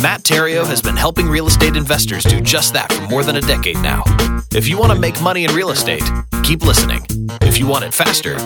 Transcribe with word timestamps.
Matt 0.00 0.22
Theriault 0.22 0.66
has 0.66 0.80
been 0.80 0.96
helping 0.96 1.28
real 1.28 1.46
estate 1.46 1.76
investors 1.76 2.24
do 2.24 2.40
just 2.40 2.72
that 2.72 2.90
for 2.90 3.02
more 3.08 3.22
than 3.22 3.36
a 3.36 3.40
decade 3.42 3.76
now. 3.82 4.02
If 4.50 4.66
you 4.66 4.78
want 4.78 4.92
to 4.92 4.98
make 4.98 5.20
money 5.20 5.44
in 5.44 5.54
real 5.54 5.70
estate, 5.70 6.02
keep 6.42 6.62
listening. 6.62 7.04
If 7.42 7.58
you 7.58 7.66
want 7.66 7.84
it 7.84 7.92
faster, 7.92 8.36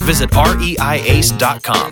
visit 0.00 0.30
reiace.com. 0.30 1.90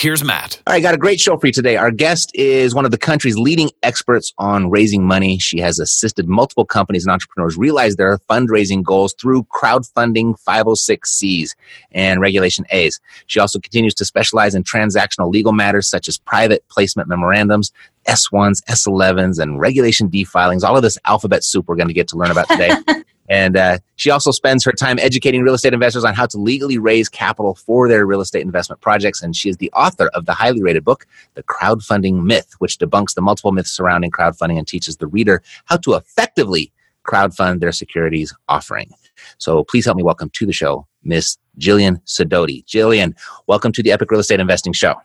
Here's 0.00 0.24
Matt. 0.24 0.62
All 0.66 0.72
right, 0.72 0.82
got 0.82 0.94
a 0.94 0.96
great 0.96 1.20
show 1.20 1.36
for 1.36 1.46
you 1.46 1.52
today. 1.52 1.76
Our 1.76 1.90
guest 1.90 2.30
is 2.32 2.74
one 2.74 2.86
of 2.86 2.90
the 2.90 2.96
country's 2.96 3.36
leading 3.36 3.70
experts 3.82 4.32
on 4.38 4.70
raising 4.70 5.06
money. 5.06 5.38
She 5.38 5.58
has 5.58 5.78
assisted 5.78 6.26
multiple 6.26 6.64
companies 6.64 7.04
and 7.04 7.12
entrepreneurs 7.12 7.58
realize 7.58 7.96
their 7.96 8.16
fundraising 8.16 8.82
goals 8.82 9.12
through 9.20 9.42
crowdfunding 9.54 10.40
506Cs 10.42 11.50
and 11.92 12.18
Regulation 12.18 12.64
A's. 12.70 12.98
She 13.26 13.40
also 13.40 13.58
continues 13.58 13.92
to 13.96 14.06
specialize 14.06 14.54
in 14.54 14.62
transactional 14.62 15.30
legal 15.30 15.52
matters 15.52 15.86
such 15.86 16.08
as 16.08 16.16
private 16.16 16.66
placement 16.70 17.06
memorandums, 17.06 17.70
S1s, 18.06 18.64
S11s, 18.70 19.38
and 19.38 19.60
Regulation 19.60 20.08
D 20.08 20.24
filings. 20.24 20.64
All 20.64 20.78
of 20.78 20.82
this 20.82 20.96
alphabet 21.04 21.44
soup 21.44 21.68
we're 21.68 21.76
going 21.76 21.88
to 21.88 21.92
get 21.94 22.08
to 22.08 22.16
learn 22.16 22.30
about 22.30 22.48
today. 22.48 22.72
And 23.30 23.56
uh, 23.56 23.78
she 23.94 24.10
also 24.10 24.32
spends 24.32 24.64
her 24.64 24.72
time 24.72 24.98
educating 24.98 25.42
real 25.42 25.54
estate 25.54 25.72
investors 25.72 26.04
on 26.04 26.14
how 26.14 26.26
to 26.26 26.36
legally 26.36 26.78
raise 26.78 27.08
capital 27.08 27.54
for 27.54 27.88
their 27.88 28.04
real 28.04 28.20
estate 28.20 28.42
investment 28.42 28.80
projects. 28.80 29.22
And 29.22 29.36
she 29.36 29.48
is 29.48 29.58
the 29.58 29.70
author 29.70 30.08
of 30.08 30.26
the 30.26 30.34
highly 30.34 30.60
rated 30.62 30.84
book, 30.84 31.06
The 31.34 31.44
Crowdfunding 31.44 32.24
Myth, 32.24 32.54
which 32.58 32.78
debunks 32.78 33.14
the 33.14 33.22
multiple 33.22 33.52
myths 33.52 33.70
surrounding 33.70 34.10
crowdfunding 34.10 34.58
and 34.58 34.66
teaches 34.66 34.96
the 34.96 35.06
reader 35.06 35.42
how 35.66 35.76
to 35.78 35.94
effectively 35.94 36.72
crowdfund 37.06 37.60
their 37.60 37.70
securities 37.70 38.34
offering. 38.48 38.90
So 39.38 39.62
please 39.62 39.84
help 39.84 39.96
me 39.96 40.02
welcome 40.02 40.30
to 40.30 40.44
the 40.44 40.52
show, 40.52 40.88
Miss 41.04 41.38
Jillian 41.56 42.02
Sidoti. 42.06 42.64
Jillian, 42.64 43.14
welcome 43.46 43.70
to 43.72 43.82
the 43.82 43.92
Epic 43.92 44.10
Real 44.10 44.20
Estate 44.20 44.40
Investing 44.40 44.72
Show. 44.72 44.96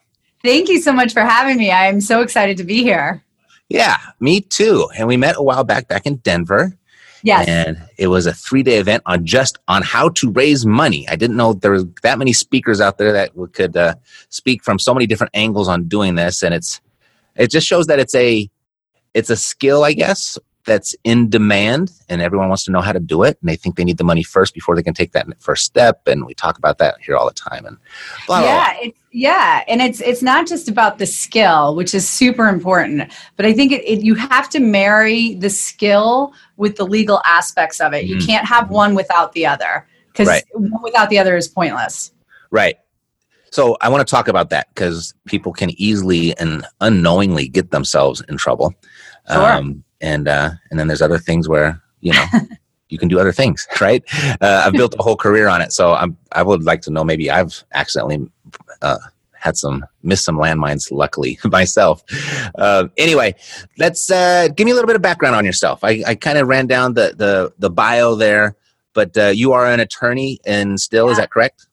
Thank 0.44 0.68
you 0.68 0.82
so 0.82 0.92
much 0.92 1.14
for 1.14 1.22
having 1.22 1.58
me. 1.58 1.70
I 1.70 1.86
am 1.86 2.02
so 2.02 2.22
excited 2.22 2.58
to 2.58 2.64
be 2.64 2.82
here. 2.82 3.24
Yeah, 3.70 3.98
me 4.20 4.42
too. 4.42 4.90
And 4.98 5.08
we 5.08 5.16
met 5.16 5.36
a 5.38 5.44
while 5.44 5.64
back, 5.64 5.88
back 5.88 6.08
in 6.08 6.16
Denver. 6.18 6.76
Yes. 7.26 7.48
And 7.48 7.82
it 7.98 8.08
was 8.08 8.28
a 8.28 8.34
three 8.34 8.62
day 8.62 8.78
event 8.78 9.02
on 9.08 9.26
just 9.26 9.58
on 9.68 9.82
how 9.82 10.10
to 10.10 10.30
raise 10.30 10.64
money. 10.64 11.10
I 11.10 11.16
didn't 11.16 11.36
know 11.36 11.54
there 11.54 11.72
was 11.72 11.86
that 12.04 12.20
many 12.20 12.34
speakers 12.34 12.80
out 12.80 13.00
there 13.00 13.12
that 13.14 13.32
could 13.52 13.76
uh, 13.76 13.96
speak 14.30 14.64
from 14.64 14.78
so 14.78 14.94
many 14.94 15.08
different 15.08 15.32
angles 15.34 15.68
on 15.68 15.88
doing 15.88 16.14
this. 16.14 16.44
And 16.44 16.54
it's, 16.54 16.80
it 17.36 17.50
just 17.50 17.66
shows 17.66 17.88
that 17.88 17.98
it's 17.98 18.14
a, 18.14 18.48
it's 19.16 19.32
a 19.32 19.36
skill, 19.36 19.84
I 19.84 19.94
guess, 19.94 20.38
that's 20.66 20.96
in 21.04 21.30
demand 21.30 21.92
and 22.10 22.22
everyone 22.22 22.48
wants 22.50 22.66
to 22.66 22.72
know 22.72 22.82
how 22.82 22.92
to 22.92 23.00
do 23.00 23.24
it 23.24 23.38
and 23.40 23.50
they 23.50 23.56
think 23.56 23.76
they 23.76 23.84
need 23.84 23.98
the 23.98 24.04
money 24.04 24.24
first 24.24 24.54
before 24.54 24.76
they 24.76 24.84
can 24.84 24.94
take 24.94 25.12
that 25.14 25.28
first 25.40 25.66
step 25.66 26.08
and 26.08 26.26
we 26.26 26.34
talk 26.34 26.58
about 26.58 26.78
that 26.80 26.96
here 27.02 27.16
all 27.16 27.26
the 27.26 27.34
time 27.34 27.66
and 27.66 27.78
blah, 28.28 28.42
yeah 28.42 28.74
blah. 28.74 28.84
It's, 28.84 29.00
yeah 29.12 29.64
and 29.68 29.82
it's 29.82 30.02
it's 30.02 30.22
not 30.22 30.48
just 30.48 30.68
about 30.68 30.98
the 30.98 31.06
skill 31.06 31.76
which 31.76 31.94
is 31.94 32.08
super 32.08 32.48
important 32.48 33.14
but 33.38 33.46
i 33.46 33.54
think 33.54 33.72
it, 33.72 33.84
it, 33.86 34.04
you 34.04 34.16
have 34.16 34.50
to 34.50 34.60
marry 34.60 35.36
the 35.36 35.50
skill 35.50 36.34
with 36.58 36.76
the 36.76 36.86
legal 36.86 37.22
aspects 37.26 37.80
of 37.80 37.94
it 37.94 38.06
mm-hmm. 38.06 38.20
you 38.20 38.26
can't 38.26 38.46
have 38.46 38.70
one 38.70 38.96
without 38.96 39.32
the 39.34 39.46
other 39.46 39.88
because 40.08 40.28
right. 40.28 40.44
one 40.54 40.84
without 40.84 41.10
the 41.10 41.18
other 41.18 41.38
is 41.38 41.48
pointless 41.48 42.12
right 42.52 42.78
so 43.52 43.78
I 43.80 43.88
want 43.88 44.06
to 44.06 44.12
talk 44.12 44.28
about 44.28 44.50
that 44.50 44.68
because 44.76 45.14
people 45.28 45.54
can 45.54 45.70
easily 45.80 46.38
and 46.40 46.68
unknowingly 46.82 47.48
get 47.48 47.72
themselves 47.72 48.22
in 48.28 48.36
trouble. 48.36 48.74
Sure. 49.32 49.54
Um, 49.54 49.85
and 50.02 50.28
uh, 50.28 50.52
and 50.70 50.80
then 50.80 50.88
there's 50.88 51.02
other 51.02 51.18
things 51.18 51.48
where 51.48 51.82
you 52.02 52.14
know 52.14 52.26
you 52.90 52.98
can 52.98 53.08
do 53.08 53.20
other 53.20 53.32
things, 53.32 53.68
right? 53.82 54.04
Uh, 54.42 54.64
I've 54.66 54.74
built 54.74 54.96
a 54.98 55.04
whole 55.04 55.18
career 55.18 55.48
on 55.48 55.62
it, 55.62 55.74
so 55.74 55.94
I'm 55.94 56.18
I 56.32 56.44
would 56.44 56.64
like 56.64 56.82
to 56.84 56.92
know 56.92 57.04
maybe 57.04 57.30
I've 57.30 57.64
accidentally. 57.74 58.30
Uh, 58.82 58.98
had 59.34 59.56
some 59.56 59.86
missed 60.02 60.26
some 60.26 60.38
landmines 60.38 60.92
luckily 60.92 61.38
myself 61.46 62.04
uh, 62.58 62.88
anyway 62.98 63.36
let's 63.78 64.10
uh, 64.10 64.48
give 64.48 64.66
me 64.66 64.72
a 64.72 64.74
little 64.74 64.88
bit 64.88 64.96
of 64.96 65.04
background 65.04 65.36
on 65.36 65.46
yourself 65.46 65.84
i, 65.84 66.04
I 66.08 66.16
kind 66.16 66.40
of 66.40 66.48
ran 66.48 66.66
down 66.66 66.96
the, 66.96 67.14
the 67.16 67.54
the 67.60 67.70
bio 67.70 68.16
there 68.16 68.56
but 68.94 69.16
uh, 69.16 69.28
you 69.28 69.54
are 69.54 69.68
an 69.68 69.80
attorney 69.80 70.40
and 70.48 70.80
still 70.80 71.06
yeah. 71.06 71.12
is 71.12 71.18
that 71.20 71.30
correct 71.30 71.68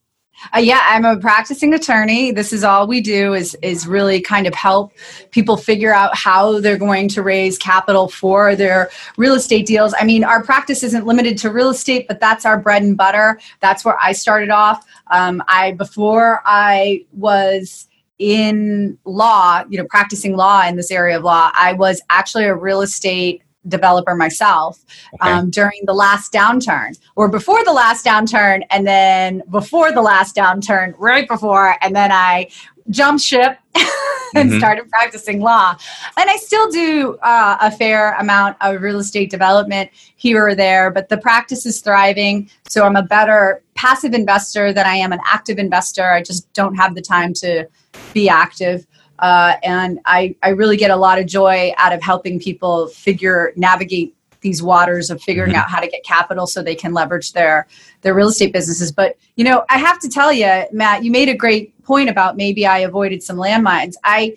uh, 0.54 0.58
yeah, 0.58 0.80
I'm 0.84 1.04
a 1.04 1.16
practicing 1.16 1.74
attorney. 1.74 2.32
This 2.32 2.52
is 2.52 2.64
all 2.64 2.86
we 2.86 3.00
do 3.00 3.34
is 3.34 3.56
is 3.62 3.86
really 3.86 4.20
kind 4.20 4.46
of 4.46 4.54
help 4.54 4.92
people 5.30 5.56
figure 5.56 5.94
out 5.94 6.16
how 6.16 6.60
they're 6.60 6.78
going 6.78 7.08
to 7.08 7.22
raise 7.22 7.58
capital 7.58 8.08
for 8.08 8.56
their 8.56 8.90
real 9.16 9.34
estate 9.34 9.66
deals. 9.66 9.94
I 9.98 10.04
mean, 10.04 10.24
our 10.24 10.42
practice 10.42 10.82
isn't 10.82 11.06
limited 11.06 11.38
to 11.38 11.50
real 11.50 11.70
estate, 11.70 12.06
but 12.08 12.20
that's 12.20 12.44
our 12.44 12.58
bread 12.58 12.82
and 12.82 12.96
butter. 12.96 13.40
That's 13.60 13.84
where 13.84 13.96
I 14.02 14.12
started 14.12 14.50
off. 14.50 14.84
Um, 15.10 15.42
I 15.48 15.72
before 15.72 16.42
I 16.44 17.06
was 17.12 17.88
in 18.18 18.98
law, 19.04 19.64
you 19.68 19.78
know, 19.78 19.86
practicing 19.88 20.36
law 20.36 20.66
in 20.66 20.76
this 20.76 20.90
area 20.90 21.16
of 21.16 21.24
law, 21.24 21.50
I 21.54 21.72
was 21.72 22.00
actually 22.10 22.44
a 22.44 22.54
real 22.54 22.80
estate 22.80 23.42
developer 23.68 24.14
myself 24.14 24.84
okay. 25.14 25.30
um, 25.30 25.50
during 25.50 25.80
the 25.84 25.94
last 25.94 26.32
downturn 26.32 26.98
or 27.14 27.28
before 27.28 27.64
the 27.64 27.72
last 27.72 28.04
downturn 28.04 28.62
and 28.70 28.86
then 28.86 29.42
before 29.50 29.92
the 29.92 30.02
last 30.02 30.34
downturn 30.34 30.94
right 30.98 31.28
before 31.28 31.76
and 31.80 31.94
then 31.94 32.10
i 32.10 32.48
jumped 32.90 33.22
ship 33.22 33.58
and 33.74 34.50
mm-hmm. 34.50 34.58
started 34.58 34.88
practicing 34.90 35.40
law 35.40 35.76
and 36.16 36.28
i 36.28 36.36
still 36.36 36.68
do 36.70 37.16
uh, 37.22 37.56
a 37.60 37.70
fair 37.70 38.14
amount 38.14 38.56
of 38.60 38.82
real 38.82 38.98
estate 38.98 39.30
development 39.30 39.88
here 40.16 40.44
or 40.44 40.54
there 40.56 40.90
but 40.90 41.08
the 41.08 41.18
practice 41.18 41.64
is 41.64 41.80
thriving 41.80 42.50
so 42.68 42.84
i'm 42.84 42.96
a 42.96 43.02
better 43.02 43.62
passive 43.74 44.12
investor 44.12 44.72
than 44.72 44.86
i 44.86 44.96
am 44.96 45.12
an 45.12 45.20
active 45.24 45.58
investor 45.58 46.10
i 46.10 46.20
just 46.20 46.52
don't 46.52 46.74
have 46.74 46.96
the 46.96 47.02
time 47.02 47.32
to 47.32 47.64
be 48.12 48.28
active 48.28 48.86
uh, 49.22 49.54
and 49.62 50.00
I, 50.04 50.34
I 50.42 50.50
really 50.50 50.76
get 50.76 50.90
a 50.90 50.96
lot 50.96 51.18
of 51.18 51.26
joy 51.26 51.72
out 51.78 51.92
of 51.92 52.02
helping 52.02 52.40
people 52.40 52.88
figure, 52.88 53.52
navigate 53.56 54.14
these 54.40 54.60
waters 54.60 55.08
of 55.08 55.22
figuring 55.22 55.52
mm-hmm. 55.52 55.60
out 55.60 55.70
how 55.70 55.78
to 55.78 55.86
get 55.86 56.04
capital 56.04 56.48
so 56.48 56.60
they 56.60 56.74
can 56.74 56.92
leverage 56.92 57.32
their 57.32 57.68
their 58.02 58.14
real 58.14 58.28
estate 58.28 58.52
businesses. 58.52 58.90
But 58.90 59.16
you 59.36 59.44
know, 59.44 59.64
I 59.70 59.78
have 59.78 60.00
to 60.00 60.08
tell 60.08 60.32
you, 60.32 60.64
Matt, 60.72 61.04
you 61.04 61.12
made 61.12 61.28
a 61.28 61.36
great 61.36 61.80
point 61.84 62.10
about 62.10 62.36
maybe 62.36 62.66
I 62.66 62.78
avoided 62.78 63.22
some 63.22 63.36
landmines. 63.36 63.94
I 64.02 64.36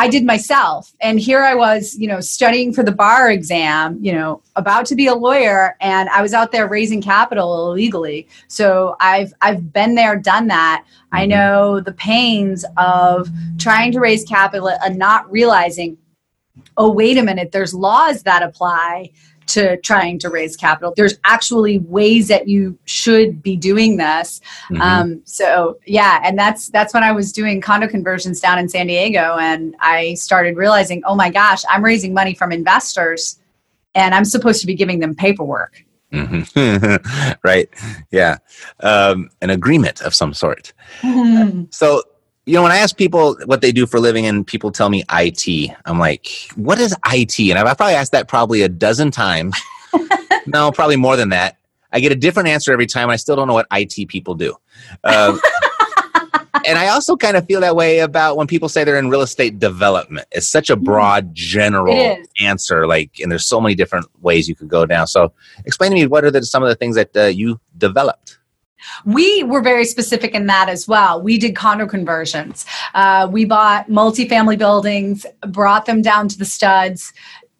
I 0.00 0.08
did 0.08 0.24
myself. 0.24 0.94
And 1.02 1.20
here 1.20 1.42
I 1.42 1.54
was, 1.54 1.94
you 1.98 2.08
know, 2.08 2.20
studying 2.20 2.72
for 2.72 2.82
the 2.82 2.90
bar 2.90 3.30
exam, 3.30 3.98
you 4.00 4.12
know, 4.12 4.42
about 4.56 4.86
to 4.86 4.94
be 4.94 5.06
a 5.06 5.14
lawyer 5.14 5.76
and 5.78 6.08
I 6.08 6.22
was 6.22 6.32
out 6.32 6.52
there 6.52 6.66
raising 6.66 7.02
capital 7.02 7.70
illegally. 7.70 8.26
So 8.48 8.96
I've 8.98 9.34
I've 9.42 9.74
been 9.74 9.96
there, 9.96 10.16
done 10.16 10.46
that. 10.46 10.86
I 11.12 11.24
mm-hmm. 11.24 11.30
know 11.32 11.80
the 11.80 11.92
pains 11.92 12.64
of 12.78 13.28
trying 13.58 13.92
to 13.92 14.00
raise 14.00 14.24
capital 14.24 14.70
and 14.70 14.96
not 14.96 15.30
realizing, 15.30 15.98
oh, 16.78 16.90
wait 16.90 17.18
a 17.18 17.22
minute, 17.22 17.52
there's 17.52 17.74
laws 17.74 18.22
that 18.22 18.42
apply 18.42 19.10
to 19.50 19.76
trying 19.78 20.18
to 20.20 20.28
raise 20.28 20.56
capital. 20.56 20.92
There's 20.96 21.18
actually 21.24 21.78
ways 21.78 22.28
that 22.28 22.48
you 22.48 22.78
should 22.84 23.42
be 23.42 23.56
doing 23.56 23.96
this. 23.96 24.40
Mm-hmm. 24.70 24.82
Um, 24.82 25.22
so 25.24 25.78
yeah, 25.86 26.20
and 26.24 26.38
that's 26.38 26.68
that's 26.68 26.94
when 26.94 27.02
I 27.02 27.12
was 27.12 27.32
doing 27.32 27.60
condo 27.60 27.88
conversions 27.88 28.40
down 28.40 28.58
in 28.58 28.68
San 28.68 28.86
Diego, 28.86 29.36
and 29.38 29.74
I 29.80 30.14
started 30.14 30.56
realizing, 30.56 31.02
oh 31.04 31.14
my 31.14 31.30
gosh, 31.30 31.62
I'm 31.68 31.84
raising 31.84 32.14
money 32.14 32.34
from 32.34 32.52
investors, 32.52 33.38
and 33.94 34.14
I'm 34.14 34.24
supposed 34.24 34.60
to 34.60 34.66
be 34.66 34.74
giving 34.74 35.00
them 35.00 35.14
paperwork. 35.14 35.84
Mm-hmm. 36.12 37.36
right. 37.44 37.68
Yeah. 38.10 38.38
Um, 38.80 39.30
an 39.42 39.50
agreement 39.50 40.00
of 40.02 40.14
some 40.14 40.34
sort. 40.34 40.72
Mm-hmm. 41.02 41.64
So 41.70 42.02
you 42.50 42.56
know, 42.56 42.64
when 42.64 42.72
I 42.72 42.78
ask 42.78 42.96
people 42.96 43.36
what 43.44 43.60
they 43.60 43.70
do 43.70 43.86
for 43.86 43.98
a 43.98 44.00
living 44.00 44.26
and 44.26 44.44
people 44.44 44.72
tell 44.72 44.88
me 44.90 45.04
IT, 45.12 45.70
I'm 45.84 46.00
like, 46.00 46.50
what 46.56 46.80
is 46.80 46.96
IT? 47.06 47.38
And 47.38 47.56
I've 47.56 47.76
probably 47.76 47.94
asked 47.94 48.10
that 48.10 48.26
probably 48.26 48.62
a 48.62 48.68
dozen 48.68 49.12
times. 49.12 49.56
no, 50.46 50.72
probably 50.72 50.96
more 50.96 51.16
than 51.16 51.28
that. 51.28 51.58
I 51.92 52.00
get 52.00 52.10
a 52.10 52.16
different 52.16 52.48
answer 52.48 52.72
every 52.72 52.88
time. 52.88 53.08
I 53.08 53.14
still 53.14 53.36
don't 53.36 53.46
know 53.46 53.54
what 53.54 53.68
IT 53.70 54.08
people 54.08 54.34
do. 54.34 54.56
Uh, 55.04 55.38
and 56.66 56.76
I 56.76 56.88
also 56.88 57.16
kind 57.16 57.36
of 57.36 57.46
feel 57.46 57.60
that 57.60 57.76
way 57.76 58.00
about 58.00 58.36
when 58.36 58.48
people 58.48 58.68
say 58.68 58.82
they're 58.82 58.98
in 58.98 59.10
real 59.10 59.22
estate 59.22 59.60
development. 59.60 60.26
It's 60.32 60.48
such 60.48 60.70
a 60.70 60.74
mm-hmm. 60.74 60.82
broad, 60.82 61.32
general 61.32 62.18
answer. 62.40 62.88
Like, 62.88 63.20
and 63.20 63.30
there's 63.30 63.46
so 63.46 63.60
many 63.60 63.76
different 63.76 64.06
ways 64.22 64.48
you 64.48 64.56
could 64.56 64.68
go 64.68 64.86
down. 64.86 65.06
So, 65.06 65.32
explain 65.66 65.92
to 65.92 65.94
me 65.94 66.08
what 66.08 66.24
are 66.24 66.32
the, 66.32 66.42
some 66.42 66.64
of 66.64 66.68
the 66.68 66.74
things 66.74 66.96
that 66.96 67.16
uh, 67.16 67.26
you 67.26 67.60
developed? 67.78 68.39
We 69.04 69.42
were 69.44 69.62
very 69.62 69.84
specific 69.84 70.34
in 70.34 70.46
that 70.46 70.68
as 70.68 70.88
well. 70.88 71.20
We 71.22 71.38
did 71.38 71.56
condo 71.56 71.86
conversions. 71.86 72.66
Uh, 72.94 73.28
we 73.30 73.44
bought 73.44 73.88
multifamily 73.88 74.58
buildings, 74.58 75.26
brought 75.48 75.86
them 75.86 76.02
down 76.02 76.28
to 76.28 76.38
the 76.38 76.44
studs, 76.44 77.12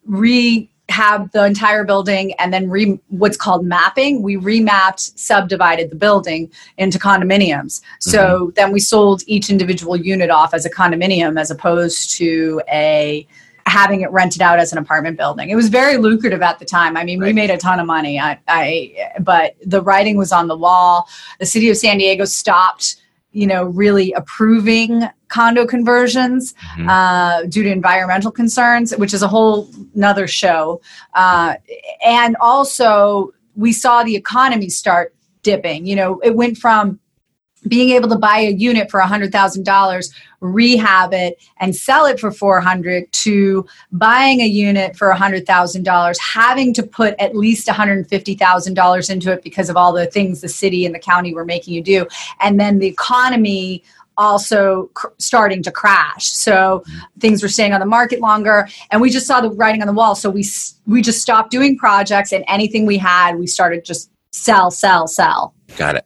re 0.05 0.69
have 0.89 1.31
the 1.31 1.45
entire 1.45 1.83
building 1.83 2.33
and 2.33 2.53
then 2.53 2.69
re, 2.69 2.99
what's 3.07 3.37
called 3.37 3.65
mapping. 3.65 4.21
We 4.21 4.35
remapped, 4.35 5.17
subdivided 5.17 5.89
the 5.89 5.95
building 5.95 6.51
into 6.77 6.99
condominiums. 6.99 7.81
So 7.99 8.19
mm-hmm. 8.19 8.49
then 8.55 8.71
we 8.71 8.79
sold 8.79 9.23
each 9.25 9.49
individual 9.49 9.95
unit 9.95 10.29
off 10.29 10.53
as 10.53 10.65
a 10.65 10.69
condominium 10.69 11.39
as 11.39 11.49
opposed 11.49 12.11
to 12.17 12.61
a 12.69 13.25
having 13.65 14.01
it 14.01 14.11
rented 14.11 14.41
out 14.41 14.59
as 14.59 14.71
an 14.71 14.77
apartment 14.77 15.17
building. 15.17 15.49
It 15.49 15.55
was 15.55 15.69
very 15.69 15.97
lucrative 15.97 16.41
at 16.41 16.59
the 16.59 16.65
time. 16.65 16.97
I 16.97 17.03
mean, 17.03 17.19
right. 17.19 17.27
we 17.27 17.33
made 17.33 17.49
a 17.49 17.57
ton 17.57 17.79
of 17.79 17.87
money. 17.87 18.19
I, 18.19 18.39
I, 18.47 19.11
but 19.19 19.55
the 19.65 19.81
writing 19.81 20.17
was 20.17 20.31
on 20.31 20.47
the 20.47 20.57
wall. 20.57 21.07
The 21.39 21.45
city 21.45 21.69
of 21.69 21.77
San 21.77 21.97
Diego 21.97 22.25
stopped, 22.25 22.97
you 23.31 23.47
know, 23.47 23.63
really 23.65 24.13
approving 24.13 25.03
condo 25.27 25.65
conversions 25.65 26.53
mm-hmm. 26.53 26.89
uh, 26.89 27.43
due 27.43 27.63
to 27.63 27.71
environmental 27.71 28.31
concerns, 28.31 28.95
which 28.97 29.13
is 29.13 29.21
a 29.21 29.27
whole 29.27 29.69
nother 29.95 30.27
show. 30.27 30.81
Uh, 31.13 31.55
and 32.05 32.35
also, 32.39 33.31
we 33.55 33.73
saw 33.73 34.03
the 34.03 34.15
economy 34.15 34.69
start 34.69 35.13
dipping. 35.43 35.85
You 35.85 35.95
know, 35.95 36.19
it 36.19 36.35
went 36.35 36.57
from 36.57 36.99
being 37.67 37.91
able 37.91 38.09
to 38.09 38.17
buy 38.17 38.39
a 38.39 38.51
unit 38.51 38.89
for 38.89 38.99
$100,000, 38.99 40.13
rehab 40.39 41.13
it 41.13 41.41
and 41.59 41.75
sell 41.75 42.05
it 42.05 42.19
for 42.19 42.31
400 42.31 43.11
to 43.11 43.65
buying 43.91 44.41
a 44.41 44.47
unit 44.47 44.95
for 44.95 45.13
$100,000, 45.13 46.17
having 46.19 46.73
to 46.73 46.83
put 46.83 47.13
at 47.19 47.35
least 47.35 47.67
$150,000 47.67 49.09
into 49.09 49.31
it 49.31 49.43
because 49.43 49.69
of 49.69 49.77
all 49.77 49.93
the 49.93 50.07
things 50.07 50.41
the 50.41 50.49
city 50.49 50.85
and 50.85 50.95
the 50.95 50.99
county 50.99 51.33
were 51.33 51.45
making 51.45 51.73
you 51.73 51.83
do. 51.83 52.07
And 52.39 52.59
then 52.59 52.79
the 52.79 52.87
economy 52.87 53.83
also 54.17 54.89
cr- 54.93 55.07
starting 55.17 55.63
to 55.63 55.71
crash. 55.71 56.31
So 56.31 56.83
things 57.19 57.41
were 57.41 57.49
staying 57.49 57.73
on 57.73 57.79
the 57.79 57.85
market 57.85 58.19
longer 58.19 58.67
and 58.91 59.01
we 59.01 59.09
just 59.09 59.25
saw 59.25 59.41
the 59.41 59.49
writing 59.51 59.81
on 59.81 59.87
the 59.87 59.93
wall. 59.93 60.15
So 60.15 60.29
we 60.29 60.45
we 60.85 61.01
just 61.01 61.21
stopped 61.21 61.51
doing 61.51 61.77
projects 61.77 62.33
and 62.33 62.43
anything 62.47 62.85
we 62.85 62.97
had, 62.97 63.37
we 63.37 63.47
started 63.47 63.85
just 63.85 64.11
sell, 64.31 64.71
sell, 64.71 65.07
sell. 65.07 65.53
Got 65.77 65.95
it. 65.95 66.05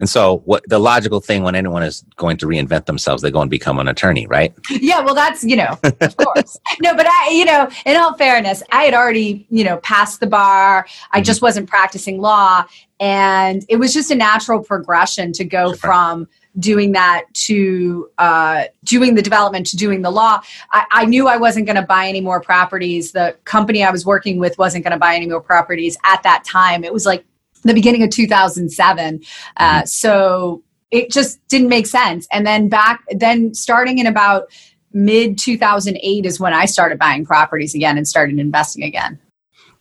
And 0.00 0.08
so, 0.08 0.38
what 0.46 0.66
the 0.66 0.78
logical 0.78 1.20
thing 1.20 1.42
when 1.42 1.54
anyone 1.54 1.82
is 1.82 2.04
going 2.16 2.38
to 2.38 2.46
reinvent 2.46 2.86
themselves, 2.86 3.22
they 3.22 3.30
go 3.30 3.42
and 3.42 3.50
become 3.50 3.78
an 3.78 3.86
attorney, 3.86 4.26
right? 4.26 4.52
Yeah, 4.70 5.00
well, 5.00 5.14
that's 5.14 5.44
you 5.44 5.56
know, 5.56 5.78
of 5.82 6.16
course. 6.16 6.58
no, 6.80 6.96
but 6.96 7.06
I, 7.06 7.30
you 7.30 7.44
know, 7.44 7.68
in 7.84 7.96
all 7.96 8.14
fairness, 8.14 8.62
I 8.72 8.84
had 8.84 8.94
already 8.94 9.46
you 9.50 9.62
know 9.62 9.76
passed 9.78 10.20
the 10.20 10.26
bar. 10.26 10.86
I 11.12 11.18
mm-hmm. 11.18 11.24
just 11.24 11.42
wasn't 11.42 11.68
practicing 11.68 12.18
law, 12.18 12.64
and 12.98 13.62
it 13.68 13.76
was 13.76 13.92
just 13.92 14.10
a 14.10 14.14
natural 14.14 14.62
progression 14.62 15.32
to 15.32 15.44
go 15.44 15.68
sure. 15.68 15.76
from 15.76 16.28
doing 16.58 16.92
that 16.92 17.24
to 17.32 18.10
uh, 18.18 18.64
doing 18.84 19.14
the 19.14 19.22
development 19.22 19.66
to 19.66 19.76
doing 19.76 20.02
the 20.02 20.10
law. 20.10 20.40
I, 20.72 20.84
I 20.90 21.04
knew 21.04 21.28
I 21.28 21.36
wasn't 21.36 21.66
going 21.66 21.76
to 21.76 21.82
buy 21.82 22.06
any 22.06 22.20
more 22.20 22.40
properties. 22.40 23.12
The 23.12 23.36
company 23.44 23.84
I 23.84 23.90
was 23.90 24.04
working 24.06 24.38
with 24.38 24.58
wasn't 24.58 24.84
going 24.84 24.92
to 24.92 24.98
buy 24.98 25.14
any 25.14 25.26
more 25.26 25.40
properties 25.40 25.96
at 26.04 26.22
that 26.22 26.44
time. 26.44 26.84
It 26.84 26.92
was 26.92 27.06
like 27.06 27.24
the 27.62 27.74
beginning 27.74 28.02
of 28.02 28.10
2007. 28.10 29.20
Uh, 29.56 29.62
mm-hmm. 29.62 29.86
so 29.86 30.62
it 30.90 31.10
just 31.10 31.46
didn't 31.48 31.68
make 31.68 31.86
sense. 31.86 32.26
And 32.32 32.46
then 32.46 32.68
back, 32.68 33.04
then 33.10 33.54
starting 33.54 33.98
in 33.98 34.06
about 34.06 34.50
mid 34.92 35.38
2008 35.38 36.26
is 36.26 36.40
when 36.40 36.52
I 36.52 36.64
started 36.64 36.98
buying 36.98 37.24
properties 37.24 37.74
again 37.74 37.96
and 37.96 38.06
started 38.06 38.38
investing 38.38 38.82
again. 38.84 39.18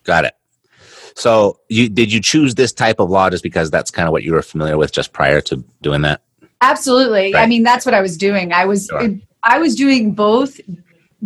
Got 0.04 0.26
it. 0.26 0.34
So 1.16 1.60
you 1.68 1.90
did 1.90 2.14
you 2.14 2.22
choose 2.22 2.56
this 2.56 2.72
type 2.72 3.00
of 3.00 3.10
law 3.10 3.30
just 3.30 3.44
because 3.44 3.70
that's 3.70 3.92
kind 3.92 4.08
of 4.08 4.12
what 4.12 4.24
you 4.24 4.34
were 4.34 4.42
familiar 4.42 4.78
with 4.78 4.92
just 4.92 5.12
prior 5.12 5.42
to 5.42 5.64
doing 5.82 6.02
that? 6.04 6.22
Absolutely. 6.62 7.34
Right. 7.34 7.44
I 7.44 7.46
mean, 7.48 7.64
that's 7.64 7.86
what 7.86 7.94
I 7.94 8.02
was 8.02 8.18
doing. 8.18 8.54
I 8.54 8.66
was 8.66 8.88
sure. 8.88 9.10
I 9.44 9.60
was 9.60 9.76
doing 9.76 10.14
both 10.14 10.60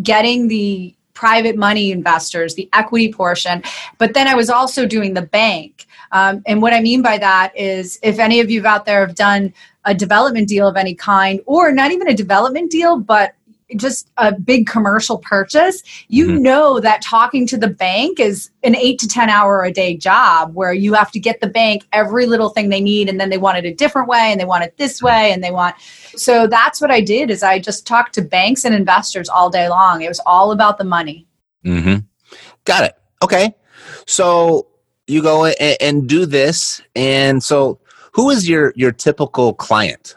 getting 0.02 0.48
the 0.48 0.96
private 1.14 1.56
money 1.56 1.92
investors, 1.92 2.56
the 2.56 2.70
equity 2.74 3.12
portion, 3.12 3.64
but 3.98 4.14
then 4.14 4.28
I 4.28 4.36
was 4.36 4.50
also 4.50 4.86
doing 4.86 5.14
the 5.14 5.22
bank. 5.22 5.86
Um, 6.14 6.44
and 6.46 6.62
what 6.62 6.74
I 6.74 6.80
mean 6.80 7.02
by 7.02 7.18
that 7.18 7.52
is 7.58 8.00
if 8.04 8.20
any 8.20 8.40
of 8.40 8.50
you 8.50 8.66
out 8.66 8.86
there 8.86 9.06
have 9.06 9.16
done 9.16 9.54
a 9.84 9.94
development 9.94 10.48
deal 10.48 10.68
of 10.68 10.78
any 10.78 10.96
kind, 10.96 11.42
or 11.46 11.72
not 11.72 11.92
even 11.92 12.08
a 12.08 12.14
development 12.14 12.72
deal, 12.72 12.98
but 12.98 13.36
just 13.76 14.12
a 14.18 14.32
big 14.32 14.68
commercial 14.68 15.18
purchase, 15.18 15.82
you 16.08 16.28
mm-hmm. 16.28 16.44
know 16.44 16.80
that 16.80 17.02
talking 17.02 17.48
to 17.48 17.58
the 17.58 17.68
bank 17.68 18.20
is 18.20 18.52
an 18.64 18.76
eight 18.76 19.00
to 19.00 19.08
10 19.08 19.30
hour 19.30 19.64
a 19.64 19.72
day 19.72 19.98
job 19.98 20.54
where 20.54 20.72
you 20.74 20.94
have 20.94 21.12
to 21.12 21.20
get 21.20 21.42
the 21.42 21.48
bank 21.48 21.88
every 21.92 22.28
little 22.28 22.50
thing 22.50 22.70
they 22.70 22.82
need 22.82 23.10
and 23.10 23.20
then 23.20 23.32
they 23.32 23.38
want 23.40 23.58
it 23.58 23.66
a 23.66 23.74
different 23.74 24.08
way 24.08 24.32
and 24.32 24.40
they 24.40 24.46
want 24.46 24.64
it 24.64 24.78
this 24.78 25.02
way 25.02 25.32
and 25.32 25.44
they 25.44 25.50
want. 25.52 25.76
So 26.16 26.46
that's 26.46 26.80
what 26.80 26.92
I 26.92 27.02
did 27.02 27.32
is 27.32 27.42
I 27.42 27.58
just 27.58 27.88
talked 27.88 28.14
to 28.16 28.22
banks 28.22 28.66
and 28.66 28.76
investors 28.76 29.30
all 29.30 29.50
day 29.50 29.68
long. 29.68 30.04
It 30.04 30.10
was 30.10 30.22
all 30.28 30.52
about 30.52 30.78
the 30.78 30.84
money. 30.84 31.26
Mm-hmm. 31.66 32.06
Got 32.66 32.84
it. 32.84 32.94
Okay. 33.24 33.56
So 34.06 34.68
you 35.08 35.22
go 35.22 35.46
and, 35.46 35.78
and 35.80 36.10
do 36.10 36.26
this. 36.26 36.82
And 36.96 37.44
so 37.44 37.80
who 38.14 38.30
is 38.30 38.48
your, 38.48 38.74
your 38.76 38.92
typical 38.92 39.54
client? 39.54 40.16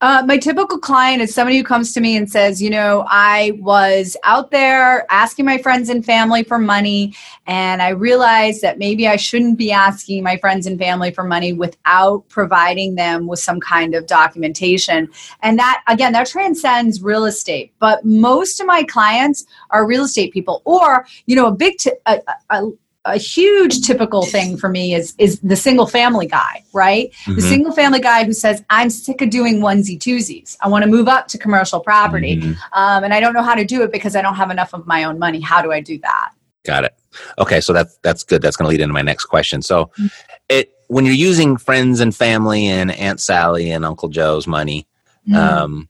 Uh, 0.00 0.22
my 0.26 0.36
typical 0.36 0.78
client 0.78 1.22
is 1.22 1.34
somebody 1.34 1.56
who 1.56 1.64
comes 1.64 1.94
to 1.94 2.00
me 2.00 2.14
and 2.14 2.30
says, 2.30 2.60
you 2.60 2.68
know, 2.68 3.06
I 3.08 3.52
was 3.62 4.18
out 4.22 4.50
there 4.50 5.10
asking 5.10 5.46
my 5.46 5.56
friends 5.56 5.88
and 5.88 6.04
family 6.04 6.42
for 6.42 6.58
money, 6.58 7.14
and 7.46 7.80
I 7.80 7.90
realized 7.90 8.60
that 8.60 8.76
maybe 8.76 9.08
I 9.08 9.16
shouldn't 9.16 9.56
be 9.56 9.72
asking 9.72 10.22
my 10.22 10.36
friends 10.36 10.66
and 10.66 10.78
family 10.78 11.10
for 11.10 11.24
money 11.24 11.54
without 11.54 12.28
providing 12.28 12.96
them 12.96 13.26
with 13.26 13.38
some 13.38 13.60
kind 13.60 13.94
of 13.94 14.06
documentation. 14.06 15.08
And 15.40 15.58
that, 15.58 15.82
again, 15.88 16.12
that 16.12 16.26
transcends 16.26 17.00
real 17.00 17.24
estate. 17.24 17.72
But 17.78 18.04
most 18.04 18.60
of 18.60 18.66
my 18.66 18.82
clients 18.82 19.46
are 19.70 19.86
real 19.86 20.04
estate 20.04 20.34
people, 20.34 20.60
or, 20.66 21.06
you 21.24 21.34
know, 21.34 21.46
a 21.46 21.52
big, 21.52 21.78
t- 21.78 21.92
a, 22.04 22.20
a, 22.50 22.68
a 23.04 23.16
huge 23.16 23.86
typical 23.86 24.22
thing 24.22 24.56
for 24.56 24.68
me 24.68 24.94
is 24.94 25.14
is 25.18 25.38
the 25.40 25.56
single 25.56 25.86
family 25.86 26.26
guy, 26.26 26.64
right? 26.72 27.10
Mm-hmm. 27.24 27.34
The 27.36 27.42
single 27.42 27.72
family 27.72 28.00
guy 28.00 28.24
who 28.24 28.32
says, 28.32 28.64
"I'm 28.70 28.90
sick 28.90 29.20
of 29.20 29.30
doing 29.30 29.60
onesie 29.60 29.98
twosies. 29.98 30.56
I 30.60 30.68
want 30.68 30.84
to 30.84 30.90
move 30.90 31.08
up 31.08 31.28
to 31.28 31.38
commercial 31.38 31.80
property, 31.80 32.36
mm-hmm. 32.36 32.52
um, 32.72 33.04
and 33.04 33.12
I 33.12 33.20
don't 33.20 33.34
know 33.34 33.42
how 33.42 33.54
to 33.54 33.64
do 33.64 33.82
it 33.82 33.92
because 33.92 34.16
I 34.16 34.22
don't 34.22 34.36
have 34.36 34.50
enough 34.50 34.72
of 34.72 34.86
my 34.86 35.04
own 35.04 35.18
money. 35.18 35.40
How 35.40 35.60
do 35.62 35.72
I 35.72 35.80
do 35.80 35.98
that?" 35.98 36.32
Got 36.64 36.84
it. 36.84 36.94
Okay, 37.38 37.60
so 37.60 37.72
that's 37.72 37.98
that's 38.02 38.22
good. 38.22 38.40
That's 38.40 38.56
going 38.56 38.66
to 38.66 38.70
lead 38.70 38.80
into 38.80 38.94
my 38.94 39.02
next 39.02 39.26
question. 39.26 39.60
So, 39.60 39.86
mm-hmm. 39.86 40.06
it 40.48 40.72
when 40.88 41.04
you're 41.04 41.14
using 41.14 41.56
friends 41.56 42.00
and 42.00 42.14
family 42.14 42.66
and 42.66 42.90
Aunt 42.92 43.20
Sally 43.20 43.70
and 43.70 43.84
Uncle 43.84 44.08
Joe's 44.08 44.46
money, 44.46 44.86
mm-hmm. 45.28 45.36
um, 45.36 45.88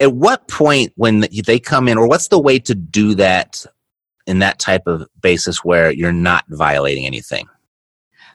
at 0.00 0.12
what 0.12 0.48
point 0.48 0.92
when 0.96 1.26
they 1.46 1.58
come 1.58 1.88
in, 1.88 1.98
or 1.98 2.06
what's 2.06 2.28
the 2.28 2.38
way 2.38 2.58
to 2.60 2.74
do 2.74 3.14
that 3.16 3.66
in 4.26 4.38
that 4.40 4.58
type 4.58 4.86
of 4.86 5.06
basis 5.20 5.64
where 5.64 5.90
you're 5.90 6.12
not 6.12 6.44
violating 6.48 7.06
anything? 7.06 7.48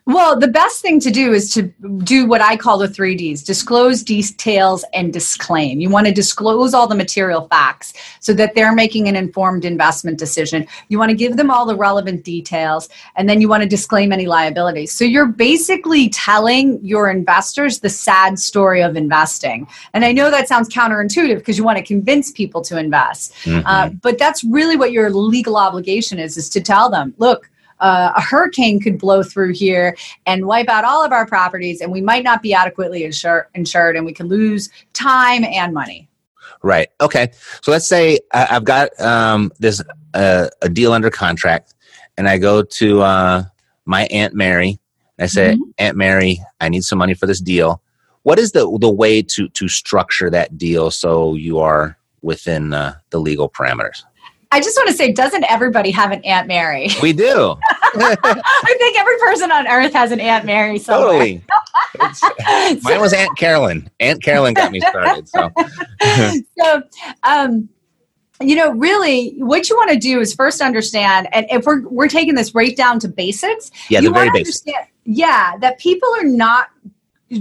Well, 0.09 0.39
the 0.39 0.47
best 0.47 0.81
thing 0.81 0.99
to 1.01 1.11
do 1.11 1.33
is 1.33 1.53
to 1.53 1.61
do 2.03 2.25
what 2.25 2.41
I 2.41 2.57
call 2.57 2.79
the 2.79 2.87
three 2.87 3.13
Ds 3.13 3.43
disclose, 3.43 4.01
details, 4.01 4.83
and 4.95 5.13
disclaim. 5.13 5.79
You 5.79 5.91
want 5.91 6.07
to 6.07 6.11
disclose 6.11 6.73
all 6.73 6.87
the 6.87 6.95
material 6.95 7.47
facts 7.47 7.93
so 8.19 8.33
that 8.33 8.55
they're 8.55 8.73
making 8.73 9.07
an 9.07 9.15
informed 9.15 9.65
investment 9.65 10.17
decision. 10.17 10.65
You 10.87 10.97
want 10.97 11.11
to 11.11 11.15
give 11.15 11.37
them 11.37 11.51
all 11.51 11.63
the 11.63 11.75
relevant 11.75 12.23
details, 12.23 12.89
and 13.17 13.29
then 13.29 13.39
you 13.39 13.47
want 13.47 13.61
to 13.61 13.69
disclaim 13.69 14.11
any 14.11 14.25
liabilities. 14.25 14.91
So 14.91 15.05
you're 15.05 15.27
basically 15.27 16.09
telling 16.09 16.83
your 16.83 17.11
investors 17.11 17.79
the 17.79 17.89
sad 17.89 18.39
story 18.39 18.81
of 18.81 18.97
investing. 18.97 19.67
And 19.93 20.03
I 20.03 20.11
know 20.11 20.31
that 20.31 20.47
sounds 20.47 20.69
counterintuitive 20.69 21.37
because 21.37 21.55
you 21.55 21.63
want 21.63 21.77
to 21.77 21.83
convince 21.83 22.31
people 22.31 22.63
to 22.63 22.79
invest. 22.79 23.31
Mm-hmm. 23.43 23.61
Uh, 23.63 23.89
but 23.89 24.17
that's 24.17 24.43
really 24.43 24.75
what 24.75 24.91
your 24.91 25.11
legal 25.11 25.55
obligation 25.55 26.17
is, 26.17 26.35
is 26.35 26.49
to 26.49 26.61
tell 26.61 26.89
them, 26.89 27.13
look, 27.19 27.51
uh, 27.79 28.13
a 28.15 28.21
hurricane 28.21 28.79
could 28.79 28.97
blow 28.97 29.23
through 29.23 29.53
here 29.53 29.95
and 30.25 30.45
wipe 30.45 30.69
out 30.69 30.83
all 30.83 31.03
of 31.03 31.11
our 31.11 31.25
properties, 31.25 31.81
and 31.81 31.91
we 31.91 32.01
might 32.01 32.23
not 32.23 32.41
be 32.41 32.53
adequately 32.53 33.01
insur- 33.01 33.45
insured, 33.55 33.95
and 33.95 34.05
we 34.05 34.13
could 34.13 34.27
lose 34.27 34.69
time 34.93 35.43
and 35.43 35.73
money. 35.73 36.07
Right. 36.61 36.89
Okay. 36.99 37.31
So 37.61 37.71
let's 37.71 37.87
say 37.87 38.19
I've 38.33 38.65
got 38.65 38.99
um, 38.99 39.51
this 39.59 39.81
uh, 40.13 40.49
a 40.61 40.69
deal 40.69 40.91
under 40.91 41.09
contract, 41.09 41.73
and 42.17 42.27
I 42.27 42.37
go 42.37 42.63
to 42.63 43.01
uh, 43.01 43.43
my 43.85 44.05
aunt 44.07 44.33
Mary. 44.33 44.79
And 45.17 45.23
I 45.23 45.27
say, 45.27 45.53
mm-hmm. 45.53 45.71
Aunt 45.77 45.97
Mary, 45.97 46.41
I 46.61 46.69
need 46.69 46.83
some 46.83 46.99
money 46.99 47.13
for 47.13 47.27
this 47.27 47.41
deal. 47.41 47.81
What 48.23 48.39
is 48.39 48.51
the 48.51 48.77
the 48.79 48.89
way 48.89 49.21
to 49.21 49.47
to 49.49 49.67
structure 49.67 50.29
that 50.29 50.57
deal 50.57 50.91
so 50.91 51.35
you 51.35 51.59
are 51.59 51.97
within 52.21 52.73
uh, 52.73 52.95
the 53.09 53.19
legal 53.19 53.49
parameters? 53.49 54.03
I 54.51 54.59
just 54.61 54.75
want 54.77 54.89
to 54.89 54.95
say, 54.95 55.11
doesn't 55.11 55.43
everybody 55.43 55.91
have 55.91 56.11
an 56.11 56.23
Aunt 56.25 56.47
Mary? 56.47 56.89
We 57.03 57.13
do. 57.13 57.55
I 57.83 58.75
think 58.79 58.97
every 58.97 59.17
person 59.19 59.51
on 59.51 59.67
earth 59.67 59.93
has 59.93 60.11
an 60.11 60.19
Aunt 60.19 60.45
Mary 60.45 60.79
somewhere. 60.79 61.11
Totally. 61.11 61.43
mine 62.81 62.99
was 62.99 63.13
Aunt 63.13 63.37
Carolyn. 63.37 63.89
Aunt 63.99 64.23
Carolyn 64.23 64.55
got 64.55 64.71
me 64.71 64.79
started. 64.79 65.29
So, 65.29 65.51
so 66.59 66.83
um, 67.23 67.69
you 68.41 68.55
know, 68.55 68.71
really, 68.71 69.35
what 69.37 69.69
you 69.69 69.75
want 69.75 69.91
to 69.91 69.97
do 69.97 70.19
is 70.19 70.33
first 70.33 70.61
understand, 70.61 71.27
and 71.33 71.45
if 71.51 71.65
we're 71.65 71.87
we're 71.87 72.07
taking 72.07 72.35
this 72.35 72.55
right 72.55 72.75
down 72.75 72.99
to 72.99 73.07
basics, 73.07 73.69
yeah, 73.89 74.01
the 74.01 74.09
very 74.09 74.31
basics. 74.31 74.63
Yeah, 75.03 75.57
that 75.57 75.79
people 75.79 76.09
are 76.19 76.23
not 76.23 76.69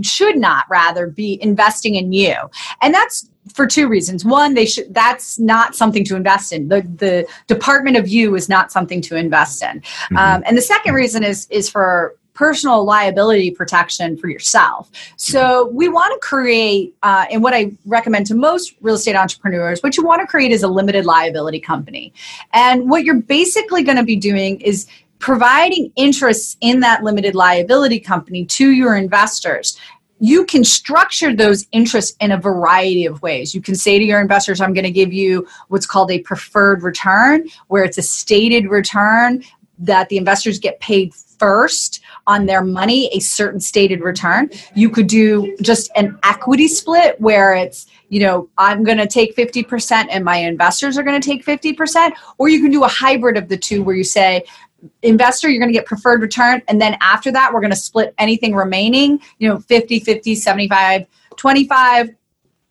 should 0.02 0.37
not 0.37 0.64
rather 0.68 1.07
be 1.07 1.38
investing 1.42 1.95
in 1.95 2.12
you 2.12 2.35
and 2.83 2.95
that's 2.95 3.28
for 3.54 3.66
two 3.66 3.88
reasons 3.88 4.25
one 4.25 4.54
they 4.54 4.66
should 4.66 4.92
that's 4.92 5.38
not 5.38 5.75
something 5.75 6.04
to 6.04 6.16
invest 6.16 6.52
in 6.52 6.68
the 6.68 6.83
the 6.97 7.26
department 7.47 7.97
of 7.97 8.07
you 8.09 8.35
is 8.35 8.49
not 8.49 8.71
something 8.71 9.00
to 9.00 9.16
invest 9.16 9.62
in 9.62 9.80
mm-hmm. 9.80 10.16
um, 10.16 10.42
and 10.47 10.57
the 10.57 10.62
second 10.62 10.95
reason 10.95 11.25
is 11.25 11.47
is 11.50 11.68
for 11.68 12.14
personal 12.38 12.85
liability 12.85 13.50
protection 13.50 14.16
for 14.16 14.28
yourself. 14.28 14.88
So 15.16 15.66
we 15.73 15.88
want 15.88 16.12
to 16.12 16.25
create, 16.25 16.95
uh, 17.02 17.26
and 17.33 17.42
what 17.42 17.52
I 17.52 17.73
recommend 17.85 18.26
to 18.26 18.37
most 18.37 18.76
real 18.80 18.95
estate 18.95 19.16
entrepreneurs, 19.16 19.83
what 19.83 19.97
you 19.97 20.04
want 20.04 20.21
to 20.21 20.26
create 20.28 20.52
is 20.52 20.62
a 20.62 20.68
limited 20.68 21.04
liability 21.04 21.59
company. 21.59 22.12
And 22.52 22.88
what 22.88 23.02
you're 23.02 23.21
basically 23.21 23.83
going 23.83 23.97
to 23.97 24.04
be 24.04 24.14
doing 24.14 24.61
is 24.61 24.87
providing 25.19 25.93
interests 25.97 26.57
in 26.61 26.81
that 26.81 27.03
limited 27.03 27.35
liability 27.35 28.01
company 28.01 28.45
to 28.45 28.71
your 28.71 28.97
investors 28.97 29.79
you 30.21 30.45
can 30.45 30.65
structure 30.65 31.35
those 31.35 31.67
interests 31.73 32.17
in 32.21 32.33
a 32.33 32.37
variety 32.37 33.07
of 33.07 33.23
ways. 33.23 33.55
You 33.55 33.61
can 33.61 33.77
say 33.77 33.99
to 33.99 34.05
your 34.05 34.21
investors, 34.21 34.61
I'm 34.61 34.75
going 34.75 34.85
to 34.85 34.91
give 34.91 35.13
you 35.13 35.47
what's 35.69 35.87
called 35.87 36.11
a 36.11 36.19
preferred 36.21 36.83
return, 36.83 37.49
where 37.69 37.85
it's 37.85 37.99
a 37.99 38.03
stated 38.03 38.69
return 38.69 39.45
that 39.79 40.09
the 40.09 40.17
investors 40.17 40.59
get 40.59 40.81
paid 40.81 41.15
first 41.15 42.01
on 42.27 42.47
their 42.47 42.65
money, 42.65 43.09
a 43.13 43.21
certain 43.21 43.61
stated 43.61 44.01
return. 44.01 44.51
You 44.75 44.91
could 44.91 45.07
do 45.07 45.57
just 45.63 45.91
an 45.95 46.19
equity 46.25 46.67
split 46.67 47.21
where 47.21 47.55
it's, 47.55 47.87
you 48.09 48.21
know, 48.21 48.49
I'm 48.59 48.83
going 48.83 48.99
to 48.99 49.07
take 49.07 49.37
50% 49.37 50.09
and 50.11 50.25
my 50.25 50.39
investors 50.39 50.99
are 50.99 51.05
going 51.05 51.21
to 51.21 51.27
take 51.27 51.45
50%. 51.45 52.13
Or 52.39 52.49
you 52.49 52.61
can 52.61 52.73
do 52.73 52.83
a 52.83 52.89
hybrid 52.89 53.37
of 53.37 53.49
the 53.49 53.57
two 53.57 53.85
where 53.85 53.95
you 53.95 54.05
say, 54.05 54.45
investor 55.02 55.49
you're 55.49 55.61
going 55.61 55.73
to 55.73 55.76
get 55.76 55.87
preferred 55.87 56.20
return 56.20 56.62
and 56.68 56.80
then 56.80 56.97
after 57.00 57.32
that 57.32 57.52
we're 57.52 57.61
going 57.61 57.70
to 57.70 57.76
split 57.76 58.14
anything 58.18 58.54
remaining 58.54 59.20
you 59.38 59.49
know 59.49 59.58
50 59.58 60.00
50 60.00 60.35
75 60.37 61.06
25 61.37 62.11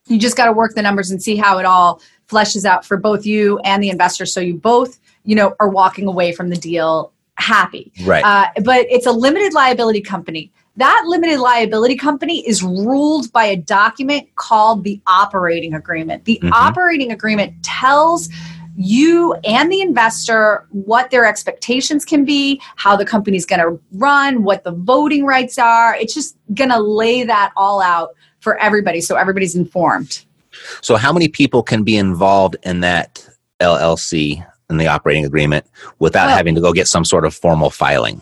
you 0.05 0.17
just 0.17 0.37
got 0.37 0.45
to 0.45 0.53
work 0.53 0.73
the 0.73 0.81
numbers 0.81 1.11
and 1.11 1.21
see 1.21 1.35
how 1.35 1.57
it 1.57 1.65
all 1.65 2.01
fleshes 2.29 2.63
out 2.63 2.85
for 2.85 2.95
both 2.95 3.25
you 3.25 3.59
and 3.59 3.83
the 3.83 3.89
investor 3.89 4.25
so 4.25 4.39
you 4.39 4.53
both 4.53 4.99
you 5.25 5.35
know 5.35 5.53
are 5.59 5.69
walking 5.69 6.07
away 6.07 6.31
from 6.31 6.49
the 6.49 6.55
deal 6.55 7.11
happy. 7.37 7.91
Right. 8.03 8.23
Uh, 8.23 8.47
but 8.63 8.85
it's 8.89 9.05
a 9.05 9.11
limited 9.11 9.53
liability 9.53 10.01
company. 10.01 10.51
That 10.75 11.03
limited 11.07 11.39
liability 11.39 11.95
company 11.95 12.47
is 12.47 12.61
ruled 12.61 13.31
by 13.31 13.45
a 13.45 13.55
document 13.55 14.35
called 14.35 14.83
the 14.83 15.01
operating 15.07 15.73
agreement. 15.73 16.25
The 16.25 16.39
mm-hmm. 16.43 16.53
operating 16.53 17.11
agreement 17.11 17.63
tells 17.63 18.29
you 18.77 19.33
and 19.43 19.71
the 19.71 19.81
investor 19.81 20.67
what 20.69 21.09
their 21.09 21.25
expectations 21.25 22.05
can 22.05 22.23
be, 22.23 22.61
how 22.75 22.95
the 22.95 23.05
company's 23.05 23.45
going 23.45 23.59
to 23.59 23.79
run, 23.93 24.43
what 24.43 24.63
the 24.63 24.71
voting 24.71 25.25
rights 25.25 25.57
are. 25.57 25.95
It's 25.95 26.13
just 26.13 26.37
going 26.53 26.69
to 26.69 26.79
lay 26.79 27.23
that 27.23 27.51
all 27.57 27.81
out 27.81 28.11
for 28.39 28.57
everybody 28.59 29.01
so 29.01 29.15
everybody's 29.15 29.55
informed. 29.55 30.23
So, 30.81 30.95
how 30.95 31.11
many 31.11 31.27
people 31.27 31.63
can 31.63 31.83
be 31.83 31.97
involved 31.97 32.55
in 32.63 32.79
that 32.81 33.27
LLC 33.59 34.45
in 34.69 34.77
the 34.77 34.87
operating 34.87 35.25
agreement 35.25 35.65
without 35.99 36.27
well, 36.27 36.37
having 36.37 36.55
to 36.55 36.61
go 36.61 36.71
get 36.71 36.87
some 36.87 37.03
sort 37.03 37.25
of 37.25 37.33
formal 37.33 37.69
filing? 37.69 38.21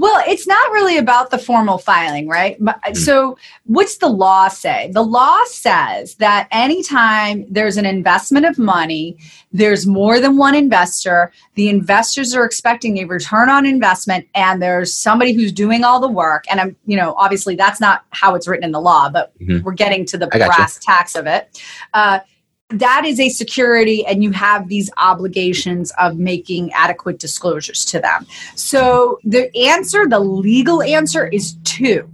Well, 0.00 0.24
it's 0.26 0.46
not 0.46 0.72
really 0.72 0.96
about 0.96 1.30
the 1.30 1.36
formal 1.36 1.76
filing, 1.76 2.26
right? 2.26 2.58
Mm-hmm. 2.58 2.94
So, 2.94 3.36
what's 3.66 3.98
the 3.98 4.08
law 4.08 4.48
say? 4.48 4.90
The 4.94 5.02
law 5.02 5.38
says 5.44 6.14
that 6.14 6.48
anytime 6.52 7.44
there's 7.50 7.76
an 7.76 7.84
investment 7.84 8.46
of 8.46 8.58
money, 8.58 9.18
there's 9.52 9.86
more 9.86 10.18
than 10.18 10.38
one 10.38 10.54
investor, 10.54 11.32
the 11.54 11.68
investors 11.68 12.34
are 12.34 12.46
expecting 12.46 12.96
a 12.96 13.04
return 13.04 13.50
on 13.50 13.66
investment, 13.66 14.26
and 14.34 14.62
there's 14.62 14.94
somebody 14.94 15.34
who's 15.34 15.52
doing 15.52 15.84
all 15.84 16.00
the 16.00 16.08
work. 16.08 16.46
And 16.50 16.62
I'm, 16.62 16.76
you 16.86 16.96
know, 16.96 17.12
obviously 17.18 17.54
that's 17.54 17.78
not 17.78 18.06
how 18.08 18.34
it's 18.34 18.48
written 18.48 18.64
in 18.64 18.72
the 18.72 18.80
law, 18.80 19.10
but 19.10 19.38
mm-hmm. 19.38 19.62
we're 19.62 19.74
getting 19.74 20.06
to 20.06 20.16
the 20.16 20.28
brass 20.28 20.76
you. 20.76 20.80
tacks 20.80 21.14
of 21.14 21.26
it. 21.26 21.60
Uh, 21.92 22.20
that 22.70 23.04
is 23.04 23.18
a 23.18 23.28
security 23.28 24.06
and 24.06 24.22
you 24.22 24.30
have 24.30 24.68
these 24.68 24.90
obligations 24.96 25.92
of 25.98 26.18
making 26.18 26.72
adequate 26.72 27.18
disclosures 27.18 27.84
to 27.86 28.00
them. 28.00 28.26
So 28.54 29.18
the 29.24 29.54
answer 29.56 30.06
the 30.06 30.20
legal 30.20 30.82
answer 30.82 31.26
is 31.26 31.56
two. 31.64 32.12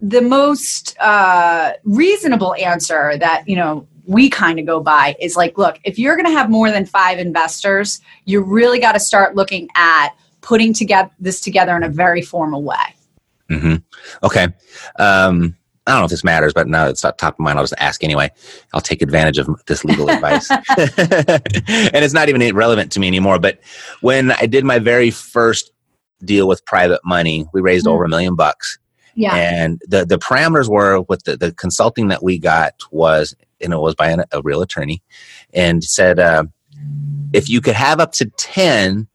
The 0.00 0.20
most 0.20 0.98
uh, 0.98 1.74
reasonable 1.84 2.54
answer 2.54 3.16
that 3.18 3.48
you 3.48 3.56
know 3.56 3.86
we 4.04 4.28
kind 4.28 4.58
of 4.58 4.66
go 4.66 4.80
by 4.80 5.16
is 5.20 5.36
like 5.36 5.58
look 5.58 5.78
if 5.84 5.98
you're 5.98 6.16
going 6.16 6.26
to 6.26 6.32
have 6.32 6.48
more 6.50 6.70
than 6.70 6.86
five 6.86 7.18
investors 7.18 8.00
you 8.24 8.40
really 8.40 8.78
got 8.78 8.92
to 8.92 9.00
start 9.00 9.34
looking 9.34 9.68
at 9.74 10.10
putting 10.42 10.72
together 10.72 11.10
this 11.18 11.40
together 11.40 11.76
in 11.76 11.82
a 11.82 11.88
very 11.88 12.22
formal 12.22 12.62
way. 12.62 12.76
Mm-hmm. 13.50 13.76
okay. 14.24 14.48
Um, 14.98 15.56
I 15.86 15.92
don't 15.92 16.00
know 16.00 16.04
if 16.06 16.10
this 16.10 16.24
matters, 16.24 16.52
but 16.52 16.66
now 16.66 16.88
it's 16.88 17.04
not 17.04 17.16
top 17.16 17.34
of 17.34 17.38
mind. 17.38 17.58
I'll 17.58 17.64
just 17.64 17.74
ask 17.78 18.02
anyway. 18.02 18.30
I'll 18.74 18.80
take 18.80 19.02
advantage 19.02 19.38
of 19.38 19.48
this 19.66 19.84
legal 19.84 20.10
advice. 20.10 20.50
and 20.50 20.60
it's 22.04 22.14
not 22.14 22.28
even 22.28 22.56
relevant 22.56 22.90
to 22.92 23.00
me 23.00 23.06
anymore. 23.06 23.38
But 23.38 23.60
when 24.00 24.32
I 24.32 24.46
did 24.46 24.64
my 24.64 24.80
very 24.80 25.10
first 25.10 25.70
deal 26.24 26.48
with 26.48 26.64
private 26.64 27.00
money, 27.04 27.46
we 27.52 27.60
raised 27.60 27.86
mm-hmm. 27.86 27.94
over 27.94 28.04
a 28.04 28.08
million 28.08 28.34
bucks. 28.34 28.78
Yeah. 29.14 29.34
And 29.34 29.80
the, 29.86 30.04
the 30.04 30.18
parameters 30.18 30.68
were 30.68 31.02
with 31.02 31.22
the, 31.24 31.36
the 31.36 31.52
consulting 31.52 32.08
that 32.08 32.22
we 32.22 32.38
got 32.38 32.74
was, 32.90 33.34
and 33.60 33.72
it 33.72 33.78
was 33.78 33.94
by 33.94 34.10
an, 34.10 34.24
a 34.32 34.42
real 34.42 34.62
attorney, 34.62 35.02
and 35.54 35.82
said, 35.82 36.18
uh, 36.18 36.44
if 37.32 37.48
you 37.48 37.60
could 37.60 37.74
have 37.74 38.00
up 38.00 38.12
to 38.12 38.26
10, 38.26 39.06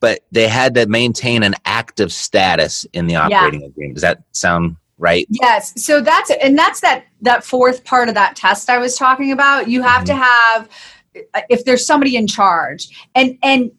but 0.00 0.20
they 0.30 0.46
had 0.46 0.74
to 0.74 0.86
maintain 0.86 1.42
an 1.42 1.54
active 1.64 2.12
status 2.12 2.86
in 2.92 3.06
the 3.06 3.16
operating 3.16 3.62
yeah. 3.62 3.66
agreement. 3.68 3.94
Does 3.96 4.02
that 4.02 4.22
sound 4.32 4.76
right 4.98 5.26
yes 5.30 5.72
so 5.82 6.00
that's 6.00 6.30
and 6.42 6.58
that's 6.58 6.80
that 6.80 7.04
that 7.22 7.44
fourth 7.44 7.84
part 7.84 8.08
of 8.08 8.14
that 8.14 8.36
test 8.36 8.68
i 8.68 8.78
was 8.78 8.96
talking 8.96 9.32
about 9.32 9.68
you 9.68 9.82
have 9.82 10.04
mm-hmm. 10.04 10.06
to 10.06 10.14
have 10.14 10.68
if 11.48 11.64
there's 11.64 11.86
somebody 11.86 12.16
in 12.16 12.26
charge 12.26 12.88
and 13.14 13.38
and 13.42 13.70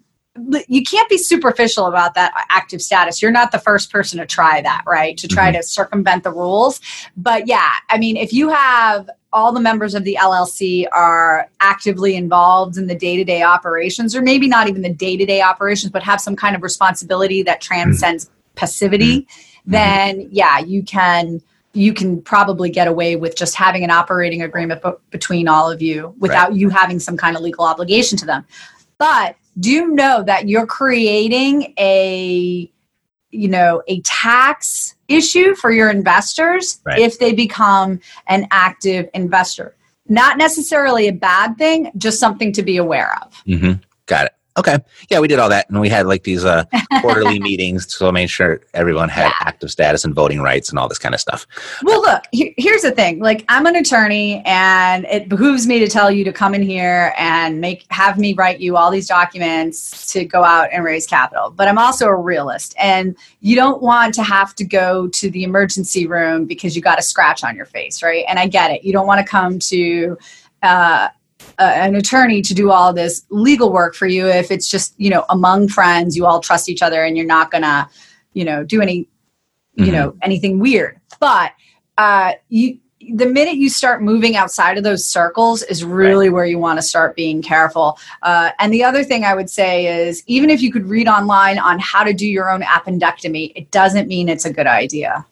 you 0.67 0.83
can't 0.83 1.09
be 1.09 1.17
superficial 1.17 1.87
about 1.87 2.13
that 2.13 2.31
active 2.49 2.81
status 2.81 3.21
you're 3.21 3.31
not 3.31 3.51
the 3.51 3.59
first 3.59 3.91
person 3.91 4.19
to 4.19 4.25
try 4.25 4.61
that 4.61 4.83
right 4.87 5.17
to 5.17 5.27
try 5.27 5.49
mm-hmm. 5.49 5.57
to 5.57 5.63
circumvent 5.63 6.23
the 6.23 6.31
rules 6.31 6.79
but 7.17 7.47
yeah 7.47 7.71
i 7.89 7.97
mean 7.97 8.15
if 8.15 8.31
you 8.31 8.49
have 8.49 9.09
all 9.31 9.51
the 9.51 9.59
members 9.59 9.93
of 9.93 10.03
the 10.05 10.17
LLC 10.19 10.87
are 10.91 11.51
actively 11.59 12.15
involved 12.15 12.77
in 12.77 12.87
the 12.87 12.95
day-to-day 12.95 13.43
operations 13.43 14.15
or 14.15 14.23
maybe 14.23 14.47
not 14.47 14.67
even 14.67 14.81
the 14.81 14.91
day-to-day 14.91 15.39
operations 15.41 15.91
but 15.91 16.01
have 16.01 16.19
some 16.19 16.35
kind 16.35 16.55
of 16.55 16.63
responsibility 16.63 17.43
that 17.43 17.61
transcends 17.61 18.25
mm-hmm. 18.25 18.33
passivity 18.55 19.21
Mm-hmm. 19.21 19.49
Then 19.71 20.27
yeah, 20.31 20.59
you 20.59 20.83
can 20.83 21.41
you 21.73 21.93
can 21.93 22.21
probably 22.21 22.69
get 22.69 22.87
away 22.87 23.15
with 23.15 23.35
just 23.35 23.55
having 23.55 23.83
an 23.83 23.91
operating 23.91 24.41
agreement 24.41 24.81
b- 24.81 24.91
between 25.11 25.47
all 25.47 25.69
of 25.69 25.81
you 25.81 26.15
without 26.19 26.49
right. 26.49 26.57
you 26.57 26.69
having 26.69 26.99
some 26.99 27.15
kind 27.15 27.35
of 27.35 27.43
legal 27.43 27.63
obligation 27.63 28.17
to 28.17 28.25
them. 28.25 28.45
But 28.97 29.35
do 29.59 29.87
know 29.89 30.23
that 30.23 30.47
you're 30.47 30.65
creating 30.65 31.73
a 31.77 32.69
you 33.31 33.47
know 33.47 33.83
a 33.87 34.01
tax 34.01 34.95
issue 35.07 35.55
for 35.55 35.71
your 35.71 35.89
investors 35.89 36.79
right. 36.85 36.99
if 36.99 37.19
they 37.19 37.33
become 37.33 37.99
an 38.27 38.47
active 38.51 39.07
investor 39.13 39.75
not 40.07 40.37
necessarily 40.37 41.07
a 41.07 41.13
bad 41.13 41.55
thing 41.57 41.91
just 41.97 42.19
something 42.19 42.51
to 42.51 42.63
be 42.63 42.77
aware 42.77 43.15
of 43.21 43.33
mm-hmm. 43.45 43.73
Okay. 44.59 44.77
Yeah, 45.09 45.21
we 45.21 45.29
did 45.29 45.39
all 45.39 45.47
that, 45.47 45.69
and 45.69 45.79
we 45.79 45.87
had 45.87 46.05
like 46.05 46.23
these 46.23 46.43
uh, 46.43 46.65
quarterly 47.01 47.39
meetings, 47.39 47.93
so 47.95 48.09
I 48.09 48.11
made 48.11 48.29
sure 48.29 48.59
everyone 48.73 49.07
had 49.07 49.27
yeah. 49.27 49.33
active 49.39 49.71
status 49.71 50.03
and 50.03 50.13
voting 50.13 50.41
rights 50.41 50.69
and 50.69 50.77
all 50.77 50.89
this 50.89 50.99
kind 50.99 51.15
of 51.15 51.21
stuff. 51.21 51.47
Well, 51.83 52.01
look, 52.01 52.23
he- 52.33 52.53
here's 52.57 52.81
the 52.81 52.91
thing: 52.91 53.19
like, 53.19 53.45
I'm 53.47 53.65
an 53.65 53.77
attorney, 53.77 54.43
and 54.45 55.05
it 55.05 55.29
behooves 55.29 55.65
me 55.65 55.79
to 55.79 55.87
tell 55.87 56.11
you 56.11 56.25
to 56.25 56.33
come 56.33 56.53
in 56.53 56.61
here 56.61 57.13
and 57.17 57.61
make 57.61 57.85
have 57.89 58.17
me 58.17 58.33
write 58.33 58.59
you 58.59 58.75
all 58.75 58.91
these 58.91 59.07
documents 59.07 60.11
to 60.11 60.25
go 60.25 60.43
out 60.43 60.67
and 60.73 60.83
raise 60.83 61.07
capital. 61.07 61.51
But 61.51 61.69
I'm 61.69 61.77
also 61.77 62.07
a 62.07 62.15
realist, 62.15 62.75
and 62.77 63.15
you 63.39 63.55
don't 63.55 63.81
want 63.81 64.13
to 64.15 64.23
have 64.23 64.53
to 64.55 64.65
go 64.65 65.07
to 65.07 65.29
the 65.29 65.45
emergency 65.45 66.05
room 66.05 66.43
because 66.45 66.75
you 66.75 66.81
got 66.81 66.99
a 66.99 67.01
scratch 67.01 67.45
on 67.45 67.55
your 67.55 67.65
face, 67.65 68.03
right? 68.03 68.25
And 68.27 68.37
I 68.37 68.47
get 68.47 68.71
it. 68.71 68.83
You 68.83 68.91
don't 68.91 69.07
want 69.07 69.25
to 69.25 69.31
come 69.31 69.57
to 69.59 70.17
uh, 70.61 71.07
an 71.59 71.95
attorney 71.95 72.41
to 72.41 72.53
do 72.53 72.71
all 72.71 72.93
this 72.93 73.25
legal 73.29 73.71
work 73.71 73.93
for 73.93 74.07
you 74.07 74.27
if 74.27 74.49
it's 74.49 74.69
just 74.69 74.93
you 74.97 75.09
know 75.09 75.25
among 75.29 75.67
friends 75.67 76.15
you 76.15 76.25
all 76.25 76.39
trust 76.39 76.69
each 76.69 76.81
other 76.81 77.03
and 77.03 77.17
you're 77.17 77.25
not 77.25 77.51
gonna 77.51 77.89
you 78.33 78.45
know 78.45 78.63
do 78.63 78.81
any 78.81 79.07
you 79.75 79.85
mm-hmm. 79.85 79.91
know 79.91 80.15
anything 80.21 80.59
weird 80.59 80.99
but 81.19 81.51
uh 81.97 82.33
you 82.47 82.79
the 83.13 83.25
minute 83.25 83.55
you 83.55 83.69
start 83.69 84.01
moving 84.01 84.35
outside 84.35 84.77
of 84.77 84.83
those 84.83 85.05
circles 85.05 85.63
is 85.63 85.83
really 85.83 86.27
right. 86.27 86.33
where 86.33 86.45
you 86.45 86.59
want 86.59 86.77
to 86.77 86.81
start 86.81 87.15
being 87.15 87.41
careful. 87.41 87.97
Uh, 88.21 88.51
and 88.59 88.73
the 88.73 88.83
other 88.83 89.03
thing 89.03 89.23
I 89.23 89.33
would 89.33 89.49
say 89.49 90.05
is 90.05 90.21
even 90.27 90.49
if 90.49 90.61
you 90.61 90.71
could 90.71 90.85
read 90.85 91.07
online 91.07 91.57
on 91.59 91.79
how 91.79 92.03
to 92.03 92.13
do 92.13 92.27
your 92.27 92.51
own 92.51 92.61
appendectomy, 92.61 93.53
it 93.55 93.71
doesn't 93.71 94.07
mean 94.07 94.27
it's 94.27 94.45
a 94.45 94.53
good 94.53 94.67
idea. 94.67 95.25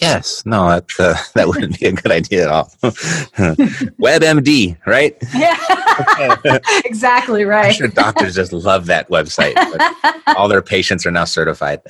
Yes, 0.00 0.42
no, 0.44 0.68
that 0.68 0.84
uh, 0.98 1.14
that 1.34 1.46
wouldn't 1.48 1.78
be 1.78 1.86
a 1.86 1.92
good 1.92 2.10
idea 2.12 2.44
at 2.44 2.50
all. 2.50 2.72
WebMD, 2.82 4.76
right? 4.86 5.16
Yeah, 5.34 6.58
exactly 6.84 7.44
right. 7.44 7.66
I'm 7.66 7.72
sure 7.72 7.88
doctors 7.88 8.34
just 8.34 8.52
love 8.52 8.86
that 8.86 9.08
website. 9.10 9.54
all 10.36 10.48
their 10.48 10.62
patients 10.62 11.06
are 11.06 11.10
now 11.10 11.24
certified. 11.24 11.80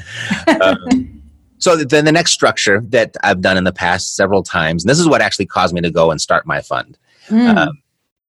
Um, 0.60 1.20
So 1.58 1.76
then 1.76 2.04
the 2.04 2.12
next 2.12 2.32
structure 2.32 2.82
that 2.88 3.16
I've 3.22 3.40
done 3.40 3.56
in 3.56 3.64
the 3.64 3.72
past 3.72 4.16
several 4.16 4.42
times, 4.42 4.84
and 4.84 4.90
this 4.90 4.98
is 4.98 5.08
what 5.08 5.22
actually 5.22 5.46
caused 5.46 5.72
me 5.74 5.80
to 5.80 5.90
go 5.90 6.10
and 6.10 6.20
start 6.20 6.46
my 6.46 6.60
fund, 6.60 6.98
Mm. 7.28 7.56
um, 7.56 7.82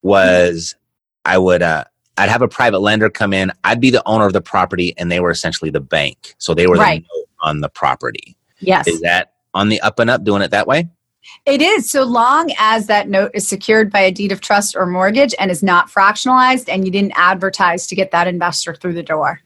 was 0.04 0.74
I 1.26 1.38
would 1.38 1.62
uh, 1.62 1.84
I'd 2.18 2.30
have 2.30 2.42
a 2.42 2.48
private 2.48 2.80
lender 2.80 3.10
come 3.10 3.34
in. 3.34 3.52
I'd 3.66 3.82
be 3.82 3.90
the 3.90 4.02
owner 4.06 4.26
of 4.26 4.32
the 4.32 4.40
property, 4.40 4.94
and 4.98 5.12
they 5.12 5.20
were 5.20 5.32
essentially 5.32 5.70
the 5.70 5.82
bank. 5.82 6.34
So 6.38 6.54
they 6.54 6.66
were 6.66 6.76
Right. 6.78 7.04
the 7.04 7.08
note 7.20 7.28
on 7.42 7.60
the 7.60 7.68
property. 7.68 8.38
yes. 8.60 8.88
Is 8.88 9.02
that 9.02 9.34
on 9.56 9.70
the 9.70 9.82
up 9.82 9.98
and 9.98 10.10
up 10.10 10.24
doing 10.24 10.44
it 10.44 10.52
that 10.52 10.68
way? 10.68 10.88
It 11.48 11.62
is 11.62 11.90
so 11.90 12.04
long 12.04 12.52
as 12.60 12.86
that 12.86 13.10
note 13.10 13.32
is 13.34 13.48
secured 13.48 13.92
by 13.92 14.02
a 14.02 14.12
deed 14.12 14.32
of 14.32 14.42
trust 14.42 14.76
or 14.76 14.86
mortgage 14.86 15.34
and 15.40 15.50
is 15.50 15.64
not 15.64 15.90
fractionalized 15.90 16.70
and 16.70 16.86
you 16.86 16.92
didn't 16.92 17.14
advertise 17.16 17.88
to 17.88 17.96
get 17.96 18.12
that 18.12 18.28
investor 18.28 18.76
through 18.76 18.94
the 18.94 19.02
door. 19.02 19.42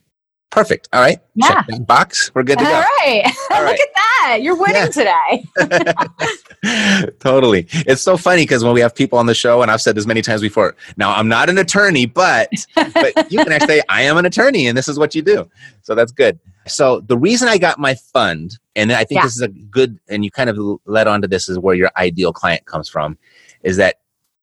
Perfect. 0.50 0.88
All 0.92 1.00
right. 1.00 1.18
Yeah. 1.36 1.62
Box. 1.80 2.32
We're 2.34 2.42
good 2.42 2.58
to 2.58 2.64
All 2.64 2.70
go. 2.70 2.80
right. 2.80 3.32
All 3.52 3.62
right. 3.62 3.70
Look 3.78 3.80
at 3.80 3.94
that. 3.94 4.38
You're 4.42 4.56
winning 4.56 4.90
today. 4.90 5.44
totally. 7.20 7.68
It's 7.70 8.02
so 8.02 8.16
funny 8.16 8.42
because 8.42 8.64
when 8.64 8.74
we 8.74 8.80
have 8.80 8.94
people 8.94 9.18
on 9.18 9.26
the 9.26 9.34
show, 9.34 9.62
and 9.62 9.70
I've 9.70 9.80
said 9.80 9.94
this 9.94 10.06
many 10.06 10.22
times 10.22 10.40
before, 10.40 10.74
now 10.96 11.14
I'm 11.14 11.28
not 11.28 11.48
an 11.48 11.58
attorney, 11.58 12.04
but 12.06 12.50
but 12.74 13.30
you 13.30 13.38
can 13.38 13.52
actually 13.52 13.78
say 13.78 13.82
I 13.88 14.02
am 14.02 14.16
an 14.16 14.26
attorney, 14.26 14.66
and 14.66 14.76
this 14.76 14.88
is 14.88 14.98
what 14.98 15.14
you 15.14 15.22
do. 15.22 15.48
So 15.82 15.94
that's 15.94 16.12
good. 16.12 16.38
So 16.66 17.00
the 17.00 17.16
reason 17.16 17.48
I 17.48 17.56
got 17.56 17.78
my 17.78 17.94
fund, 17.94 18.58
and 18.76 18.92
I 18.92 19.04
think 19.04 19.18
Yeah. 19.20 19.22
this 19.26 19.34
is 19.36 19.42
a 19.42 19.48
good, 19.48 19.98
and 20.08 20.24
you 20.24 20.30
kind 20.30 20.50
of 20.50 20.58
led 20.86 21.06
on 21.06 21.22
to 21.22 21.28
this 21.28 21.48
is 21.48 21.58
where 21.58 21.74
your 21.74 21.90
ideal 21.96 22.32
client 22.32 22.66
comes 22.66 22.88
from, 22.88 23.18
is 23.62 23.76
that 23.76 23.96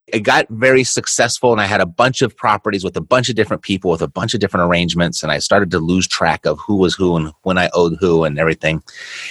it 0.07 0.21
got 0.21 0.47
very 0.49 0.85
successful 0.85 1.51
and 1.51 1.59
I 1.59 1.65
had 1.65 1.81
a 1.81 1.85
bunch 1.85 2.21
of 2.21 2.35
properties 2.35 2.81
with 2.83 2.95
a 2.95 3.01
bunch 3.01 3.27
of 3.27 3.35
different 3.35 3.61
people 3.61 3.91
with 3.91 4.01
a 4.01 4.07
bunch 4.07 4.33
of 4.33 4.39
different 4.39 4.65
arrangements 4.69 5.21
and 5.21 5.33
I 5.33 5.39
started 5.39 5.69
to 5.71 5.79
lose 5.79 6.07
track 6.07 6.45
of 6.45 6.59
who 6.65 6.77
was 6.77 6.95
who 6.95 7.17
and 7.17 7.33
when 7.43 7.57
I 7.57 7.69
owed 7.73 7.97
who 7.99 8.23
and 8.23 8.39
everything. 8.39 8.81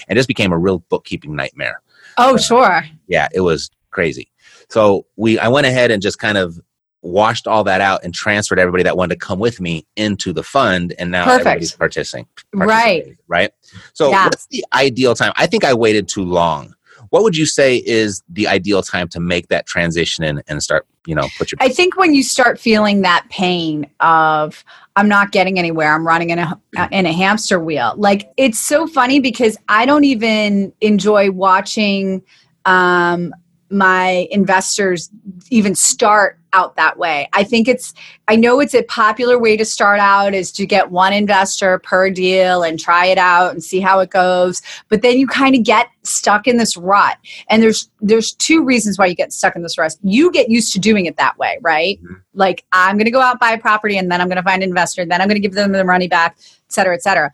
And 0.07 0.17
it 0.17 0.19
just 0.19 0.29
became 0.29 0.53
a 0.53 0.59
real 0.59 0.81
bookkeeping 0.91 1.35
nightmare 1.35 1.81
Oh, 2.19 2.37
sure. 2.37 2.85
yeah 3.09 3.29
it 3.35 3.41
was 3.41 3.71
crazy 3.91 4.31
so 4.69 5.07
we 5.17 5.39
i 5.39 5.49
went 5.49 5.67
ahead 5.67 5.91
and 5.91 6.03
just 6.03 6.19
kind 6.19 6.37
of 6.37 6.61
washed 7.07 7.47
all 7.47 7.65
that 7.65 7.81
out 7.81 8.05
and 8.05 8.15
transferred 8.15 8.59
everybody 8.59 8.83
that 8.83 8.97
wanted 8.97 9.15
to 9.15 9.19
come 9.27 9.39
with 9.39 9.61
me 9.61 9.87
into 9.97 10.33
the 10.33 10.43
fund 10.43 10.95
and 10.99 11.11
now 11.11 11.25
Perfect. 11.25 11.47
everybody's 11.47 11.73
participating 11.73 12.27
Right. 12.53 13.17
right 13.29 13.51
so 13.93 14.11
Yeah. 14.11 14.27
what's 14.27 14.47
the 14.49 14.65
ideal 14.75 15.15
time 15.15 15.33
i 15.37 15.47
think 15.47 15.65
i 15.65 15.73
waited 15.75 16.09
too 16.09 16.25
long 16.25 16.75
what 17.11 17.23
would 17.23 17.37
you 17.37 17.47
say 17.47 17.77
is 17.79 18.23
the 18.29 18.49
ideal 18.49 18.83
time 18.83 19.09
to 19.09 19.21
make 19.21 19.49
that 19.49 19.67
transition 19.67 20.25
and, 20.25 20.43
and 20.49 20.63
start 20.63 20.87
you 21.07 21.15
know 21.15 21.29
put 21.37 21.53
your 21.53 21.59
I 21.61 21.69
think 21.69 21.97
when 21.97 22.15
you 22.15 22.23
start 22.23 22.59
feeling 22.59 23.03
that 23.03 23.27
pain 23.31 23.89
of 24.01 24.65
I'm 24.97 25.09
not 25.09 25.31
getting 25.31 25.59
anywhere, 25.59 25.95
I'm 25.95 26.07
running 26.07 26.31
in 26.31 26.39
a 26.39 26.61
in 26.91 27.07
a 27.07 27.13
hamster 27.13 27.61
wheel. 27.61 27.95
Like 27.97 28.31
it's 28.37 28.59
so 28.59 28.87
funny 28.87 29.21
because 29.21 29.57
I 29.69 29.87
don't 29.87 30.05
even 30.05 30.73
enjoy 30.81 31.31
watching 31.31 32.23
um, 32.65 33.35
my 33.71 34.27
investors 34.31 35.11
even 35.51 35.75
start 35.75 36.39
out 36.57 36.75
that 36.77 36.99
way. 36.99 37.29
I 37.33 37.45
think 37.45 37.69
it's 37.69 37.93
I 38.29 38.35
know 38.35 38.59
it's 38.61 38.75
a 38.75 38.83
popular 38.85 39.39
way 39.39 39.57
to 39.57 39.65
start 39.65 40.01
out 40.01 40.35
is 40.35 40.51
to 40.53 40.67
get 40.67 40.91
one 40.91 41.13
investor 41.13 41.79
per 41.79 42.11
deal 42.11 42.63
and 42.63 42.81
try 42.81 43.07
it 43.07 43.19
out 43.19 43.53
and 43.53 43.63
see 43.63 43.79
how 43.81 44.01
it 44.01 44.11
goes, 44.11 44.63
but 44.89 45.03
then 45.03 45.19
you 45.19 45.27
kind 45.27 45.55
of 45.55 45.63
get 45.63 45.89
stuck 46.03 46.49
in 46.49 46.57
this 46.57 46.77
rut. 46.77 47.19
And 47.49 47.63
there's 47.63 47.89
there's 48.01 48.33
two 48.33 48.65
reasons 48.65 48.99
why 48.99 49.07
you 49.07 49.15
get 49.15 49.33
stuck 49.33 49.55
in 49.55 49.63
this 49.63 49.77
rut. 49.79 49.95
You 50.03 50.33
get 50.33 50.49
used 50.49 50.73
to 50.73 50.81
doing 50.81 51.07
it 51.07 51.17
that 51.17 51.39
way, 51.39 51.59
right? 51.61 52.03
Mhm. 52.03 52.21
Like 52.35 52.65
I'm 52.73 52.97
going 52.97 53.05
to 53.05 53.11
go 53.11 53.21
out 53.21 53.39
buy 53.39 53.53
a 53.53 53.59
property 53.59 53.99
and 53.99 54.11
then 54.11 54.21
I'm 54.21 54.29
going 54.29 54.37
to 54.37 54.43
find 54.43 54.63
an 54.63 54.69
investor, 54.69 55.03
and 55.03 55.11
then 55.11 55.21
I'm 55.21 55.29
going 55.29 55.41
to 55.41 55.47
give 55.47 55.55
them 55.55 55.73
the 55.73 55.85
money 55.85 56.09
back, 56.09 56.37
et 56.39 56.73
cetera, 56.73 56.95
et 56.95 57.03
cetera. 57.03 57.31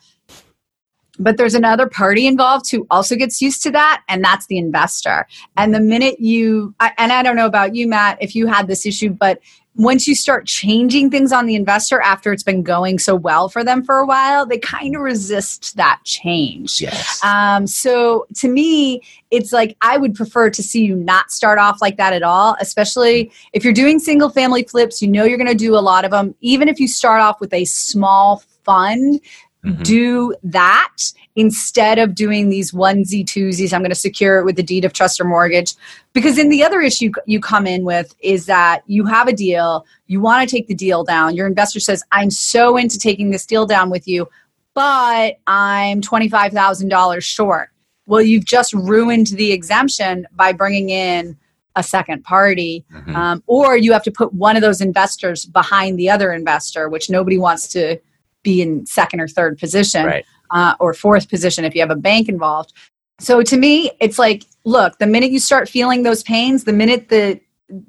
But 1.19 1.37
there's 1.37 1.55
another 1.55 1.87
party 1.89 2.27
involved 2.27 2.71
who 2.71 2.87
also 2.91 3.17
gets 3.17 3.43
used 3.43 3.63
to 3.65 3.71
that, 3.73 4.03
and 4.09 4.25
that's 4.25 4.47
the 4.47 4.59
investor. 4.59 5.27
And 5.57 5.75
the 5.75 5.81
minute 5.81 6.21
you, 6.21 6.75
I, 6.81 6.93
and 6.97 7.13
I 7.13 7.23
don't 7.23 7.37
know 7.37 7.47
about 7.47 7.75
you, 7.75 7.87
Matt, 7.87 8.19
if 8.21 8.35
you 8.35 8.47
had 8.47 8.67
this 8.67 8.87
issue, 8.87 9.11
but 9.11 9.41
once 9.75 10.07
you 10.07 10.15
start 10.15 10.47
changing 10.47 11.11
things 11.11 11.33
on 11.33 11.47
the 11.47 11.55
investor 11.55 12.01
after 12.01 12.33
it's 12.33 12.43
been 12.43 12.63
going 12.63 12.99
so 12.99 13.15
well 13.15 13.49
for 13.49 13.65
them 13.65 13.83
for 13.83 13.99
a 13.99 14.07
while, 14.07 14.45
they 14.45 14.59
kind 14.59 14.95
of 14.95 15.01
resist 15.01 15.77
that 15.77 15.99
change. 16.05 16.81
yes 16.81 17.23
Um, 17.25 17.67
so 17.67 18.27
to 18.37 18.49
me, 18.49 19.03
it's 19.31 19.53
like 19.53 19.77
I 19.81 19.97
would 19.97 20.15
prefer 20.15 20.51
to 20.51 20.63
see 20.63 20.85
you 20.85 20.95
not 20.95 21.31
start 21.31 21.59
off 21.59 21.81
like 21.81 21.97
that 21.97 22.13
at 22.13 22.23
all, 22.23 22.57
especially 22.61 23.33
if 23.55 23.65
you're 23.65 23.73
doing 23.73 23.99
single 23.99 24.29
family 24.29 24.63
flips, 24.63 25.01
you 25.01 25.09
know 25.09 25.25
you're 25.25 25.39
going 25.39 25.49
to 25.49 25.55
do 25.55 25.75
a 25.75 25.81
lot 25.81 26.05
of 26.05 26.11
them. 26.11 26.35
Even 26.41 26.69
if 26.69 26.79
you 26.79 26.87
start 26.87 27.23
off 27.23 27.41
with 27.41 27.53
a 27.55 27.65
small 27.65 28.43
fund, 28.65 29.21
Mhm. 29.65 29.83
do 29.85 30.35
that 30.43 30.97
instead 31.37 31.99
of 31.99 32.15
doing 32.15 32.49
these 32.49 32.73
onesie 32.73 33.25
twosies. 33.25 33.73
I'm 33.73 33.81
going 33.81 33.91
to 33.91 33.95
secure 33.95 34.39
it 34.39 34.45
with 34.45 34.57
the 34.57 34.63
deed 34.63 34.85
of 34.85 34.93
trust 34.93 35.21
or 35.21 35.25
mortgage. 35.25 35.75
Because 36.13 36.37
then 36.37 36.49
the 36.49 36.65
other 36.65 36.81
issue 36.81 37.11
you 37.27 37.41
come 37.41 37.67
in 37.67 37.85
with 37.85 38.15
is 38.21 38.47
that 38.47 38.83
you 38.87 39.05
have 39.07 39.29
a 39.29 39.33
deal, 39.33 39.87
you 40.09 40.21
want 40.21 40.49
to 40.49 40.53
take 40.57 40.67
the 40.67 40.75
deal 40.75 41.05
down. 41.05 41.37
Your 41.37 41.47
investor 41.47 41.79
says, 41.81 42.03
I'm 42.11 42.31
so 42.31 42.77
into 42.77 42.99
taking 42.99 43.31
this 43.31 43.47
deal 43.47 43.65
down 43.67 43.89
with 43.89 44.09
you, 44.09 44.29
but 44.75 45.37
I'm 45.47 46.01
$25,000 46.01 47.23
short. 47.23 47.69
Well, 48.07 48.21
you've 48.23 48.45
just 48.45 48.73
ruined 48.75 49.29
the 49.29 49.53
exemption 49.53 50.27
by 50.35 50.53
bringing 50.53 50.91
in 50.91 51.37
a 51.77 51.83
second 51.83 52.25
party, 52.25 52.85
Mhm. 52.93 53.15
um, 53.15 53.43
or 53.47 53.77
you 53.77 53.93
have 53.93 54.03
to 54.03 54.11
put 54.11 54.35
one 54.35 54.57
of 54.57 54.63
those 54.63 54.81
investors 54.81 55.47
behind 55.47 55.99
the 55.99 56.11
other 56.11 56.33
investor, 56.33 56.89
which 56.89 57.09
nobody 57.09 57.39
wants 57.39 57.69
to 57.69 57.97
be 58.43 58.63
in 58.63 58.87
second 58.87 59.21
or 59.21 59.29
third 59.29 59.59
position 59.59 60.07
right 60.07 60.25
uh, 60.53 60.75
or 60.79 60.95
fourth 60.95 61.29
position 61.29 61.65
if 61.65 61.75
you 61.75 61.81
have 61.81 61.91
a 61.91 61.97
bank 61.97 62.29
involved. 62.29 62.73
So 63.19 63.43
to 63.43 63.57
me, 63.57 63.91
it's 64.01 64.19
like, 64.19 64.45
look, 64.65 64.99
the 64.99 65.07
minute 65.07 65.31
you 65.31 65.39
start 65.39 65.69
feeling 65.69 66.03
those 66.03 66.23
pains, 66.23 66.65
the 66.65 66.73
minute 66.73 67.09
that 67.09 67.41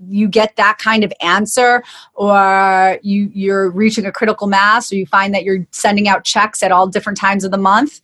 you 0.08 0.28
get 0.28 0.56
that 0.56 0.78
kind 0.78 1.04
of 1.04 1.12
answer 1.20 1.84
or 2.13 3.00
you 3.04 3.30
you're 3.34 3.70
reaching 3.70 4.06
a 4.06 4.13
critical 4.13 4.48
mass 4.48 4.92
or 4.92 4.96
you 4.96 5.06
find 5.06 5.34
that 5.34 5.44
you're 5.44 5.68
sending 5.72 6.08
out 6.08 6.24
checks 6.24 6.63
at 6.63 6.72
all 6.72 6.88
different 6.88 7.18
times 7.18 7.44
of 7.44 7.52
the 7.52 7.58
month 7.58 8.00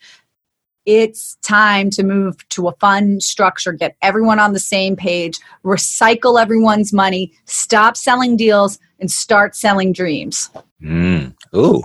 it's 0.86 1.38
time 1.42 1.90
to 1.90 2.04
move 2.04 2.36
to 2.50 2.68
a 2.68 2.74
fund 2.82 3.24
structure 3.24 3.72
get 3.72 3.96
everyone 4.02 4.40
on 4.40 4.52
the 4.52 4.60
same 4.60 4.98
page 4.98 5.40
recycle 5.64 6.42
everyone's 6.42 6.92
money 6.92 7.32
stop 7.46 7.96
selling 7.96 8.36
deals 8.36 8.78
and 9.00 9.10
start 9.10 9.56
selling 9.56 9.94
dreams 9.94 10.50
mm. 10.82 11.34
ooh 11.56 11.82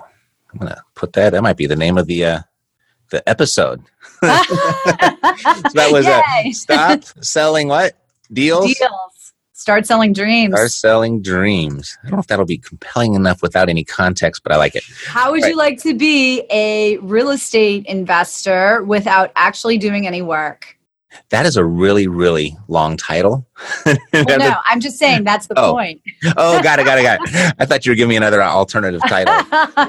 i'm 0.54 0.58
gonna 0.58 0.82
put 0.94 1.12
that 1.12 1.30
that 1.30 1.42
might 1.42 1.56
be 1.56 1.66
the 1.66 1.76
name 1.76 1.98
of 1.98 2.06
the 2.06 2.24
uh 2.24 2.40
the 3.10 3.28
episode 3.28 3.82
so 4.20 4.28
that 5.74 5.88
was 5.92 6.06
uh, 6.06 6.20
Yay. 6.44 6.52
stop 6.52 7.04
selling 7.20 7.68
what 7.68 7.96
deals 8.32 8.72
deals 8.74 9.32
start 9.52 9.86
selling 9.86 10.12
dreams 10.12 10.54
Start 10.54 10.70
selling 10.70 11.22
dreams. 11.22 11.96
I 12.02 12.08
don't 12.08 12.16
know 12.16 12.20
if 12.20 12.26
that'll 12.26 12.44
be 12.44 12.58
compelling 12.58 13.14
enough 13.14 13.40
without 13.40 13.70
any 13.70 13.82
context, 13.82 14.42
but 14.42 14.52
I 14.52 14.56
like 14.56 14.74
it. 14.74 14.84
How 15.06 15.30
would 15.30 15.42
you 15.44 15.56
like 15.56 15.80
to 15.84 15.94
be 15.94 16.44
a 16.50 16.98
real 16.98 17.30
estate 17.30 17.86
investor 17.86 18.82
without 18.84 19.32
actually 19.36 19.78
doing 19.78 20.06
any 20.06 20.20
work? 20.20 20.73
That 21.30 21.46
is 21.46 21.56
a 21.56 21.64
really, 21.64 22.06
really 22.06 22.56
long 22.68 22.96
title. 22.96 23.46
Well, 23.86 23.96
no, 24.12 24.56
I'm 24.68 24.80
just 24.80 24.98
saying 24.98 25.24
that's 25.24 25.46
the 25.46 25.54
Oh. 25.58 25.72
point. 25.72 26.00
oh, 26.36 26.62
got 26.62 26.78
it, 26.78 26.84
got 26.84 26.98
it, 26.98 27.02
got 27.02 27.18
it. 27.22 27.54
I 27.58 27.64
thought 27.66 27.86
you 27.86 27.92
were 27.92 27.96
giving 27.96 28.10
me 28.10 28.16
another 28.16 28.42
alternative 28.42 29.00
title. 29.08 29.34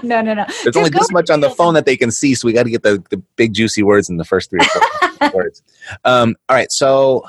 no, 0.04 0.22
no, 0.22 0.34
no. 0.34 0.46
There's 0.64 0.76
only 0.78 0.90
this 0.92 1.12
much 1.12 1.30
on 1.30 1.40
the 1.42 1.50
phone 1.50 1.74
that 1.74 1.86
they 1.86 1.98
can 1.98 2.12
see, 2.12 2.36
so 2.36 2.46
we 2.48 2.54
got 2.54 2.64
to 2.64 2.70
get 2.70 2.84
the, 2.84 3.04
the 3.10 3.18
big 3.36 3.54
juicy 3.54 3.84
words 3.84 4.10
in 4.10 4.18
the 4.18 4.26
first 4.26 4.50
three 4.50 4.60
words. 5.34 5.62
Um, 6.04 6.36
all 6.50 6.56
right, 6.56 6.72
so 6.72 7.24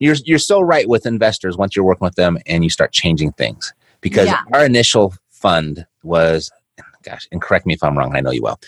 you're 0.00 0.16
you're 0.24 0.38
so 0.38 0.60
right 0.60 0.88
with 0.88 1.06
investors 1.06 1.56
once 1.56 1.76
you're 1.76 1.84
working 1.84 2.04
with 2.04 2.16
them 2.16 2.38
and 2.46 2.64
you 2.64 2.70
start 2.70 2.92
changing 2.92 3.32
things 3.32 3.72
because 4.00 4.26
Yeah. 4.26 4.40
our 4.52 4.64
initial 4.64 5.14
fund 5.30 5.86
was, 6.02 6.50
gosh, 7.04 7.28
and 7.30 7.40
correct 7.40 7.66
me 7.66 7.74
if 7.74 7.82
I'm 7.84 7.96
wrong. 7.96 8.16
I 8.16 8.20
know 8.20 8.30
you 8.32 8.42
well, 8.42 8.58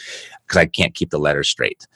because 0.46 0.58
I 0.58 0.66
can't 0.66 0.94
keep 0.94 1.10
the 1.10 1.18
letters 1.18 1.48
straight. 1.48 1.86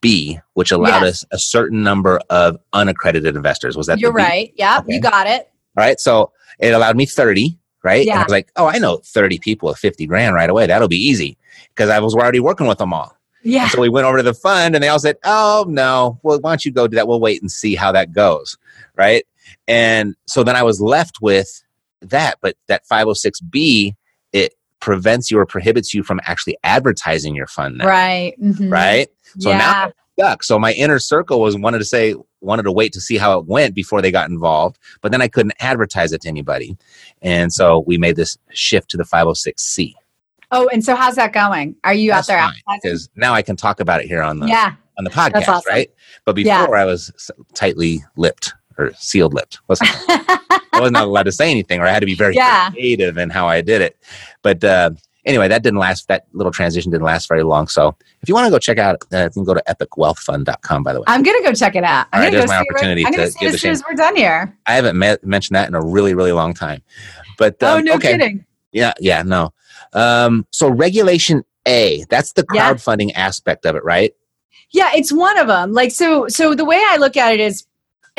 506B, 0.00 0.40
which 0.54 0.70
allowed 0.72 1.02
Yes. 1.02 1.22
us 1.22 1.24
a 1.32 1.38
certain 1.38 1.82
number 1.82 2.20
of 2.30 2.58
unaccredited 2.72 3.36
investors. 3.36 3.76
Was 3.76 3.86
that 3.86 3.98
You're 3.98 4.12
right. 4.12 4.52
Yeah, 4.56 4.78
Okay. 4.78 4.94
you 4.94 5.00
got 5.00 5.26
it. 5.26 5.50
All 5.76 5.84
right. 5.84 5.98
So 6.00 6.32
it 6.58 6.72
allowed 6.74 6.96
me 6.96 7.06
30, 7.06 7.58
right? 7.82 8.06
And 8.06 8.18
I 8.18 8.22
was 8.22 8.32
like, 8.32 8.50
oh, 8.56 8.66
I 8.66 8.78
know 8.78 8.98
30 9.04 9.38
people 9.38 9.68
with 9.68 9.78
50 9.78 10.06
grand 10.06 10.34
right 10.34 10.50
away. 10.50 10.66
That'll 10.66 10.88
be 10.88 10.96
easy 10.96 11.36
because 11.74 11.90
I 11.90 12.00
was 12.00 12.14
already 12.14 12.40
working 12.40 12.66
with 12.66 12.78
them 12.78 12.92
all. 12.92 13.14
Yeah. 13.44 13.68
So 13.68 13.80
we 13.80 13.88
went 13.88 14.06
over 14.06 14.16
to 14.16 14.22
the 14.22 14.34
fund 14.34 14.74
and 14.74 14.82
they 14.82 14.88
all 14.88 14.98
said, 14.98 15.16
oh, 15.24 15.64
no, 15.68 16.18
well, 16.22 16.40
why 16.40 16.50
don't 16.50 16.64
you 16.64 16.72
go 16.72 16.88
do 16.88 16.96
that? 16.96 17.06
We'll 17.06 17.20
wait 17.20 17.40
and 17.40 17.50
see 17.50 17.76
how 17.76 17.92
that 17.92 18.12
goes. 18.12 18.58
Right. 18.96 19.24
And 19.68 20.16
so 20.26 20.42
then 20.42 20.56
I 20.56 20.64
was 20.64 20.80
left 20.80 21.22
with 21.22 21.62
that. 22.02 22.38
But 22.40 22.56
that 22.66 22.82
506B, 22.90 23.94
it 24.32 24.54
prevents 24.80 25.30
you 25.30 25.38
or 25.38 25.46
prohibits 25.46 25.92
you 25.94 26.02
from 26.02 26.20
actually 26.24 26.56
advertising 26.64 27.34
your 27.34 27.46
fund 27.46 27.78
now. 27.78 27.86
Right. 27.86 28.34
mhm. 28.40 28.70
Right. 28.70 29.08
So 29.38 29.50
now 29.50 29.58
yeah. 29.58 29.84
I'm 29.86 29.92
stuck. 30.18 30.42
So 30.42 30.58
my 30.58 30.72
inner 30.72 30.98
circle 30.98 31.40
was 31.40 31.56
wanted 31.56 31.78
to 31.78 31.84
say, 31.84 32.14
wanted 32.40 32.62
to 32.62 32.72
wait 32.72 32.92
to 32.92 33.00
see 33.00 33.16
how 33.18 33.38
it 33.38 33.46
went 33.46 33.74
before 33.74 34.00
they 34.00 34.10
got 34.12 34.28
involved, 34.30 34.78
but 35.00 35.10
then 35.12 35.20
I 35.20 35.28
couldn't 35.28 35.54
advertise 35.60 36.12
it 36.12 36.20
to 36.22 36.28
anybody. 36.28 36.76
And 37.22 37.52
so 37.52 37.80
we 37.86 37.98
made 37.98 38.16
this 38.16 38.38
shift 38.50 38.90
to 38.90 38.96
the 38.96 39.04
506C. 39.04 39.94
Oh, 40.50 40.68
and 40.72 40.82
so 40.84 40.94
how's 40.94 41.16
that 41.16 41.32
going? 41.32 41.74
Are 41.84 41.92
you 41.92 42.12
out 42.12 42.26
there 42.26 42.38
fine. 42.40 42.78
Because 42.82 43.10
now 43.16 43.34
I 43.34 43.42
can 43.42 43.56
talk 43.56 43.80
about 43.80 44.00
it 44.00 44.06
here 44.06 44.22
on 44.22 44.38
the 44.38 44.46
Yeah. 44.46 44.74
on 44.96 45.04
the 45.04 45.10
podcast, 45.10 45.46
awesome. 45.48 45.70
right? 45.70 45.90
But 46.24 46.36
before 46.36 46.52
Yeah. 46.76 46.82
I 46.82 46.84
was 46.84 47.12
tightly 47.54 48.02
lipped 48.16 48.54
or 48.78 48.92
sealed 48.94 49.34
lipped. 49.34 49.58
I 49.68 50.80
wasn't 50.80 50.96
allowed 50.98 51.24
to 51.24 51.32
say 51.32 51.50
anything, 51.50 51.80
or 51.80 51.86
I 51.86 51.90
had 51.90 52.00
to 52.00 52.06
be 52.06 52.14
very 52.14 52.34
Yeah. 52.34 52.70
creative 52.70 53.18
in 53.18 53.30
how 53.30 53.48
I 53.48 53.60
did 53.60 53.82
it. 53.82 53.96
But 54.42 54.62
uh, 54.62 54.90
anyway, 55.26 55.48
that 55.48 55.62
didn't 55.62 55.78
last. 55.80 56.06
That 56.08 56.26
little 56.32 56.52
transition 56.52 56.90
didn't 56.92 57.04
last 57.04 57.28
very 57.28 57.42
long. 57.42 57.66
So 57.68 57.96
if 58.22 58.28
you 58.28 58.34
want 58.34 58.46
to 58.46 58.50
go 58.50 58.58
check 58.58 58.78
out, 58.78 59.02
uh, 59.12 59.24
you 59.24 59.30
can 59.30 59.44
go 59.44 59.54
to 59.54 59.62
epicwealthfund.com. 59.68 60.82
By 60.82 60.92
the 60.92 61.00
way, 61.00 61.04
I'm 61.08 61.22
gonna 61.22 61.42
go 61.42 61.52
check 61.52 61.74
it 61.74 61.84
out. 61.84 62.06
I'm 62.12 62.18
All 62.20 62.24
right, 62.24 62.32
there's 62.32 62.44
go 62.44 62.52
my 62.52 62.58
opportunity 62.58 63.04
I'm 63.04 63.12
gonna 63.12 63.28
see 63.30 63.38
give 63.40 63.48
it 63.48 63.50
the 63.52 63.54
as 63.56 63.60
soon 63.60 63.70
as 63.72 63.82
we're 63.88 63.94
done 63.96 64.16
here. 64.16 64.56
I 64.66 64.74
haven't 64.74 64.96
met, 64.98 65.24
mentioned 65.24 65.56
that 65.56 65.68
in 65.68 65.74
a 65.74 65.82
really, 65.82 66.14
really 66.14 66.32
long 66.32 66.54
time. 66.54 66.82
But 67.36 67.56
oh 67.62 67.78
um, 67.78 67.84
no 67.84 67.94
okay. 67.94 68.12
kidding. 68.12 68.44
Yeah, 68.72 68.92
yeah, 69.00 69.22
no. 69.22 69.52
Um, 69.94 70.46
so 70.50 70.68
regulation 70.68 71.44
A, 71.66 72.04
that's 72.10 72.32
the 72.32 72.44
Yeah. 72.52 72.72
crowdfunding 72.72 73.12
aspect 73.14 73.66
of 73.66 73.74
it, 73.76 73.84
right? 73.84 74.12
Yeah, 74.70 74.90
it's 74.94 75.10
one 75.12 75.38
of 75.38 75.46
them. 75.48 75.72
Like 75.72 75.90
so 75.90 76.28
so 76.28 76.54
the 76.54 76.64
way 76.64 76.80
I 76.88 76.96
look 76.98 77.16
at 77.16 77.32
it 77.32 77.40
is 77.40 77.66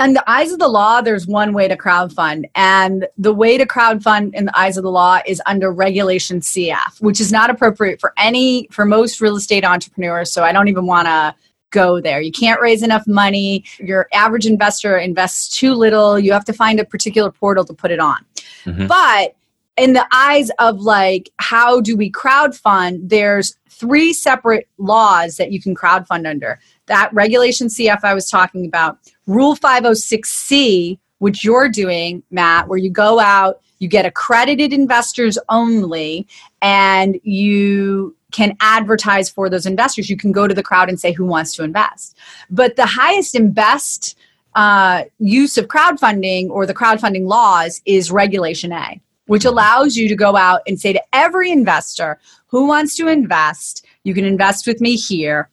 in 0.04 0.14
the 0.14 0.30
eyes 0.30 0.52
of 0.52 0.60
the 0.60 0.68
law, 0.68 1.02
there's 1.02 1.28
one 1.28 1.54
way 1.54 1.68
to 1.68 1.76
crowdfund. 1.76 2.46
And 2.56 3.08
the 3.18 3.34
way 3.34 3.58
to 3.58 3.66
crowdfund 3.66 4.34
in 4.34 4.46
the 4.46 4.58
eyes 4.58 4.78
of 4.78 4.84
the 4.84 4.92
law 4.92 5.20
is 5.26 5.42
under 5.46 5.72
regulation 5.72 6.40
CF, 6.40 7.02
which 7.02 7.20
is 7.20 7.32
not 7.32 7.50
appropriate 7.50 8.00
for 8.00 8.14
any 8.18 8.68
for 8.72 8.86
most 8.86 9.22
real 9.22 9.36
estate 9.36 9.66
entrepreneurs. 9.66 10.32
So 10.32 10.44
I 10.44 10.52
don't 10.52 10.68
even 10.68 10.86
want 10.86 11.08
to 11.08 11.36
go 11.72 12.02
there. 12.02 12.20
You 12.20 12.32
can't 12.32 12.60
raise 12.62 12.82
enough 12.82 13.06
money. 13.06 13.64
Your 13.80 14.08
average 14.12 14.46
investor 14.46 14.98
invests 14.98 15.50
too 15.50 15.74
little. 15.74 16.18
You 16.18 16.34
have 16.34 16.46
to 16.46 16.54
find 16.54 16.80
a 16.80 16.86
particular 16.86 17.32
portal 17.32 17.64
to 17.66 17.74
put 17.74 17.92
it 17.92 18.00
on. 18.00 18.26
Mhm. 18.66 18.88
But 18.88 19.36
in 19.78 19.94
the 19.94 20.06
eyes 20.12 20.52
of 20.60 20.82
like 20.82 21.30
how 21.38 21.80
do 21.80 21.96
we 21.96 22.12
crowdfund 22.12 22.98
there's 23.08 23.56
three 23.70 24.12
separate 24.12 24.68
laws 24.78 25.38
that 25.38 25.54
you 25.54 25.62
can 25.62 25.74
crowdfund 25.74 26.28
under 26.30 26.60
that 26.89 27.12
regulation 27.13 27.67
cf 27.67 27.99
i 28.04 28.13
was 28.13 28.30
talking 28.30 28.65
about. 28.65 28.97
Rule 29.25 29.56
506c 29.56 30.99
which 31.19 31.43
you're 31.43 31.69
doing 31.69 32.23
matt 32.32 32.67
where 32.67 32.78
you 32.78 32.89
go 32.91 33.19
out 33.19 33.62
you 33.80 33.88
get 33.88 34.06
accredited 34.06 34.73
investors 34.73 35.38
only 35.47 36.28
and 36.62 37.19
you 37.23 38.15
can 38.32 38.56
advertise 38.60 39.30
for 39.30 39.49
those 39.49 39.65
investors. 39.65 40.10
You 40.10 40.17
can 40.17 40.32
go 40.32 40.47
to 40.47 40.54
the 40.54 40.63
crowd 40.63 40.89
and 40.89 40.99
say 40.99 41.13
who 41.13 41.25
wants 41.25 41.56
to 41.56 41.63
invest? 41.63 42.15
But 42.49 42.75
the 42.75 42.86
highest 42.86 43.36
and 43.36 43.56
best 43.56 44.17
uh, 44.56 45.04
use 45.19 45.58
of 45.58 45.67
crowdfunding 45.67 46.49
or 46.49 46.65
the 46.65 46.73
crowdfunding 46.73 47.28
laws 47.28 47.82
is 47.86 48.12
regulation 48.12 48.71
a 48.71 49.02
which 49.28 49.45
allows 49.45 49.95
you 49.95 50.10
to 50.10 50.15
go 50.15 50.36
out 50.36 50.62
and 50.65 50.80
say 50.80 50.91
to 50.91 51.02
every 51.13 51.52
investor 51.52 52.19
who 52.47 52.65
wants 52.65 52.95
to 52.95 53.08
invest, 53.08 53.86
you 54.04 54.12
can 54.15 54.25
invest 54.25 54.65
with 54.65 54.82
me 54.82 54.95
here, 54.95 55.52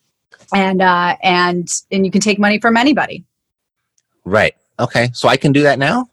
and 0.55 0.83
uh, 0.83 1.17
and 1.23 1.69
and 1.91 2.05
you 2.05 2.11
can 2.11 2.21
take 2.21 2.39
money 2.39 2.61
from 2.61 2.77
anybody. 2.77 3.25
Right. 4.25 4.55
Okay. 4.79 5.11
So 5.13 5.29
I 5.29 5.37
can 5.37 5.53
do 5.53 5.63
that 5.63 5.79
now? 5.79 6.09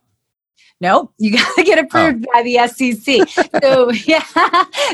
No, 0.80 1.10
you 1.18 1.32
got 1.32 1.54
to 1.56 1.62
get 1.64 1.78
approved 1.78 2.26
by 2.32 2.42
the 2.42 2.66
SEC. 2.68 3.28
so 3.62 3.90
yeah, 4.06 4.24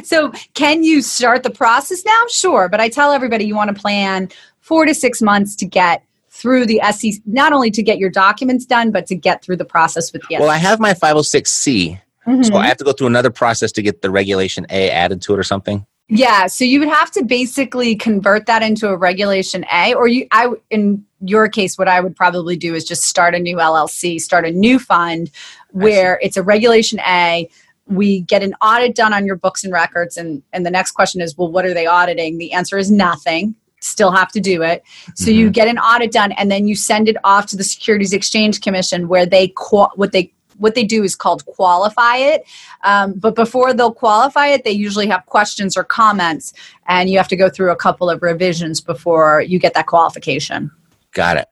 so 0.02 0.32
can 0.54 0.84
you 0.84 1.02
start 1.02 1.42
the 1.42 1.50
process 1.50 2.04
now? 2.04 2.22
Sure, 2.28 2.68
but 2.68 2.80
I 2.80 2.88
tell 2.88 3.12
everybody 3.12 3.44
you 3.44 3.56
want 3.56 3.74
to 3.74 3.80
plan 3.80 4.28
four 4.60 4.84
to 4.84 4.94
six 4.94 5.20
months 5.22 5.56
to 5.56 5.66
get 5.66 6.04
through 6.28 6.66
the 6.66 6.80
SEC, 6.92 7.20
not 7.26 7.52
only 7.52 7.70
to 7.70 7.82
get 7.82 7.98
your 7.98 8.10
documents 8.10 8.64
done, 8.64 8.90
but 8.90 9.06
to 9.06 9.14
get 9.14 9.42
through 9.42 9.56
the 9.56 9.64
process 9.64 10.12
with 10.12 10.22
the 10.22 10.34
SEC. 10.34 10.40
Well, 10.40 10.50
I 10.50 10.58
have 10.58 10.80
my 10.80 10.94
506C. 10.94 11.44
SEC. 11.44 12.44
So 12.44 12.56
I 12.56 12.66
have 12.66 12.76
to 12.76 12.84
go 12.84 12.92
through 12.92 13.08
another 13.08 13.30
process 13.30 13.72
to 13.72 13.82
get 13.82 14.02
the 14.02 14.10
regulation 14.10 14.66
A 14.70 14.90
added 14.90 15.20
to 15.22 15.34
it 15.34 15.38
or 15.38 15.42
something? 15.42 15.84
Yeah, 16.10 16.48
so 16.48 16.64
you 16.64 16.80
would 16.80 16.88
have 16.88 17.10
to 17.12 17.24
basically 17.24 17.94
convert 17.94 18.46
that 18.46 18.62
into 18.62 18.88
a 18.88 18.96
regulation 18.96 19.64
A, 19.72 19.94
or 19.94 20.08
you. 20.08 20.26
I 20.32 20.50
in 20.68 21.04
your 21.20 21.48
case, 21.48 21.78
what 21.78 21.86
I 21.86 22.00
would 22.00 22.16
probably 22.16 22.56
do 22.56 22.74
is 22.74 22.84
just 22.84 23.04
start 23.04 23.34
a 23.34 23.38
new 23.38 23.56
LLC, 23.56 24.20
start 24.20 24.44
a 24.44 24.50
new 24.50 24.80
fund 24.80 25.30
where 25.70 26.18
it's 26.20 26.36
a 26.36 26.42
regulation 26.42 26.98
A. 27.00 27.48
We 27.86 28.22
get 28.22 28.42
an 28.42 28.54
audit 28.60 28.96
done 28.96 29.12
on 29.12 29.24
your 29.24 29.36
books 29.36 29.62
and 29.62 29.72
records, 29.72 30.16
and 30.16 30.42
and 30.52 30.66
the 30.66 30.70
next 30.70 30.92
question 30.92 31.20
is, 31.20 31.38
well, 31.38 31.50
what 31.50 31.64
are 31.64 31.74
they 31.74 31.86
auditing? 31.86 32.38
The 32.38 32.52
answer 32.54 32.76
is 32.76 32.90
nothing. 32.90 33.54
Still 33.80 34.10
have 34.10 34.32
to 34.32 34.40
do 34.40 34.62
it. 34.62 34.82
So 35.14 35.30
you 35.30 35.46
mm-hmm. 35.46 35.52
get 35.52 35.68
an 35.68 35.78
audit 35.78 36.10
done, 36.10 36.32
and 36.32 36.50
then 36.50 36.66
you 36.66 36.74
send 36.74 37.08
it 37.08 37.16
off 37.22 37.46
to 37.46 37.56
the 37.56 37.64
Securities 37.64 38.12
Exchange 38.12 38.60
Commission, 38.60 39.06
where 39.06 39.26
they 39.26 39.48
qua- 39.48 39.92
what 39.94 40.10
they 40.10 40.32
what 40.60 40.74
they 40.74 40.84
do 40.84 41.02
is 41.02 41.14
called 41.16 41.44
qualify 41.46 42.16
it. 42.16 42.44
Um, 42.84 43.14
but 43.14 43.34
before 43.34 43.72
they'll 43.74 43.92
qualify 43.92 44.46
it, 44.48 44.64
they 44.64 44.70
usually 44.70 45.08
have 45.08 45.26
questions 45.26 45.76
or 45.76 45.84
comments, 45.84 46.52
and 46.86 47.10
you 47.10 47.18
have 47.18 47.28
to 47.28 47.36
go 47.36 47.48
through 47.50 47.70
a 47.72 47.76
couple 47.76 48.08
of 48.08 48.22
revisions 48.22 48.80
before 48.80 49.40
you 49.42 49.58
get 49.58 49.74
that 49.74 49.86
qualification. 49.86 50.70
Got 51.12 51.38
it. 51.38 51.48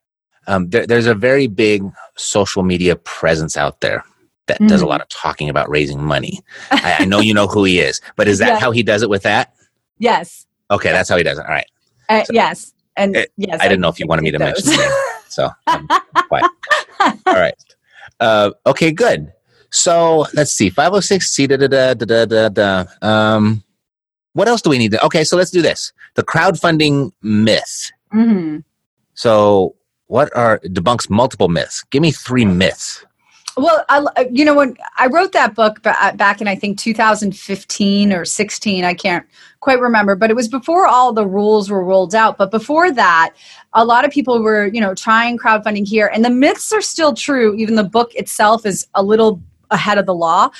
Um, 0.46 0.70
there, 0.70 0.86
there's 0.86 1.06
a 1.06 1.14
very 1.14 1.46
big 1.46 1.82
social 2.16 2.62
media 2.62 2.96
presence 2.96 3.56
out 3.56 3.80
there 3.80 4.04
that 4.46 4.58
does 4.66 4.80
a 4.80 4.84
Mhm. 4.84 4.88
lot 4.88 5.00
of 5.02 5.08
talking 5.10 5.50
about 5.50 5.68
raising 5.68 6.02
money. 6.02 6.40
I, 6.70 6.96
I 7.00 7.04
know 7.04 7.20
you 7.20 7.34
know 7.34 7.46
who 7.46 7.64
he 7.64 7.80
is, 7.80 8.00
but 8.16 8.28
is 8.28 8.38
that 8.38 8.48
Yeah. 8.54 8.58
how 8.60 8.70
he 8.70 8.82
does 8.82 9.02
it 9.02 9.10
with 9.10 9.22
that? 9.24 9.52
Yes, 9.98 10.46
Okay, 10.70 10.90
that's 10.92 11.08
how 11.08 11.16
he 11.16 11.22
does 11.22 11.38
it. 11.38 11.44
All 11.44 11.50
right. 11.52 11.66
uh, 12.08 12.24
So- 12.24 12.32
yes, 12.32 12.72
and 12.96 13.16
Eh, 13.16 13.26
yes. 13.36 13.58
I 13.60 13.64
didn't 13.68 13.80
know 13.80 13.88
if 13.88 13.98
you 14.00 14.06
wanted 14.06 14.22
me 14.22 14.30
to 14.30 14.38
those. 14.38 14.64
mention 14.66 14.82
name. 14.84 14.90
So, 15.28 15.50
um, 15.66 15.86
quiet. 16.28 16.44
All 17.00 17.34
right. 17.34 17.54
Uh, 18.20 18.50
okay, 18.66 18.90
good. 18.90 19.32
So 19.70 20.26
let's 20.34 20.52
see. 20.52 20.70
506C, 20.70 21.48
da 21.48 21.56
da 21.56 21.66
da 21.68 21.94
da 21.94 22.04
da 22.04 22.24
da 22.26 22.48
da. 22.48 22.84
Um, 23.02 23.62
what 24.32 24.48
else 24.48 24.62
do 24.62 24.70
we 24.70 24.78
need 24.78 24.92
to? 24.92 25.04
Okay, 25.06 25.24
so 25.24 25.36
let's 25.36 25.50
do 25.50 25.62
this. 25.62 25.92
The 26.14 26.22
crowdfunding 26.22 27.12
myth. 27.22 27.90
Mhm. 28.14 28.64
So, 29.14 29.74
what 30.06 30.34
are 30.36 30.58
debunks 30.60 31.10
multiple 31.10 31.48
myths? 31.48 31.84
Give 31.90 32.00
me 32.02 32.12
three 32.12 32.44
myths. 32.44 33.04
Well, 33.58 33.84
I, 33.88 34.28
you 34.30 34.44
know, 34.44 34.54
when 34.54 34.76
I 34.98 35.08
wrote 35.08 35.32
that 35.32 35.56
book 35.56 35.82
back 35.82 36.40
in, 36.40 36.46
I 36.46 36.54
think 36.54 36.78
2015 36.78 38.12
or 38.12 38.24
16, 38.24 38.84
I 38.84 38.94
can't 38.94 39.26
quite 39.58 39.80
remember, 39.80 40.14
but 40.14 40.30
it 40.30 40.34
was 40.34 40.46
before 40.46 40.86
all 40.86 41.12
the 41.12 41.26
rules 41.26 41.68
were 41.68 41.84
rolled 41.84 42.14
out. 42.14 42.38
But 42.38 42.52
before 42.52 42.92
that, 42.92 43.34
a 43.72 43.84
lot 43.84 44.04
of 44.04 44.12
people 44.12 44.40
were, 44.40 44.68
you 44.68 44.80
know, 44.80 44.94
trying 44.94 45.38
crowdfunding 45.38 45.88
here, 45.88 46.08
and 46.14 46.24
the 46.24 46.30
myths 46.30 46.72
are 46.72 46.80
still 46.80 47.14
true. 47.14 47.56
Even 47.56 47.74
the 47.74 47.82
book 47.82 48.14
itself 48.14 48.64
is 48.64 48.86
a 48.94 49.02
little 49.02 49.42
ahead 49.72 49.98
of 49.98 50.06
the 50.06 50.14
law. 50.14 50.50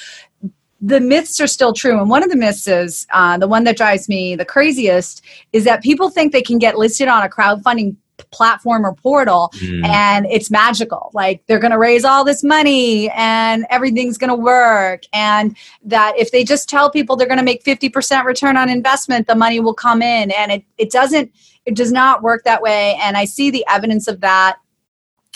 The 0.81 0.99
myths 0.99 1.41
are 1.41 1.47
still 1.47 1.73
true. 1.73 2.01
And 2.01 2.11
one 2.11 2.25
of 2.25 2.31
the 2.31 2.37
myths 2.37 2.67
is 2.67 3.07
uh, 3.13 3.39
the 3.39 3.47
one 3.47 3.63
that 3.63 3.77
drives 3.77 4.09
me 4.09 4.35
the 4.35 4.45
craziest 4.45 5.25
is 5.53 5.63
that 5.65 5.85
people 5.85 6.11
think 6.11 6.33
they 6.33 6.43
can 6.43 6.59
get 6.59 6.77
listed 6.77 7.07
on 7.07 7.23
a 7.23 7.29
crowdfunding 7.29 7.95
platform 8.31 8.85
or 8.85 8.94
portal 8.94 9.52
Hmm. 9.59 9.85
and 9.85 10.26
it's 10.26 10.50
magical. 10.50 11.11
Like 11.14 11.44
they're 11.46 11.59
going 11.59 11.72
to 11.72 11.78
raise 11.78 12.04
all 12.04 12.24
this 12.24 12.44
money 12.44 13.11
and 13.11 13.66
everything's 13.70 14.18
going 14.18 14.31
to 14.31 14.37
work. 14.37 15.02
And 15.12 15.57
that 15.85 16.14
if 16.18 16.31
they 16.31 16.44
just 16.44 16.68
tell 16.68 16.90
people 16.90 17.16
they're 17.16 17.26
going 17.26 17.38
to 17.38 17.44
make 17.44 17.64
50% 17.64 18.24
return 18.24 18.57
on 18.57 18.68
investment, 18.68 19.26
the 19.26 19.35
money 19.35 19.61
will 19.61 19.74
come 19.74 20.02
in. 20.02 20.31
And 20.33 20.52
it, 20.52 20.64
it 20.76 20.90
doesn't, 20.90 21.33
it 21.64 21.74
does 21.74 21.92
not 21.92 22.22
work 22.22 22.44
that 22.44 22.62
way. 22.62 22.98
And 23.00 23.16
I 23.16 23.24
see 23.24 23.50
the 23.50 23.64
evidence 23.68 24.09
of 24.09 24.20
that 24.20 24.59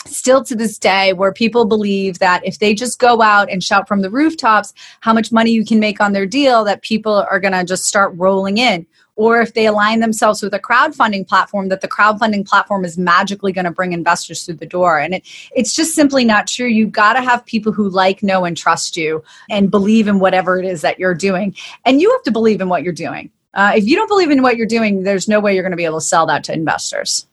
still 0.05 0.43
to 0.43 0.55
this 0.55 0.77
day 0.77 1.13
where 1.13 1.31
people 1.31 1.65
believe 1.65 2.19
that 2.19 2.45
if 2.45 2.59
they 2.59 2.73
just 2.73 2.99
go 2.99 3.21
out 3.21 3.49
and 3.49 3.63
shout 3.63 3.87
from 3.87 4.01
the 4.01 4.09
rooftops 4.09 4.73
how 4.99 5.13
much 5.13 5.31
money 5.31 5.51
you 5.51 5.63
can 5.63 5.79
make 5.79 6.01
on 6.01 6.11
their 6.11 6.25
deal 6.25 6.63
that 6.65 6.81
people 6.81 7.25
are 7.31 7.39
going 7.39 7.53
to 7.53 7.63
just 7.63 7.85
start 7.85 8.13
rolling 8.17 8.57
in 8.57 8.85
or 9.15 9.41
if 9.41 9.53
they 9.53 9.65
align 9.65 9.99
themselves 9.99 10.41
with 10.41 10.53
a 10.53 10.59
crowdfunding 10.59 11.27
platform 11.27 11.69
that 11.69 11.81
the 11.81 11.87
crowdfunding 11.87 12.47
platform 12.47 12.83
is 12.85 12.97
magically 12.97 13.51
going 13.51 13.65
to 13.65 13.71
bring 13.71 13.93
investors 13.93 14.43
through 14.43 14.55
the 14.55 14.65
door 14.65 14.99
and 14.99 15.15
it, 15.15 15.23
it's 15.55 15.75
just 15.75 15.93
simply 15.93 16.25
not 16.25 16.47
true 16.47 16.67
you 16.67 16.87
got 16.87 17.13
to 17.13 17.21
have 17.21 17.45
people 17.45 17.71
who 17.71 17.89
like 17.89 18.23
know 18.23 18.45
and 18.45 18.57
trust 18.57 18.97
you 18.97 19.23
and 19.49 19.71
believe 19.71 20.07
in 20.07 20.19
whatever 20.19 20.59
it 20.59 20.65
is 20.65 20.81
that 20.81 20.99
you're 20.99 21.13
doing 21.13 21.55
and 21.85 22.01
you 22.01 22.11
have 22.11 22.23
to 22.23 22.31
believe 22.31 22.61
in 22.61 22.69
what 22.69 22.83
you're 22.83 22.93
doing 22.93 23.29
uh, 23.55 23.73
if 23.75 23.85
you 23.85 23.95
don't 23.95 24.07
believe 24.07 24.31
in 24.31 24.41
what 24.41 24.57
you're 24.57 24.65
doing 24.65 25.03
there's 25.03 25.27
no 25.27 25.39
way 25.39 25.53
you're 25.53 25.63
going 25.63 25.71
to 25.71 25.77
be 25.77 25.85
able 25.85 25.99
to 25.99 26.05
sell 26.05 26.25
that 26.25 26.43
to 26.43 26.53
investors 26.53 27.27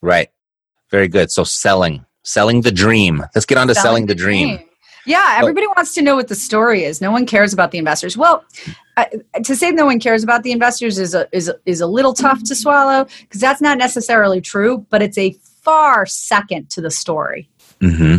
Right. 0.00 0.28
Very 0.90 1.08
good. 1.08 1.30
So 1.30 1.44
selling, 1.44 2.04
selling 2.22 2.62
the 2.62 2.72
dream. 2.72 3.24
Let's 3.34 3.46
get 3.46 3.58
on 3.58 3.68
to 3.68 3.74
selling, 3.74 4.06
the 4.06 4.14
dream. 4.14 4.60
Yeah, 5.06 5.36
everybody 5.38 5.66
wants 5.68 5.94
to 5.94 6.02
know 6.02 6.16
what 6.16 6.28
the 6.28 6.34
story 6.34 6.84
is. 6.84 7.00
No 7.00 7.10
one 7.10 7.24
cares 7.24 7.52
about 7.52 7.70
the 7.70 7.78
investors. 7.78 8.16
Well, 8.16 8.44
uh, 8.98 9.40
to 9.42 9.54
say 9.54 9.70
no 9.70 9.86
one 9.86 10.00
cares 10.00 10.24
about 10.24 10.42
the 10.42 10.52
investors 10.52 10.98
is 10.98 11.14
a, 11.14 11.28
is 11.32 11.48
a, 11.48 11.54
is 11.66 11.80
a 11.80 11.86
little 11.86 12.14
tough 12.14 12.42
to 12.44 12.54
swallow 12.54 13.06
because 13.20 13.40
that's 13.40 13.60
not 13.60 13.78
necessarily 13.78 14.40
true, 14.40 14.86
but 14.90 15.02
it's 15.02 15.18
a 15.18 15.32
far 15.62 16.06
second 16.06 16.70
to 16.70 16.80
the 16.80 16.90
story. 16.90 17.48
Mm-hmm. 17.80 18.18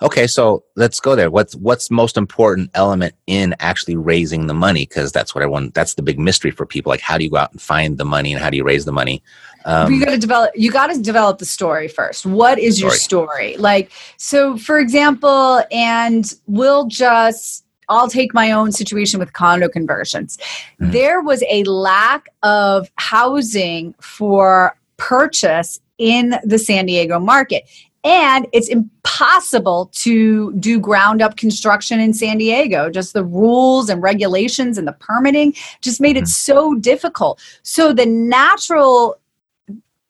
Okay, 0.00 0.26
so 0.26 0.64
let's 0.74 0.98
go 0.98 1.14
there. 1.14 1.30
What's 1.30 1.54
what's 1.54 1.90
most 1.90 2.16
important 2.16 2.70
element 2.74 3.14
in 3.28 3.54
actually 3.60 3.94
raising 3.94 4.48
the 4.48 4.54
money? 4.54 4.84
Because 4.86 5.12
that's 5.12 5.34
what 5.34 5.42
everyone. 5.42 5.70
That's 5.74 5.94
the 5.94 6.02
big 6.02 6.18
mystery 6.18 6.50
for 6.50 6.66
people. 6.66 6.90
Like, 6.90 7.00
how 7.00 7.18
do 7.18 7.24
you 7.24 7.30
go 7.30 7.36
out 7.36 7.52
and 7.52 7.62
find 7.62 7.98
the 7.98 8.04
money, 8.04 8.32
and 8.32 8.42
how 8.42 8.50
do 8.50 8.56
you 8.56 8.64
raise 8.64 8.84
the 8.84 8.92
money? 8.92 9.22
Um, 9.64 9.92
you 9.92 10.04
got 10.04 10.10
to 10.10 10.18
develop 10.18 10.50
you 10.56 10.72
got 10.72 10.88
to 10.88 11.00
develop 11.00 11.38
the 11.38 11.46
story 11.46 11.86
first 11.86 12.26
what 12.26 12.58
is 12.58 12.80
your 12.80 12.90
story 12.90 13.56
like 13.58 13.92
so 14.16 14.56
for 14.56 14.80
example 14.80 15.62
and 15.70 16.34
we'll 16.48 16.86
just 16.86 17.64
i'll 17.92 18.08
take 18.08 18.32
my 18.34 18.50
own 18.50 18.72
situation 18.72 19.20
with 19.20 19.32
condo 19.32 19.68
conversions 19.68 20.38
Mhm. 20.80 20.92
there 20.92 21.20
was 21.20 21.42
a 21.48 21.62
lack 21.64 22.28
of 22.42 22.90
housing 22.96 23.94
for 24.00 24.76
purchase 24.96 25.80
in 25.98 26.34
the 26.44 26.58
San 26.58 26.86
Diego 26.86 27.18
market. 27.18 27.64
And 28.04 28.46
it's 28.52 28.68
impossible 28.68 29.90
to 29.94 30.52
do 30.54 30.80
ground 30.80 31.22
up 31.22 31.36
construction 31.36 32.00
in 32.00 32.12
San 32.14 32.38
Diego. 32.38 32.90
Just 32.90 33.12
the 33.12 33.24
rules 33.24 33.88
and 33.88 34.02
regulations 34.02 34.78
and 34.78 34.88
the 34.88 34.92
permitting 34.92 35.54
just 35.80 36.00
made 36.00 36.16
it 36.16 36.26
so 36.26 36.74
difficult. 36.74 37.40
So 37.62 37.92
the 37.92 38.06
natural, 38.06 39.16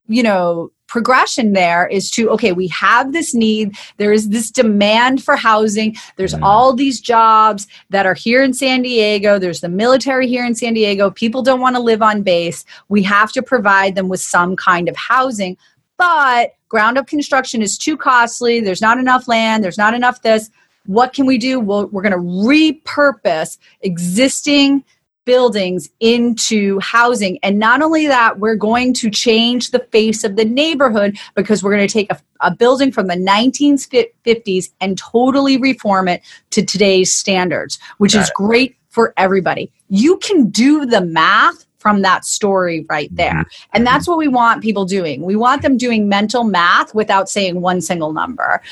you 0.08 0.22
know, 0.22 0.70
progression 0.92 1.54
there 1.54 1.86
is 1.86 2.10
to 2.10 2.28
okay 2.28 2.52
we 2.52 2.68
have 2.68 3.14
this 3.14 3.34
need. 3.34 3.74
There 3.96 4.12
is 4.12 4.28
this 4.28 4.50
demand 4.50 5.24
for 5.24 5.36
housing. 5.36 5.96
There's 6.18 6.34
all 6.34 6.74
these 6.74 7.00
jobs 7.00 7.66
that 7.88 8.04
are 8.04 8.12
here 8.12 8.42
in 8.42 8.52
san 8.52 8.82
diego. 8.82 9.38
There's 9.38 9.62
the 9.62 9.70
military 9.70 10.28
here 10.28 10.44
in 10.44 10.54
san 10.54 10.74
diego. 10.74 11.10
People 11.10 11.42
don't 11.42 11.62
want 11.62 11.76
to 11.76 11.82
live 11.82 12.02
on 12.02 12.20
base. 12.20 12.66
We 12.90 13.02
have 13.04 13.32
to 13.32 13.42
provide 13.42 13.94
them 13.94 14.10
with 14.10 14.20
some 14.20 14.54
kind 14.54 14.86
of 14.86 14.94
housing. 14.94 15.56
But 15.96 16.56
ground 16.68 16.98
up 16.98 17.06
construction 17.06 17.62
is 17.62 17.78
too 17.78 17.96
costly. 17.96 18.60
There's 18.60 18.82
not 18.82 18.98
enough 18.98 19.26
land. 19.28 19.64
There's 19.64 19.78
not 19.78 19.94
enough 19.94 20.20
this. 20.20 20.50
What 20.84 21.14
can 21.14 21.24
we 21.24 21.38
do? 21.38 21.58
Well, 21.58 21.86
we're 21.86 22.02
going 22.02 22.12
to 22.12 22.18
repurpose 22.18 23.56
existing 23.80 24.84
buildings 25.24 25.88
into 26.00 26.78
housing. 26.80 27.38
And 27.42 27.58
not 27.58 27.82
only 27.82 28.06
that, 28.06 28.38
we're 28.38 28.56
going 28.56 28.92
to 28.94 29.10
change 29.10 29.70
the 29.70 29.86
face 29.90 30.24
of 30.24 30.36
the 30.36 30.44
neighborhood 30.44 31.16
because 31.34 31.62
we're 31.62 31.74
going 31.74 31.86
to 31.86 31.92
take 31.92 32.10
a, 32.10 32.20
a, 32.40 32.54
building 32.54 32.92
from 32.92 33.06
the 33.06 33.14
1950s 33.14 34.70
and 34.80 34.98
totally 34.98 35.56
reform 35.56 36.08
it 36.08 36.22
to 36.50 36.64
today's 36.64 37.14
standards, 37.14 37.78
which 37.98 38.14
Got 38.14 38.22
is 38.22 38.28
it. 38.28 38.34
great 38.34 38.76
for 38.88 39.14
everybody. 39.16 39.72
You 39.88 40.18
can 40.18 40.50
do 40.50 40.84
the 40.86 41.00
math 41.00 41.66
from 41.78 42.02
that 42.02 42.24
story 42.24 42.86
right 42.88 43.08
mm-hmm. 43.08 43.16
there. 43.16 43.44
And 43.72 43.86
that's 43.86 44.06
what 44.06 44.18
we 44.18 44.28
want 44.28 44.62
people 44.62 44.84
doing. 44.84 45.22
We 45.22 45.36
want 45.36 45.62
them 45.62 45.76
doing 45.76 46.08
mental 46.08 46.44
math 46.44 46.94
without 46.94 47.28
saying 47.28 47.60
one 47.60 47.80
single 47.80 48.12
number 48.12 48.62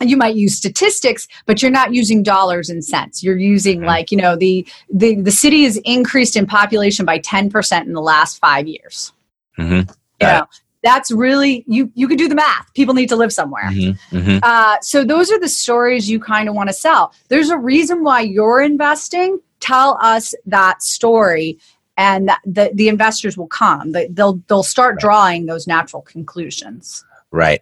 you 0.00 0.16
might 0.16 0.34
use 0.34 0.56
statistics 0.56 1.26
but 1.46 1.60
you're 1.60 1.70
not 1.70 1.92
using 1.94 2.22
dollars 2.22 2.70
and 2.70 2.84
cents 2.84 3.22
you're 3.22 3.36
using 3.38 3.82
like 3.82 4.10
you 4.10 4.16
know 4.16 4.36
the 4.36 4.66
the, 4.92 5.14
the 5.20 5.30
city 5.30 5.64
has 5.64 5.76
increased 5.84 6.36
in 6.36 6.46
population 6.46 7.04
by 7.04 7.18
10% 7.18 7.82
in 7.86 7.92
the 7.92 8.00
last 8.00 8.38
five 8.38 8.66
years 8.66 9.12
Mm-hmm. 9.58 9.90
you 10.20 10.26
know 10.26 10.46
that's 10.82 11.10
really 11.10 11.64
you 11.66 11.90
you 11.94 12.08
can 12.08 12.16
do 12.16 12.28
the 12.28 12.34
math 12.34 12.72
people 12.74 12.94
need 12.94 13.08
to 13.10 13.16
live 13.16 13.32
somewhere 13.32 13.68
Mm-hmm. 13.70 14.16
Mm-hmm. 14.16 14.38
uh, 14.42 14.76
so 14.80 15.04
those 15.04 15.30
are 15.30 15.38
the 15.38 15.48
stories 15.48 16.08
you 16.08 16.18
kind 16.18 16.48
of 16.48 16.54
want 16.54 16.68
to 16.68 16.72
sell 16.72 17.12
there's 17.28 17.50
a 17.50 17.58
reason 17.58 18.02
why 18.02 18.20
you're 18.22 18.62
investing 18.62 19.38
tell 19.58 19.98
us 20.00 20.34
that 20.46 20.82
story 20.82 21.58
and 21.98 22.30
the, 22.46 22.70
the 22.74 22.88
investors 22.88 23.36
will 23.36 23.48
come 23.48 23.92
they'll 23.92 24.40
they'll 24.48 24.62
start 24.62 24.98
drawing 24.98 25.44
those 25.46 25.66
natural 25.66 26.00
conclusions 26.02 27.04
Right. 27.32 27.60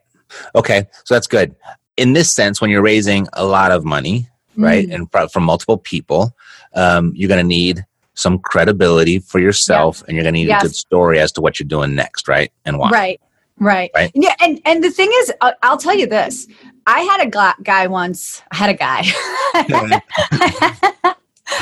Okay. 0.55 0.87
So 1.05 1.14
that's 1.14 1.27
good. 1.27 1.55
In 1.98 2.12
this 2.14 2.32
sense, 2.32 2.61
when 2.61 2.70
you're 2.70 2.82
raising 2.82 3.26
a 3.34 3.44
lot 3.44 3.70
of 3.72 3.84
money, 3.84 4.28
right, 4.56 4.88
Mm. 4.88 4.94
and 4.94 5.11
fro- 5.12 5.28
from 5.28 5.42
multiple 5.44 5.76
people, 5.78 6.32
um, 6.74 7.12
you're 7.14 7.28
going 7.28 7.40
to 7.40 7.46
need 7.46 7.84
some 8.14 8.38
credibility 8.38 9.18
for 9.18 9.38
yourself, 9.40 10.02
and 10.06 10.14
you're 10.16 10.22
going 10.24 10.34
to 10.34 10.40
need 10.40 10.48
Yes. 10.48 10.62
a 10.62 10.66
good 10.66 10.74
story 10.76 11.18
as 11.20 11.30
to 11.32 11.40
what 11.40 11.58
you're 11.61 11.68
doing 11.68 11.94
next, 11.94 12.26
right, 12.28 12.50
and 12.64 12.78
why. 12.78 12.90
Right. 12.90 13.20
Right. 13.61 13.90
Right. 13.94 14.11
Yeah. 14.14 14.34
And 14.40 14.61
and 14.64 14.82
the 14.84 14.90
thing 14.90 15.11
is, 15.22 15.32
uh, 15.40 15.50
I'll 15.64 15.76
tell 15.78 15.94
you 15.96 16.06
this. 16.06 16.46
I 16.87 17.00
had 17.00 17.20
a 17.20 17.26
gla- 17.28 17.56
guy 17.64 17.88
once. 17.88 18.40
I 18.52 18.56
had 18.56 18.70
a 18.70 18.74
guy. 18.74 19.02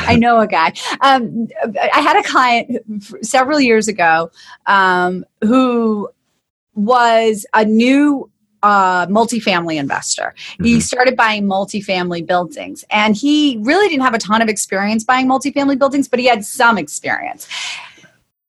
I 0.09 0.16
know 0.16 0.40
a 0.40 0.46
guy. 0.46 0.72
Um, 1.01 1.49
I 1.92 2.01
had 2.01 2.16
a 2.18 2.22
client 2.22 2.70
several 3.25 3.61
years 3.61 3.88
ago 3.88 4.31
um, 4.66 5.25
who 5.42 6.09
was 6.75 7.46
a 7.55 7.64
new 7.64 8.31
uh, 8.62 9.07
multifamily 9.07 9.77
investor. 9.77 10.35
He 10.62 10.77
Mhm. 10.77 10.83
started 10.83 11.16
buying 11.16 11.45
multifamily 11.47 12.27
buildings, 12.27 12.85
and 12.90 13.14
he 13.16 13.59
really 13.62 13.88
didn't 13.88 14.03
have 14.03 14.14
a 14.14 14.19
ton 14.19 14.42
of 14.42 14.49
experience 14.49 15.05
buying 15.05 15.27
multifamily 15.27 15.79
buildings, 15.79 16.09
but 16.09 16.19
he 16.19 16.27
had 16.27 16.45
some 16.45 16.79
experience. 16.79 17.47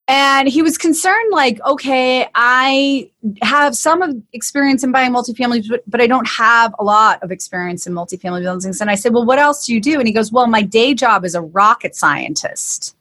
And 0.10 0.48
he 0.48 0.62
was 0.62 0.78
concerned, 0.78 1.32
like, 1.32 1.60
okay, 1.66 2.30
I 2.34 3.10
have 3.42 3.76
some 3.76 4.02
of 4.02 4.16
experience 4.32 4.82
in 4.86 4.94
buying 4.94 5.12
multifamily, 5.12 5.68
but, 5.68 5.84
but 5.86 6.00
I 6.00 6.08
don't 6.08 6.28
have 6.30 6.74
a 6.80 6.84
lot 6.84 7.22
of 7.24 7.32
experience 7.32 7.86
in 7.86 7.94
multifamily 7.94 8.42
buildings. 8.42 8.80
And 8.80 8.90
I 8.90 8.96
said, 8.96 9.14
well, 9.14 9.26
what 9.26 9.38
else 9.38 9.66
do 9.66 9.74
you 9.74 9.82
do? 9.82 10.00
And 10.00 10.08
he 10.08 10.14
goes, 10.14 10.32
well, 10.32 10.48
my 10.48 10.62
day 10.62 10.94
job 10.94 11.26
is 11.26 11.36
a 11.36 11.42
rocket 11.42 11.94
scientist. 11.94 12.96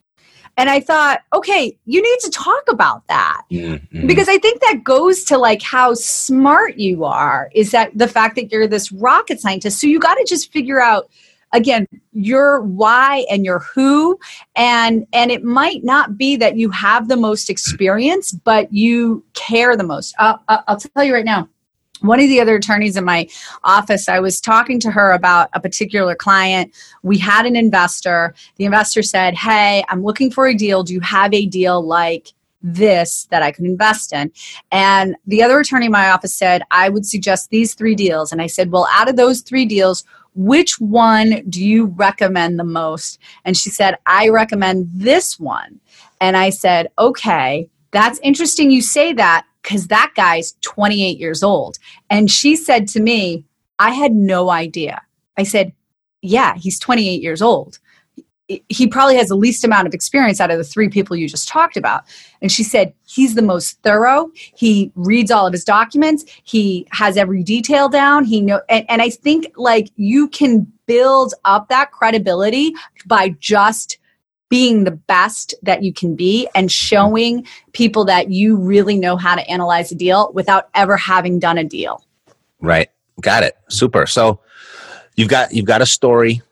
And 0.56 0.70
I 0.70 0.80
thought, 0.80 1.20
okay, 1.34 1.76
you 1.84 2.02
need 2.02 2.18
to 2.20 2.30
talk 2.30 2.62
about 2.68 3.06
that 3.08 3.42
Mhm. 3.50 4.06
because 4.06 4.28
I 4.28 4.38
think 4.38 4.60
that 4.62 4.84
goes 4.84 5.22
to 5.24 5.38
like 5.38 5.62
how 5.62 5.94
smart 5.94 6.78
you 6.78 7.04
are 7.04 7.50
is 7.54 7.72
that 7.72 7.96
the 7.96 8.08
fact 8.08 8.36
that 8.36 8.50
you're 8.50 8.66
this 8.66 8.90
rocket 8.90 9.40
scientist. 9.40 9.80
So 9.80 9.86
you 9.86 9.98
got 9.98 10.14
to 10.14 10.24
just 10.26 10.52
figure 10.52 10.80
out 10.80 11.10
again 11.52 11.86
your 12.12 12.60
why 12.62 13.24
and 13.30 13.44
your 13.44 13.60
who 13.60 14.18
and 14.56 15.06
and 15.12 15.30
it 15.30 15.44
might 15.44 15.84
not 15.84 16.18
be 16.18 16.36
that 16.36 16.56
you 16.56 16.70
have 16.70 17.08
the 17.08 17.16
most 17.16 17.48
experience 17.48 18.32
but 18.32 18.72
you 18.72 19.24
care 19.34 19.76
the 19.76 19.84
most 19.84 20.14
uh, 20.18 20.36
uh, 20.48 20.58
i'll 20.66 20.76
tell 20.76 21.04
you 21.04 21.14
right 21.14 21.24
now 21.24 21.48
one 22.00 22.20
of 22.20 22.28
the 22.28 22.40
other 22.40 22.56
attorneys 22.56 22.96
in 22.96 23.04
my 23.04 23.28
office 23.64 24.08
i 24.08 24.18
was 24.18 24.40
talking 24.40 24.78
to 24.80 24.90
her 24.90 25.12
about 25.12 25.48
a 25.52 25.60
particular 25.60 26.14
client 26.14 26.74
we 27.02 27.18
had 27.18 27.46
an 27.46 27.56
investor 27.56 28.34
the 28.56 28.64
investor 28.64 29.02
said 29.02 29.34
hey 29.34 29.84
i'm 29.88 30.02
looking 30.02 30.30
for 30.30 30.46
a 30.46 30.54
deal 30.54 30.82
do 30.82 30.92
you 30.92 31.00
have 31.00 31.32
a 31.32 31.46
deal 31.46 31.82
like 31.82 32.32
this 32.66 33.26
that 33.30 33.42
I 33.42 33.52
could 33.52 33.64
invest 33.64 34.12
in. 34.12 34.32
And 34.72 35.16
the 35.26 35.42
other 35.42 35.60
attorney 35.60 35.86
in 35.86 35.92
my 35.92 36.10
office 36.10 36.34
said, 36.34 36.62
I 36.70 36.88
would 36.88 37.06
suggest 37.06 37.50
these 37.50 37.74
three 37.74 37.94
deals. 37.94 38.32
And 38.32 38.42
I 38.42 38.48
said, 38.48 38.72
Well, 38.72 38.88
out 38.92 39.08
of 39.08 39.16
those 39.16 39.40
three 39.40 39.66
deals, 39.66 40.04
which 40.34 40.80
one 40.80 41.42
do 41.48 41.64
you 41.64 41.86
recommend 41.86 42.58
the 42.58 42.64
most? 42.64 43.18
And 43.44 43.56
she 43.56 43.70
said, 43.70 43.96
I 44.06 44.28
recommend 44.28 44.88
this 44.92 45.38
one. 45.38 45.80
And 46.20 46.36
I 46.36 46.50
said, 46.50 46.88
Okay, 46.98 47.68
that's 47.92 48.18
interesting 48.22 48.70
you 48.70 48.82
say 48.82 49.12
that 49.14 49.46
because 49.66 49.88
that 49.88 50.12
guy's 50.14 50.54
28 50.60 51.18
years 51.18 51.42
old. 51.42 51.78
And 52.08 52.30
she 52.30 52.54
said 52.54 52.86
to 52.88 53.00
me, 53.00 53.44
I 53.80 53.90
had 53.90 54.14
no 54.14 54.48
idea. 54.50 55.02
I 55.36 55.42
said, 55.42 55.72
Yeah, 56.22 56.54
he's 56.56 56.78
28 56.78 57.20
years 57.20 57.42
old. 57.42 57.80
He 58.68 58.86
probably 58.86 59.16
has 59.16 59.26
the 59.26 59.34
least 59.34 59.64
amount 59.64 59.88
of 59.88 59.94
experience 59.94 60.40
out 60.40 60.52
of 60.52 60.58
the 60.58 60.62
three 60.62 60.88
people 60.88 61.16
you 61.16 61.28
just 61.28 61.48
talked 61.48 61.76
about. 61.76 62.04
And 62.40 62.52
she 62.52 62.62
said, 62.62 62.94
he's 63.04 63.34
the 63.34 63.42
most 63.42 63.82
thorough. 63.82 64.30
He 64.54 64.92
reads 64.94 65.32
all 65.32 65.48
of 65.48 65.52
his 65.52 65.64
documents. 65.64 66.24
He 66.44 66.86
has 66.92 67.16
every 67.16 67.42
detail 67.42 67.88
down. 67.88 68.24
He 68.24 68.40
know, 68.40 68.60
and, 68.68 68.88
and 68.88 69.02
I 69.02 69.10
think 69.10 69.52
like 69.56 69.90
you 69.96 70.28
can 70.28 70.72
build 70.86 71.34
up 71.44 71.68
that 71.70 71.90
credibility 71.90 72.72
by 73.04 73.30
just 73.40 73.98
being 74.48 74.84
the 74.84 74.90
best 74.90 75.54
that 75.62 75.82
you 75.82 75.92
can 75.92 76.14
be 76.14 76.48
and 76.54 76.70
showing 76.70 77.46
people 77.72 78.04
that 78.04 78.30
you 78.30 78.56
really 78.56 78.96
know 78.96 79.16
how 79.16 79.34
to 79.34 79.48
analyze 79.50 79.90
a 79.90 79.94
deal 79.94 80.30
without 80.34 80.68
ever 80.74 80.96
having 80.96 81.38
done 81.38 81.58
a 81.58 81.64
deal. 81.64 82.04
Right. 82.60 82.90
Got 83.20 83.42
it. 83.42 83.56
Super. 83.68 84.06
So 84.06 84.40
you've 85.16 85.28
got 85.28 85.52
you've 85.52 85.66
got 85.66 85.82
a 85.82 85.86
story 85.86 86.42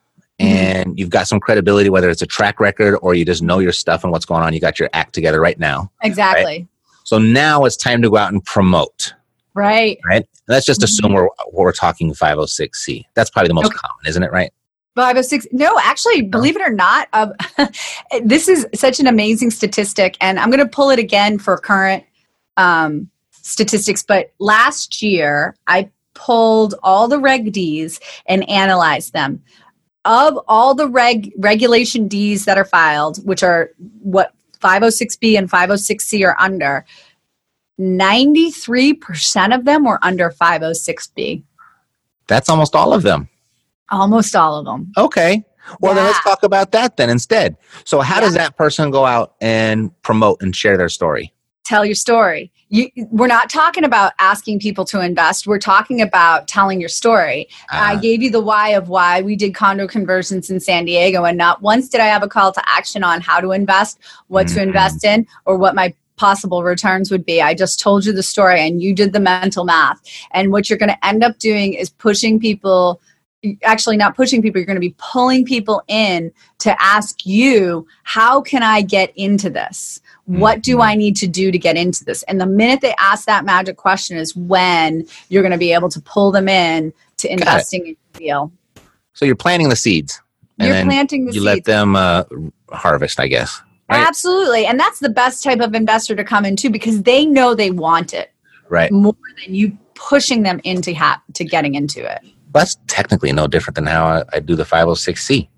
mm-hmm. 0.40 0.46
and 0.46 0.98
you've 0.98 1.10
got 1.10 1.28
some 1.28 1.40
credibility, 1.40 1.90
whether 1.90 2.10
it's 2.10 2.22
a 2.22 2.26
track 2.26 2.58
record 2.60 2.98
or 3.02 3.14
you 3.14 3.24
just 3.24 3.42
know 3.42 3.58
your 3.58 3.72
stuff 3.72 4.02
and 4.02 4.12
what's 4.12 4.24
going 4.24 4.42
on. 4.42 4.52
You 4.52 4.60
got 4.60 4.78
your 4.78 4.90
act 4.92 5.14
together 5.14 5.40
right 5.40 5.58
now. 5.58 5.90
Exactly. 6.02 6.66
So 7.04 7.18
now 7.18 7.64
it's 7.64 7.76
time 7.76 8.02
to 8.02 8.10
go 8.10 8.16
out 8.16 8.32
and 8.32 8.44
promote. 8.44 9.14
Right. 9.52 10.00
Right. 10.04 10.26
Let's 10.48 10.66
just 10.66 10.80
mm-hmm. 10.80 10.84
assume 10.84 11.12
we're 11.12 11.28
we're 11.52 11.72
talking 11.72 12.12
506c. 12.12 13.04
That's 13.14 13.30
probably 13.30 13.48
the 13.48 13.54
most 13.54 13.66
Okay. 13.66 13.76
common, 13.76 14.06
isn't 14.06 14.22
it? 14.22 14.32
Right. 14.32 14.52
506 14.96 15.48
no 15.52 15.78
actually 15.82 16.22
believe 16.22 16.56
it 16.56 16.62
or 16.62 16.72
not 16.72 17.08
um, 17.12 17.32
this 18.24 18.48
is 18.48 18.66
such 18.74 19.00
an 19.00 19.06
amazing 19.06 19.50
statistic 19.50 20.16
and 20.20 20.38
i'm 20.38 20.50
going 20.50 20.64
to 20.64 20.68
pull 20.68 20.90
it 20.90 20.98
again 20.98 21.38
for 21.38 21.56
current 21.58 22.04
um, 22.56 23.10
statistics 23.30 24.02
but 24.02 24.32
last 24.38 25.02
year 25.02 25.56
i 25.66 25.90
pulled 26.14 26.74
all 26.82 27.08
the 27.08 27.18
reg 27.18 27.52
d's 27.52 28.00
and 28.26 28.48
analyzed 28.48 29.12
them. 29.12 29.42
Of 30.04 30.38
all 30.48 30.74
the 30.74 30.88
reg 30.88 31.32
regulation 31.38 32.08
d's 32.08 32.44
that 32.44 32.58
are 32.58 32.64
filed 32.64 33.24
which 33.26 33.42
are 33.42 33.70
what 34.00 34.32
506b 34.60 35.36
and 35.36 35.50
506c 35.50 36.26
are 36.26 36.36
under 36.40 36.84
93% 37.78 39.54
of 39.54 39.64
them 39.64 39.84
were 39.84 39.98
under 40.02 40.30
506b 40.30 41.42
That's 42.26 42.48
almost 42.48 42.74
all 42.74 42.92
of 42.92 43.02
them. 43.02 43.28
Almost 43.94 44.34
all 44.36 44.56
of 44.58 44.64
them 44.64 44.92
Okay. 44.98 45.44
Well, 45.80 45.94
then 45.94 46.04
let's 46.04 46.22
talk 46.22 46.42
about 46.42 46.72
that 46.72 46.98
then 46.98 47.08
instead. 47.08 47.56
So, 47.84 48.00
how 48.00 48.20
does 48.20 48.34
that 48.34 48.54
person 48.58 48.90
go 48.90 49.06
out 49.06 49.34
and 49.40 49.90
promote 50.02 50.42
and 50.42 50.54
share 50.54 50.76
their 50.76 50.90
story? 50.90 51.32
tell 51.64 51.86
your 51.86 51.94
story. 51.94 52.52
You, 52.68 52.90
we're 53.10 53.26
not 53.26 53.48
talking 53.48 53.84
about 53.84 54.12
asking 54.18 54.58
people 54.60 54.84
to 54.84 55.00
invest. 55.00 55.46
We're 55.46 55.58
talking 55.58 56.02
about 56.02 56.46
telling 56.46 56.78
your 56.78 56.90
story. 56.90 57.48
I 57.70 57.94
Ah, 57.94 57.98
gave 57.98 58.22
you 58.22 58.30
the 58.30 58.42
why 58.42 58.68
of 58.70 58.90
why 58.90 59.22
we 59.22 59.34
did 59.34 59.54
condo 59.54 59.86
conversions 59.88 60.50
in 60.50 60.60
San 60.60 60.84
Diego, 60.84 61.24
and 61.24 61.38
not 61.38 61.62
once 61.62 61.88
did 61.88 62.02
I 62.02 62.06
have 62.06 62.22
a 62.22 62.28
call 62.28 62.52
to 62.52 62.62
action 62.68 63.02
on 63.02 63.22
how 63.22 63.40
to 63.40 63.52
invest, 63.52 63.98
what 64.28 64.46
to 64.48 64.58
Mhm. 64.60 64.64
invest 64.64 65.04
in, 65.04 65.26
or 65.46 65.56
what 65.56 65.74
my 65.74 65.94
possible 66.16 66.62
returns 66.62 67.10
would 67.10 67.24
be. 67.24 67.40
I 67.40 67.54
just 67.54 67.80
told 67.80 68.04
you 68.04 68.12
the 68.12 68.22
story 68.22 68.60
and 68.60 68.82
you 68.82 68.94
did 68.94 69.14
the 69.14 69.20
mental 69.20 69.64
math. 69.64 70.00
And 70.32 70.52
what 70.52 70.68
you're 70.68 70.78
going 70.78 70.90
to 70.90 71.06
end 71.06 71.24
up 71.24 71.38
doing 71.38 71.72
is 71.72 71.88
pushing 71.88 72.38
people 72.38 73.00
actually 73.62 73.96
not 73.96 74.16
pushing 74.16 74.40
people 74.42 74.58
you're 74.58 74.66
going 74.66 74.76
to 74.76 74.80
be 74.80 74.94
pulling 74.98 75.44
people 75.44 75.82
in 75.88 76.32
to 76.58 76.74
ask 76.82 77.24
you 77.26 77.86
how 78.02 78.40
can 78.40 78.62
i 78.62 78.80
get 78.80 79.12
into 79.16 79.48
this 79.50 80.00
what 80.26 80.62
do 80.62 80.80
i 80.80 80.94
need 80.94 81.14
to 81.16 81.26
do 81.26 81.50
to 81.52 81.58
get 81.58 81.76
into 81.76 82.04
this 82.04 82.22
and 82.24 82.40
the 82.40 82.46
minute 82.46 82.80
they 82.80 82.94
ask 82.98 83.26
that 83.26 83.44
magic 83.44 83.76
question 83.76 84.16
is 84.16 84.34
when 84.36 85.06
you're 85.28 85.42
going 85.42 85.52
to 85.52 85.58
be 85.58 85.72
able 85.72 85.88
to 85.88 86.00
pull 86.00 86.30
them 86.30 86.48
in 86.48 86.92
to 87.18 87.30
investing 87.32 87.86
in 87.88 87.96
the 88.12 88.18
deal 88.18 88.52
So 89.12 89.24
you're 89.24 89.36
planting 89.36 89.68
the 89.68 89.76
seeds. 89.76 90.20
and 90.58 90.68
you're 90.68 90.84
planting 90.84 91.26
the 91.26 91.32
you 91.32 91.40
seeds 91.40 91.44
let 91.44 91.64
them 91.64 91.94
uh, 91.96 92.24
harvest, 92.70 93.20
I 93.20 93.28
guess. 93.28 93.60
Right. 93.90 94.06
absolutely 94.06 94.64
and 94.66 94.80
that's 94.80 94.98
the 95.00 95.10
best 95.10 95.44
type 95.44 95.60
of 95.60 95.74
investor 95.74 96.16
to 96.16 96.24
come 96.24 96.44
into 96.46 96.70
because 96.70 97.02
they 97.02 97.26
know 97.26 97.54
they 97.54 97.70
want 97.70 98.14
it 98.14 98.30
Right. 98.70 98.90
more 98.90 99.14
than 99.44 99.54
you 99.54 99.76
pushing 99.94 100.42
them 100.42 100.58
into 100.64 100.94
ha- 100.94 101.22
to 101.34 101.44
getting 101.44 101.74
into 101.74 102.00
it 102.02 102.20
That's 102.54 102.76
technically 102.86 103.32
no 103.32 103.46
different 103.46 103.74
than 103.74 103.86
how 103.86 104.06
I, 104.06 104.22
I 104.32 104.40
do 104.40 104.54
the 104.56 104.64
506c. 104.64 105.48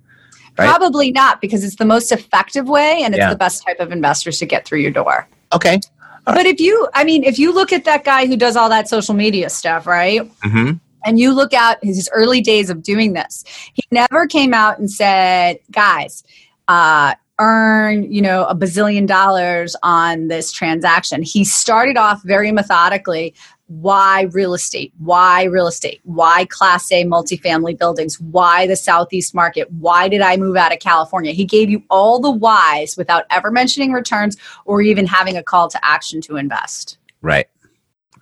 Right. 0.59 0.69
Probably 0.69 1.13
not 1.13 1.41
because 1.43 1.63
it's 1.63 1.77
the 1.77 1.85
most 1.85 2.11
effective 2.11 2.67
way 2.69 3.03
and 3.03 3.15
it's 3.15 3.21
Yeah. 3.21 3.31
the 3.31 3.37
best 3.37 3.63
type 3.67 3.79
of 3.79 3.93
investors 3.93 4.39
to 4.39 4.47
get 4.47 4.65
through 4.65 4.79
your 4.81 4.91
door. 4.91 5.29
Okay. 5.53 5.79
But 6.25 6.47
if 6.47 6.59
you, 6.59 6.89
I 6.95 7.05
mean, 7.05 7.23
if 7.23 7.39
you 7.39 7.53
look 7.55 7.73
at 7.73 7.85
that 7.85 8.05
guy 8.05 8.27
who 8.27 8.37
does 8.37 8.57
all 8.57 8.69
that 8.71 8.89
social 8.89 9.15
media 9.15 9.51
stuff, 9.51 9.87
right? 9.87 10.23
hmm 10.43 10.73
And 11.05 11.21
you 11.21 11.33
look 11.33 11.53
at 11.53 11.79
his 11.85 12.09
early 12.13 12.41
days 12.41 12.71
of 12.71 12.83
doing 12.83 13.13
this, 13.13 13.45
he 13.75 13.83
never 13.93 14.27
came 14.27 14.53
out 14.55 14.79
and 14.79 14.91
said, 14.91 15.61
guys, 15.71 16.25
uh, 16.69 17.15
earn, 17.39 18.11
you 18.11 18.23
know, 18.23 18.45
a 18.47 18.55
bazillion 18.57 19.07
dollars 19.07 19.77
on 19.83 20.29
this 20.29 20.51
transaction. 20.51 21.23
He 21.23 21.45
started 21.45 21.99
off 21.99 22.23
very 22.25 22.51
methodically. 22.51 23.35
Why 23.69 24.23
real 24.23 24.55
estate? 24.55 24.93
Why 24.99 25.45
real 25.45 25.67
estate? 25.67 26.01
Why 26.05 26.45
class 26.45 26.91
A 26.93 27.05
multifamily 27.05 27.77
buildings? 27.79 28.21
Why 28.21 28.67
the 28.67 28.77
Southeast 28.77 29.35
market? 29.35 29.71
Why 29.73 30.09
did 30.09 30.21
I 30.21 30.37
move 30.37 30.57
out 30.57 30.73
of 30.73 30.79
California? 30.79 31.33
He 31.33 31.45
gave 31.45 31.69
you 31.69 31.83
all 31.91 32.21
the 32.21 32.31
whys 32.31 32.97
without 32.97 33.25
ever 33.31 33.51
mentioning 33.51 33.93
returns 33.93 34.37
or 34.65 34.83
even 34.83 35.07
having 35.07 35.37
a 35.37 35.43
call 35.43 35.69
to 35.69 35.85
action 35.85 36.21
to 36.23 36.37
invest. 36.37 36.99
Right. 37.23 37.49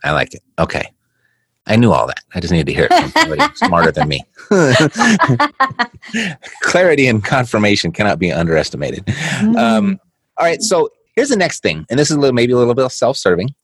I 0.02 0.12
like 0.12 0.34
it. 0.34 0.42
Okay. 0.58 0.90
I 1.66 1.76
knew 1.76 1.92
all 1.92 2.06
that. 2.06 2.20
I 2.34 2.40
just 2.40 2.52
needed 2.52 2.66
to 2.66 2.74
hear 2.74 2.88
it 2.90 2.92
from 2.92 3.10
somebody 3.10 3.54
smarter 3.56 3.90
than 3.90 4.08
me. 4.08 4.22
Clarity 6.60 7.06
and 7.06 7.24
confirmation 7.24 7.90
cannot 7.92 8.18
be 8.18 8.30
underestimated. 8.30 9.06
Mm-hmm. 9.06 9.56
Um, 9.56 10.00
all 10.36 10.46
right. 10.46 10.60
So 10.60 10.90
here's 11.16 11.30
the 11.30 11.36
next 11.36 11.62
thing, 11.62 11.86
and 11.88 11.98
this 11.98 12.10
is 12.10 12.16
a 12.16 12.20
little, 12.20 12.34
maybe 12.34 12.52
a 12.52 12.56
little 12.56 12.74
bit 12.74 12.90
self-serving. 12.90 13.54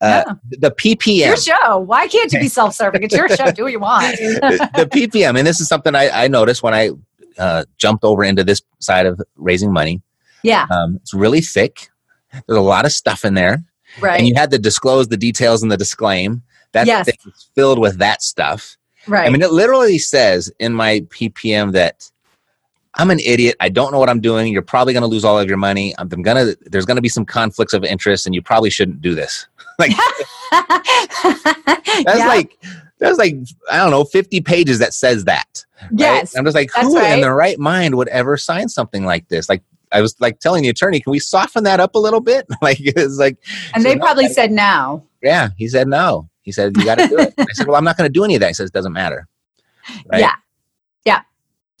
Uh, 0.00 0.34
The 0.50 0.70
PPM. 0.70 1.26
Your 1.26 1.36
show. 1.36 1.78
Why 1.78 2.08
can't 2.08 2.32
you 2.32 2.40
be 2.40 2.48
self 2.60 2.74
serving? 2.74 3.02
It's 3.02 3.14
your 3.14 3.28
show. 3.28 3.50
Do 3.50 3.64
what 3.64 3.72
you 3.72 3.80
want. 3.80 4.16
the, 4.18 4.70
the 4.74 4.86
PPM, 4.86 5.36
and 5.38 5.46
this 5.46 5.60
is 5.60 5.68
something 5.68 5.94
I, 5.94 6.08
I 6.24 6.28
noticed 6.28 6.62
when 6.62 6.74
I 6.74 6.90
uh, 7.38 7.64
jumped 7.78 8.04
over 8.04 8.24
into 8.24 8.42
this 8.44 8.62
side 8.80 9.06
of 9.06 9.20
raising 9.36 9.72
money. 9.72 10.00
yeah, 10.42 10.66
Um, 10.70 10.96
it's 10.96 11.12
really 11.14 11.40
thick. 11.40 11.88
There's 12.46 12.58
a 12.58 12.62
lot 12.62 12.84
of 12.86 12.92
stuff 12.92 13.24
in 13.24 13.34
there, 13.34 13.62
right. 14.00 14.18
and 14.18 14.26
you 14.28 14.34
had 14.36 14.50
to 14.52 14.58
disclose 14.58 15.08
the 15.08 15.16
details 15.16 15.62
and 15.62 15.70
the 15.70 15.76
disclaim. 15.76 16.42
That 16.72 16.86
Yes. 16.86 17.06
thing 17.06 17.16
is 17.26 17.50
filled 17.54 17.78
with 17.80 17.98
that 17.98 18.22
stuff. 18.22 18.76
right. 19.08 19.26
I 19.26 19.30
mean, 19.30 19.42
it 19.42 19.50
literally 19.52 19.98
says 19.98 20.52
in 20.60 20.72
my 20.72 21.00
PPM 21.08 21.72
that 21.72 22.08
I'm 22.94 23.10
an 23.10 23.20
idiot. 23.20 23.56
I 23.60 23.68
don't 23.68 23.92
know 23.92 23.98
what 23.98 24.08
I'm 24.10 24.20
doing. 24.20 24.52
You're 24.52 24.62
probably 24.62 24.92
going 24.92 25.02
to 25.02 25.06
lose 25.06 25.24
all 25.24 25.38
of 25.38 25.48
your 25.48 25.56
money. 25.58 25.94
I'm 25.98 26.08
gonna. 26.08 26.54
There's 26.66 26.84
going 26.84 26.96
to 26.96 27.02
be 27.02 27.08
some 27.08 27.24
conflicts 27.24 27.72
of 27.72 27.84
interest, 27.84 28.26
and 28.26 28.34
you 28.34 28.42
probably 28.42 28.70
shouldn't 28.70 29.00
do 29.00 29.14
this. 29.14 29.46
Like 29.78 29.92
that's 30.50 32.18
Yeah. 32.18 32.26
like 32.26 32.58
that's 32.98 33.16
like 33.18 33.34
I 33.70 33.78
don't 33.78 33.90
know, 33.90 34.04
50 34.04 34.40
pages 34.42 34.78
that 34.78 34.92
says 34.92 35.24
that. 35.24 35.64
right? 35.82 35.90
yes. 35.96 36.36
I'm 36.36 36.44
just 36.44 36.54
like, 36.54 36.70
who 36.78 36.98
in 36.98 37.22
the 37.22 37.32
right 37.32 37.58
mind 37.58 37.94
would 37.94 38.08
ever 38.08 38.36
sign 38.36 38.68
something 38.68 39.04
like 39.06 39.28
this? 39.28 39.48
Like 39.48 39.62
I 39.92 40.02
was 40.02 40.14
like 40.20 40.38
telling 40.40 40.62
the 40.64 40.68
attorney, 40.68 41.00
can 41.00 41.10
we 41.12 41.18
soften 41.18 41.64
that 41.64 41.80
up 41.80 41.94
a 41.94 41.98
little 41.98 42.20
bit? 42.20 42.46
Like 42.62 42.76
it's 42.80 43.16
like, 43.16 43.38
And 43.72 43.82
so 43.82 43.88
they 43.88 43.94
no, 43.94 44.04
probably 44.04 44.26
I- 44.26 44.32
said 44.32 44.52
no. 44.52 45.06
yeah. 45.22 45.48
He 45.56 45.66
said 45.68 45.88
no. 45.88 46.28
He 46.42 46.52
said 46.52 46.76
you 46.76 46.84
got 46.84 46.96
to 46.98 47.08
do 47.08 47.18
it. 47.18 47.32
I 47.38 47.46
said, 47.52 47.66
well, 47.66 47.76
I'm 47.76 47.84
not 47.84 47.96
going 47.96 48.08
to 48.08 48.12
do 48.12 48.22
any 48.24 48.34
of 48.34 48.40
that. 48.40 48.48
He 48.48 48.54
says, 48.54 48.68
it 48.68 48.74
doesn't 48.74 48.92
matter. 48.92 49.26
Right? 50.12 50.20
Yeah. 50.20 50.34
Yeah. 51.06 51.20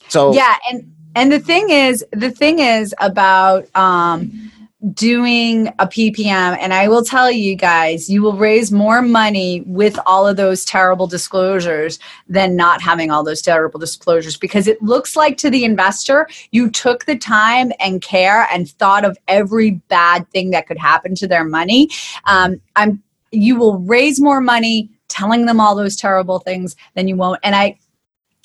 So 0.08 0.32
Yeah, 0.32 0.54
and 0.70 0.90
and 1.14 1.32
the 1.32 1.40
thing 1.40 1.70
is, 1.70 2.04
the 2.12 2.30
thing 2.30 2.58
is 2.58 2.94
about 2.98 3.66
um, 3.76 4.50
doing 4.94 5.68
a 5.78 5.86
PPM, 5.86 6.56
and 6.58 6.72
I 6.72 6.88
will 6.88 7.04
tell 7.04 7.30
you 7.30 7.54
guys, 7.54 8.08
you 8.08 8.22
will 8.22 8.36
raise 8.36 8.72
more 8.72 9.02
money 9.02 9.62
with 9.66 9.98
all 10.06 10.26
of 10.26 10.36
those 10.36 10.64
terrible 10.64 11.06
disclosures 11.06 11.98
than 12.28 12.56
not 12.56 12.80
having 12.80 13.10
all 13.10 13.22
those 13.22 13.42
terrible 13.42 13.78
disclosures 13.78 14.36
because 14.36 14.66
it 14.66 14.80
looks 14.82 15.16
like 15.16 15.36
to 15.38 15.50
the 15.50 15.64
investor 15.64 16.28
you 16.50 16.70
took 16.70 17.04
the 17.04 17.16
time 17.16 17.72
and 17.80 18.00
care 18.02 18.48
and 18.52 18.70
thought 18.70 19.04
of 19.04 19.18
every 19.28 19.72
bad 19.88 20.28
thing 20.30 20.50
that 20.50 20.66
could 20.66 20.78
happen 20.78 21.14
to 21.16 21.28
their 21.28 21.44
money. 21.44 21.88
Um, 22.24 22.60
I'm 22.76 23.02
you 23.32 23.56
will 23.56 23.78
raise 23.78 24.20
more 24.20 24.40
money 24.40 24.90
telling 25.08 25.46
them 25.46 25.60
all 25.60 25.74
those 25.74 25.96
terrible 25.96 26.38
things 26.40 26.76
than 26.94 27.08
you 27.08 27.16
won't. 27.16 27.40
And 27.42 27.54
I 27.54 27.78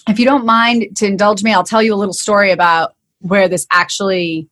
if 0.08 0.20
you 0.20 0.26
don't 0.26 0.46
mind 0.46 0.96
to 0.98 1.06
indulge 1.06 1.44
me, 1.44 1.54
I'll 1.54 1.64
tell 1.64 1.82
you 1.82 1.94
a 1.94 1.98
little 1.98 2.14
story 2.14 2.52
about 2.52 2.96
where 3.20 3.48
this 3.48 3.66
actually 3.72 4.48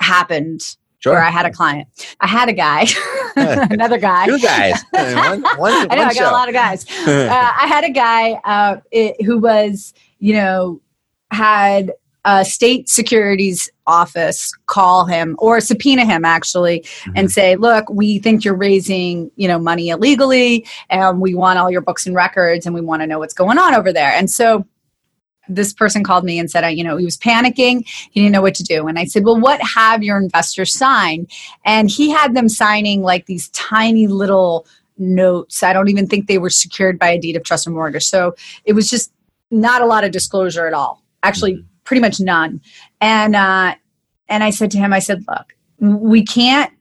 happened. 0.00 0.76
Sure. 0.98 1.12
Where 1.12 1.22
I 1.22 1.30
had 1.30 1.44
a 1.44 1.50
client. 1.50 1.88
I 2.20 2.26
had 2.26 2.48
a 2.48 2.54
guy, 2.54 2.86
another 3.36 3.98
guy. 3.98 4.24
Two 4.24 4.38
guys. 4.38 4.82
one, 4.90 5.42
one, 5.58 5.72
I 5.90 5.96
know 5.96 5.98
one 5.98 5.98
I 5.98 6.04
got 6.04 6.14
show. 6.14 6.30
a 6.30 6.32
lot 6.32 6.48
of 6.48 6.54
guys. 6.54 6.86
Uh, 7.06 7.52
I 7.60 7.66
had 7.66 7.84
a 7.84 7.90
guy 7.90 8.32
uh, 8.44 8.80
it, 8.90 9.22
who 9.22 9.38
was, 9.38 9.92
you 10.18 10.32
know, 10.32 10.80
had 11.30 11.92
a 12.24 12.42
state 12.42 12.88
securities 12.88 13.68
office 13.86 14.52
call 14.66 15.04
him 15.04 15.36
or 15.38 15.60
subpoena 15.60 16.04
him 16.04 16.24
actually 16.24 16.84
and 17.14 17.30
say, 17.30 17.56
"Look, 17.56 17.88
we 17.90 18.18
think 18.18 18.44
you're 18.44 18.54
raising, 18.54 19.30
you 19.36 19.48
know, 19.48 19.58
money 19.58 19.88
illegally, 19.88 20.66
and 20.90 21.20
we 21.20 21.34
want 21.34 21.58
all 21.58 21.70
your 21.70 21.80
books 21.80 22.06
and 22.06 22.14
records, 22.14 22.66
and 22.66 22.74
we 22.74 22.80
want 22.80 23.02
to 23.02 23.06
know 23.06 23.18
what's 23.18 23.34
going 23.34 23.58
on 23.58 23.74
over 23.74 23.92
there." 23.92 24.10
And 24.10 24.30
so 24.30 24.66
this 25.48 25.72
person 25.72 26.02
called 26.02 26.24
me 26.24 26.38
and 26.38 26.50
said, 26.50 26.64
uh, 26.64 26.68
you 26.68 26.82
know, 26.82 26.96
he 26.96 27.04
was 27.04 27.16
panicking. 27.16 27.86
He 27.86 28.20
didn't 28.20 28.32
know 28.32 28.42
what 28.42 28.54
to 28.54 28.62
do. 28.62 28.86
And 28.86 28.98
I 28.98 29.04
said, 29.04 29.24
well, 29.24 29.38
what 29.38 29.60
have 29.60 30.02
your 30.02 30.18
investors 30.18 30.74
sign? 30.74 31.26
And 31.64 31.90
he 31.90 32.10
had 32.10 32.34
them 32.34 32.48
signing 32.48 33.02
like 33.02 33.26
these 33.26 33.48
tiny 33.50 34.06
little 34.06 34.66
notes. 34.96 35.62
I 35.62 35.72
don't 35.72 35.88
even 35.88 36.06
think 36.06 36.28
they 36.28 36.38
were 36.38 36.50
secured 36.50 36.98
by 36.98 37.10
a 37.10 37.20
deed 37.20 37.36
of 37.36 37.42
trust 37.42 37.66
or 37.66 37.70
mortgage. 37.70 38.04
So 38.04 38.34
it 38.64 38.72
was 38.72 38.88
just 38.88 39.12
not 39.50 39.82
a 39.82 39.86
lot 39.86 40.04
of 40.04 40.12
disclosure 40.12 40.66
at 40.66 40.72
all. 40.72 41.02
Actually, 41.22 41.64
pretty 41.84 42.00
much 42.00 42.20
none. 42.20 42.60
And 43.00 43.36
uh, 43.36 43.74
and 44.28 44.42
I 44.42 44.50
said 44.50 44.70
to 44.72 44.78
him, 44.78 44.92
I 44.92 44.98
said, 44.98 45.24
look, 45.28 45.54
we 45.78 46.24
can't 46.24 46.72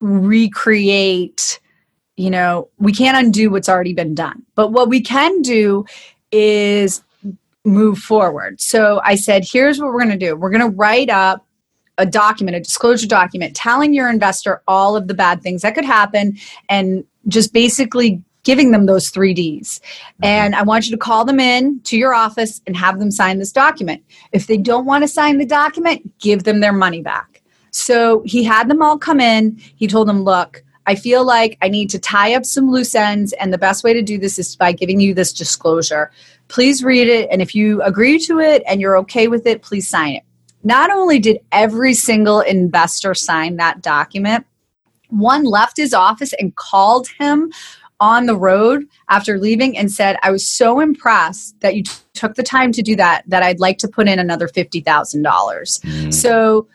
recreate. 0.00 1.60
You 2.16 2.30
know, 2.30 2.68
we 2.78 2.92
can't 2.92 3.16
undo 3.16 3.50
what's 3.50 3.68
already 3.68 3.94
been 3.94 4.14
done. 4.14 4.44
But 4.54 4.72
what 4.72 4.88
we 4.88 5.00
can 5.00 5.40
do 5.42 5.84
is 6.32 7.02
move 7.64 7.98
forward. 7.98 8.60
So 8.60 9.00
I 9.04 9.14
said, 9.14 9.44
here's 9.50 9.78
what 9.78 9.92
we're 9.92 10.02
going 10.02 10.18
to 10.18 10.26
do. 10.26 10.34
We're 10.34 10.50
going 10.50 10.68
to 10.68 10.76
write 10.76 11.10
up 11.10 11.46
a 11.98 12.06
document, 12.06 12.56
a 12.56 12.60
disclosure 12.60 13.06
document, 13.06 13.54
telling 13.54 13.92
your 13.92 14.08
investor 14.08 14.62
all 14.66 14.96
of 14.96 15.08
the 15.08 15.14
bad 15.14 15.42
things 15.42 15.62
that 15.62 15.74
could 15.74 15.84
happen 15.84 16.36
and 16.68 17.04
just 17.26 17.52
basically 17.52 18.22
giving 18.48 18.70
them 18.70 18.86
those 18.86 19.10
three 19.10 19.34
Ds. 19.34 19.78
Mm-hmm. 19.78 20.24
And 20.24 20.54
I 20.54 20.62
want 20.62 20.86
you 20.86 20.92
to 20.92 20.96
call 20.96 21.26
them 21.26 21.38
in 21.38 21.80
to 21.80 21.98
your 21.98 22.14
office 22.14 22.62
and 22.66 22.74
have 22.78 22.98
them 22.98 23.10
sign 23.10 23.38
this 23.38 23.52
document. 23.52 24.02
If 24.32 24.46
they 24.46 24.56
don't 24.56 24.86
want 24.86 25.04
to 25.04 25.08
sign 25.08 25.36
the 25.36 25.44
document, 25.44 26.18
give 26.18 26.44
them 26.44 26.60
their 26.60 26.72
money 26.72 27.02
back. 27.02 27.42
So 27.72 28.22
he 28.24 28.42
had 28.42 28.70
them 28.70 28.80
all 28.80 28.96
come 28.96 29.20
in. 29.20 29.58
He 29.76 29.86
told 29.86 30.08
them, 30.08 30.22
look, 30.22 30.64
I 30.86 30.94
feel 30.94 31.26
like 31.26 31.58
I 31.60 31.68
need 31.68 31.90
to 31.90 31.98
tie 31.98 32.34
up 32.34 32.46
some 32.46 32.70
loose 32.70 32.94
ends, 32.94 33.34
and 33.34 33.52
the 33.52 33.58
best 33.58 33.84
way 33.84 33.92
to 33.92 34.00
do 34.00 34.16
this 34.16 34.38
is 34.38 34.56
by 34.56 34.72
giving 34.72 34.98
you 34.98 35.12
this 35.12 35.34
disclosure. 35.34 36.10
Please 36.48 36.82
read 36.82 37.06
it, 37.06 37.28
and 37.30 37.42
if 37.42 37.54
you 37.54 37.82
agree 37.82 38.18
to 38.20 38.40
it 38.40 38.62
and 38.66 38.80
you're 38.80 38.96
okay 38.96 39.28
with 39.28 39.46
it, 39.46 39.60
please 39.60 39.86
sign 39.86 40.14
it. 40.14 40.22
Not 40.64 40.90
only 40.90 41.18
did 41.18 41.40
every 41.52 41.92
single 41.92 42.40
investor 42.40 43.12
sign 43.14 43.56
that 43.56 43.82
document, 43.82 44.46
one 45.10 45.44
left 45.44 45.76
his 45.76 45.92
office 45.92 46.32
and 46.38 46.56
called 46.56 47.08
him 47.18 47.52
on 48.00 48.26
the 48.26 48.36
road 48.36 48.84
after 49.08 49.38
leaving 49.38 49.76
and 49.76 49.90
said, 49.90 50.16
I 50.22 50.30
was 50.30 50.48
so 50.48 50.80
impressed 50.80 51.58
that 51.60 51.74
you 51.74 51.82
t- 51.82 51.92
took 52.14 52.34
the 52.34 52.42
time 52.42 52.72
to 52.72 52.82
do 52.82 52.96
that, 52.96 53.24
that 53.26 53.42
I'd 53.42 53.60
like 53.60 53.78
to 53.78 53.88
put 53.88 54.08
in 54.08 54.18
another 54.18 54.48
$50,000. 54.48 54.82
Mm. 54.84 56.14
So, 56.14 56.68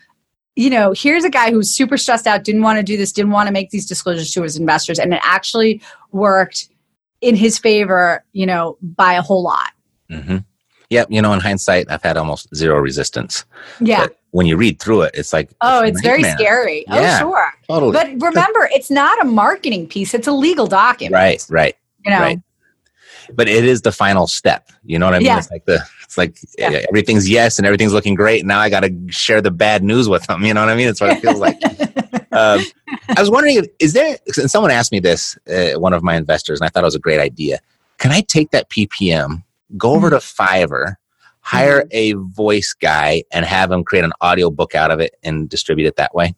you 0.55 0.69
know, 0.69 0.91
here's 0.91 1.23
a 1.23 1.29
guy 1.29 1.51
who's 1.51 1.73
super 1.73 1.97
stressed 1.97 2.27
out, 2.27 2.43
didn't 2.43 2.61
want 2.61 2.77
to 2.77 2.83
do 2.83 2.97
this, 2.97 3.11
didn't 3.11 3.31
want 3.31 3.47
to 3.47 3.53
make 3.53 3.69
these 3.69 3.85
disclosures 3.85 4.31
to 4.31 4.43
his 4.43 4.57
investors, 4.57 4.99
and 4.99 5.13
it 5.13 5.21
actually 5.23 5.81
worked 6.11 6.69
in 7.21 7.35
his 7.35 7.57
favor, 7.57 8.23
you 8.33 8.45
know, 8.45 8.77
by 8.81 9.13
a 9.13 9.21
whole 9.21 9.43
lot. 9.43 9.71
hmm 10.09 10.37
Yep. 10.93 11.07
You 11.11 11.21
know, 11.21 11.33
in 11.33 11.39
hindsight, 11.39 11.87
I've 11.89 12.03
had 12.03 12.17
almost 12.17 12.53
zero 12.55 12.79
resistance. 12.79 13.45
Yeah. 13.79 14.01
But 14.07 14.17
when 14.31 14.45
you 14.47 14.57
read 14.57 14.79
through 14.79 15.01
it, 15.03 15.11
it's 15.15 15.33
like, 15.33 15.51
Oh, 15.61 15.81
a 15.81 15.87
it's 15.87 16.01
very 16.01 16.23
scary. 16.23 16.85
Yeah. 16.87 17.19
Oh, 17.21 17.29
sure. 17.29 17.53
Totally. 17.67 17.91
But 17.93 18.07
remember, 18.27 18.69
it's 18.71 18.89
not 18.89 19.21
a 19.21 19.25
marketing 19.25 19.87
piece; 19.87 20.13
it's 20.13 20.27
a 20.27 20.31
legal 20.31 20.67
document. 20.67 21.13
right, 21.13 21.45
right. 21.49 21.75
You 22.05 22.11
know. 22.11 22.19
right. 22.19 22.39
But 23.33 23.47
it 23.47 23.63
is 23.63 23.81
the 23.83 23.91
final 23.91 24.27
step. 24.27 24.69
You 24.83 24.99
know 24.99 25.05
what 25.05 25.15
I 25.15 25.19
mean? 25.19 25.27
Yeah. 25.27 25.37
It's 25.37 25.49
like 25.51 25.65
the, 25.65 25.79
it's 26.03 26.17
like 26.17 26.37
Yeah. 26.57 26.85
everything's 26.89 27.29
yes 27.29 27.57
and 27.57 27.65
everything's 27.65 27.93
looking 27.93 28.15
great. 28.15 28.45
Now 28.45 28.59
I 28.59 28.69
got 28.69 28.81
to 28.81 28.93
share 29.09 29.41
the 29.41 29.51
bad 29.51 29.81
news 29.83 30.09
with 30.09 30.25
them. 30.27 30.43
You 30.43 30.53
know 30.53 30.59
what 30.59 30.69
I 30.69 30.75
mean? 30.75 30.89
It's 30.89 30.99
what 30.99 31.11
it 31.11 31.21
feels 31.21 31.39
like. 31.39 31.57
um, 32.33 32.59
I 33.15 33.19
was 33.19 33.29
wondering, 33.29 33.57
if, 33.57 33.67
is 33.79 33.93
there, 33.93 34.17
and 34.37 34.51
someone 34.51 34.71
asked 34.71 34.91
me 34.91 34.99
this, 34.99 35.37
uh, 35.47 35.79
one 35.79 35.93
of 35.93 36.03
my 36.03 36.15
investors, 36.17 36.59
and 36.59 36.65
I 36.67 36.69
thought 36.69 36.83
it 36.83 36.85
was 36.85 36.95
a 36.95 36.99
great 36.99 37.19
idea. 37.19 37.59
Can 37.97 38.11
I 38.11 38.21
take 38.21 38.51
that 38.51 38.69
PPM, 38.69 39.43
go 39.77 39.93
over 39.93 40.09
to 40.09 40.17
Fiverr, 40.17 40.95
hire 41.41 41.85
a 41.91 42.13
voice 42.13 42.73
guy, 42.73 43.23
and 43.31 43.45
have 43.45 43.71
him 43.71 43.83
create 43.83 44.05
an 44.05 44.13
audio 44.21 44.49
book 44.49 44.75
out 44.75 44.91
of 44.91 44.99
it 44.99 45.15
and 45.23 45.49
distribute 45.49 45.87
it 45.87 45.95
that 45.97 46.13
way? 46.13 46.35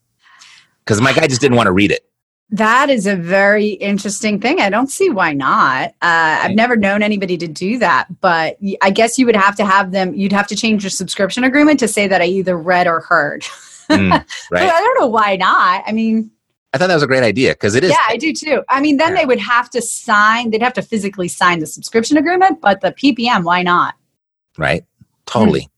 Because 0.84 1.02
my 1.02 1.14
guy 1.14 1.28
just 1.28 1.42
didn't 1.42 1.58
want 1.58 1.68
to 1.68 1.74
read 1.74 1.92
it. 1.92 2.06
That 2.52 2.92
is 2.92 3.08
a 3.08 3.16
very 3.16 3.70
interesting 3.70 4.40
thing. 4.40 4.62
I 4.62 4.70
don't 4.70 4.90
see 4.90 5.10
why 5.10 5.34
not. 5.34 5.90
Uh, 6.02 6.40
I've 6.44 6.56
never 6.56 6.76
known 6.76 7.02
anybody 7.02 7.38
to 7.38 7.48
do 7.48 7.80
that, 7.80 8.08
but 8.22 8.58
I 8.84 8.92
guess 8.92 9.18
you 9.18 9.26
would 9.26 9.36
have 9.36 9.56
to 9.56 9.66
have 9.66 9.92
them. 9.92 10.14
You'd 10.14 10.32
have 10.32 10.46
to 10.48 10.56
change 10.56 10.84
your 10.84 10.92
subscription 10.92 11.44
agreement 11.44 11.80
to 11.80 11.88
say 11.88 12.08
that 12.08 12.22
I 12.22 12.26
either 12.26 12.58
read 12.58 12.88
or 12.88 13.02
heard. 13.02 13.46
Mm, 13.88 14.10
right? 14.50 14.64
I 14.64 14.80
don't 14.80 15.00
know 15.00 15.06
why 15.06 15.36
not. 15.36 15.84
I 15.86 15.92
mean, 15.92 16.32
I 16.76 16.78
thought 16.78 16.88
that 16.88 16.94
was 16.96 17.04
a 17.04 17.08
great 17.08 17.24
idea 17.24 17.54
because 17.54 17.74
it 17.74 17.86
is. 17.86 17.92
yeah, 17.92 18.04
I 18.06 18.18
do 18.18 18.34
too. 18.34 18.62
I 18.68 18.82
mean, 18.82 18.98
then 18.98 19.14
Yeah. 19.14 19.22
they 19.22 19.26
would 19.26 19.40
have 19.40 19.70
to 19.70 19.82
sign. 19.82 20.52
They'd 20.52 20.62
have 20.62 20.74
to 20.74 20.82
physically 20.82 21.30
sign 21.30 21.60
the 21.60 21.66
subscription 21.68 22.18
agreement, 22.18 22.60
but 22.60 22.82
the 22.82 22.92
PPM, 22.92 23.44
why 23.46 23.64
not? 23.64 23.96
right? 24.58 24.84
Totally. 25.26 25.70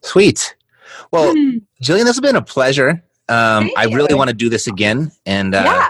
Sweet. 0.00 0.56
Well, 1.12 1.32
Hmm. 1.32 1.58
Jillian, 1.80 2.04
this 2.04 2.16
has 2.16 2.20
been 2.20 2.34
a 2.36 2.42
pleasure. 2.42 3.02
Um, 3.28 3.70
I 3.76 3.84
really 3.86 4.14
want 4.14 4.28
to 4.30 4.34
do 4.34 4.48
this 4.48 4.66
again. 4.66 5.12
And 5.26 5.54
uh, 5.54 5.62
yeah. 5.64 5.88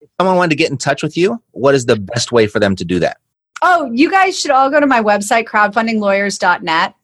if 0.00 0.08
someone 0.20 0.36
wanted 0.36 0.50
to 0.50 0.56
get 0.56 0.70
in 0.72 0.78
touch 0.78 1.02
with 1.04 1.16
you, 1.16 1.40
what 1.52 1.76
is 1.76 1.86
the 1.86 1.94
best 1.96 2.32
way 2.32 2.48
for 2.48 2.58
them 2.58 2.74
to 2.74 2.84
do 2.84 2.98
that? 2.98 3.18
Oh, 3.62 3.88
you 3.94 4.10
guys 4.10 4.36
should 4.38 4.50
all 4.50 4.68
go 4.68 4.80
to 4.80 4.86
my 4.86 5.00
website, 5.00 5.44
crowdfundinglawyers.net, 5.44 6.94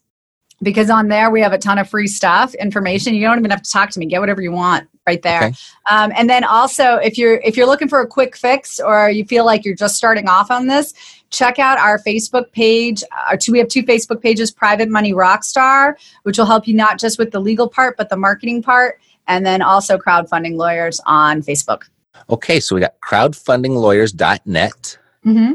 because 0.62 0.90
on 0.90 1.08
there 1.08 1.30
we 1.30 1.40
have 1.40 1.52
a 1.52 1.58
ton 1.58 1.78
of 1.78 1.88
free 1.88 2.06
stuff, 2.08 2.54
information. 2.54 3.14
You 3.14 3.26
don't 3.26 3.38
even 3.38 3.50
have 3.52 3.62
to 3.62 3.70
talk 3.70 3.90
to 3.90 3.98
me. 4.00 4.06
Get 4.06 4.20
whatever 4.20 4.42
you 4.42 4.52
want 4.52 4.88
right 5.06 5.22
there. 5.22 5.44
Okay. 5.44 5.54
Um, 5.90 6.12
and 6.16 6.28
then 6.30 6.44
also, 6.44 6.96
if 6.96 7.18
you're 7.18 7.34
if 7.44 7.56
you're 7.56 7.66
looking 7.66 7.88
for 7.88 8.00
a 8.00 8.06
quick 8.06 8.36
fix 8.36 8.78
or 8.80 9.10
you 9.10 9.24
feel 9.24 9.44
like 9.44 9.64
you're 9.64 9.74
just 9.74 9.96
starting 9.96 10.28
off 10.28 10.50
on 10.50 10.66
this, 10.66 10.94
check 11.30 11.58
out 11.58 11.78
our 11.78 11.98
Facebook 11.98 12.52
page. 12.52 13.02
Our 13.28 13.36
two, 13.36 13.52
we 13.52 13.58
have 13.58 13.68
two 13.68 13.82
Facebook 13.82 14.22
pages: 14.22 14.50
Private 14.50 14.88
Money 14.88 15.12
Rockstar, 15.12 15.94
which 16.22 16.38
will 16.38 16.46
help 16.46 16.66
you 16.68 16.74
not 16.74 16.98
just 16.98 17.18
with 17.18 17.30
the 17.32 17.40
legal 17.40 17.68
part 17.68 17.96
but 17.96 18.08
the 18.08 18.16
marketing 18.16 18.62
part, 18.62 19.00
and 19.26 19.44
then 19.44 19.62
also 19.62 19.98
crowdfunding 19.98 20.56
lawyers 20.56 21.00
on 21.06 21.42
Facebook. 21.42 21.82
Okay, 22.30 22.60
so 22.60 22.74
we 22.76 22.80
got 22.80 22.98
crowdfundinglawyers.net. 23.00 24.98
hmm 25.24 25.52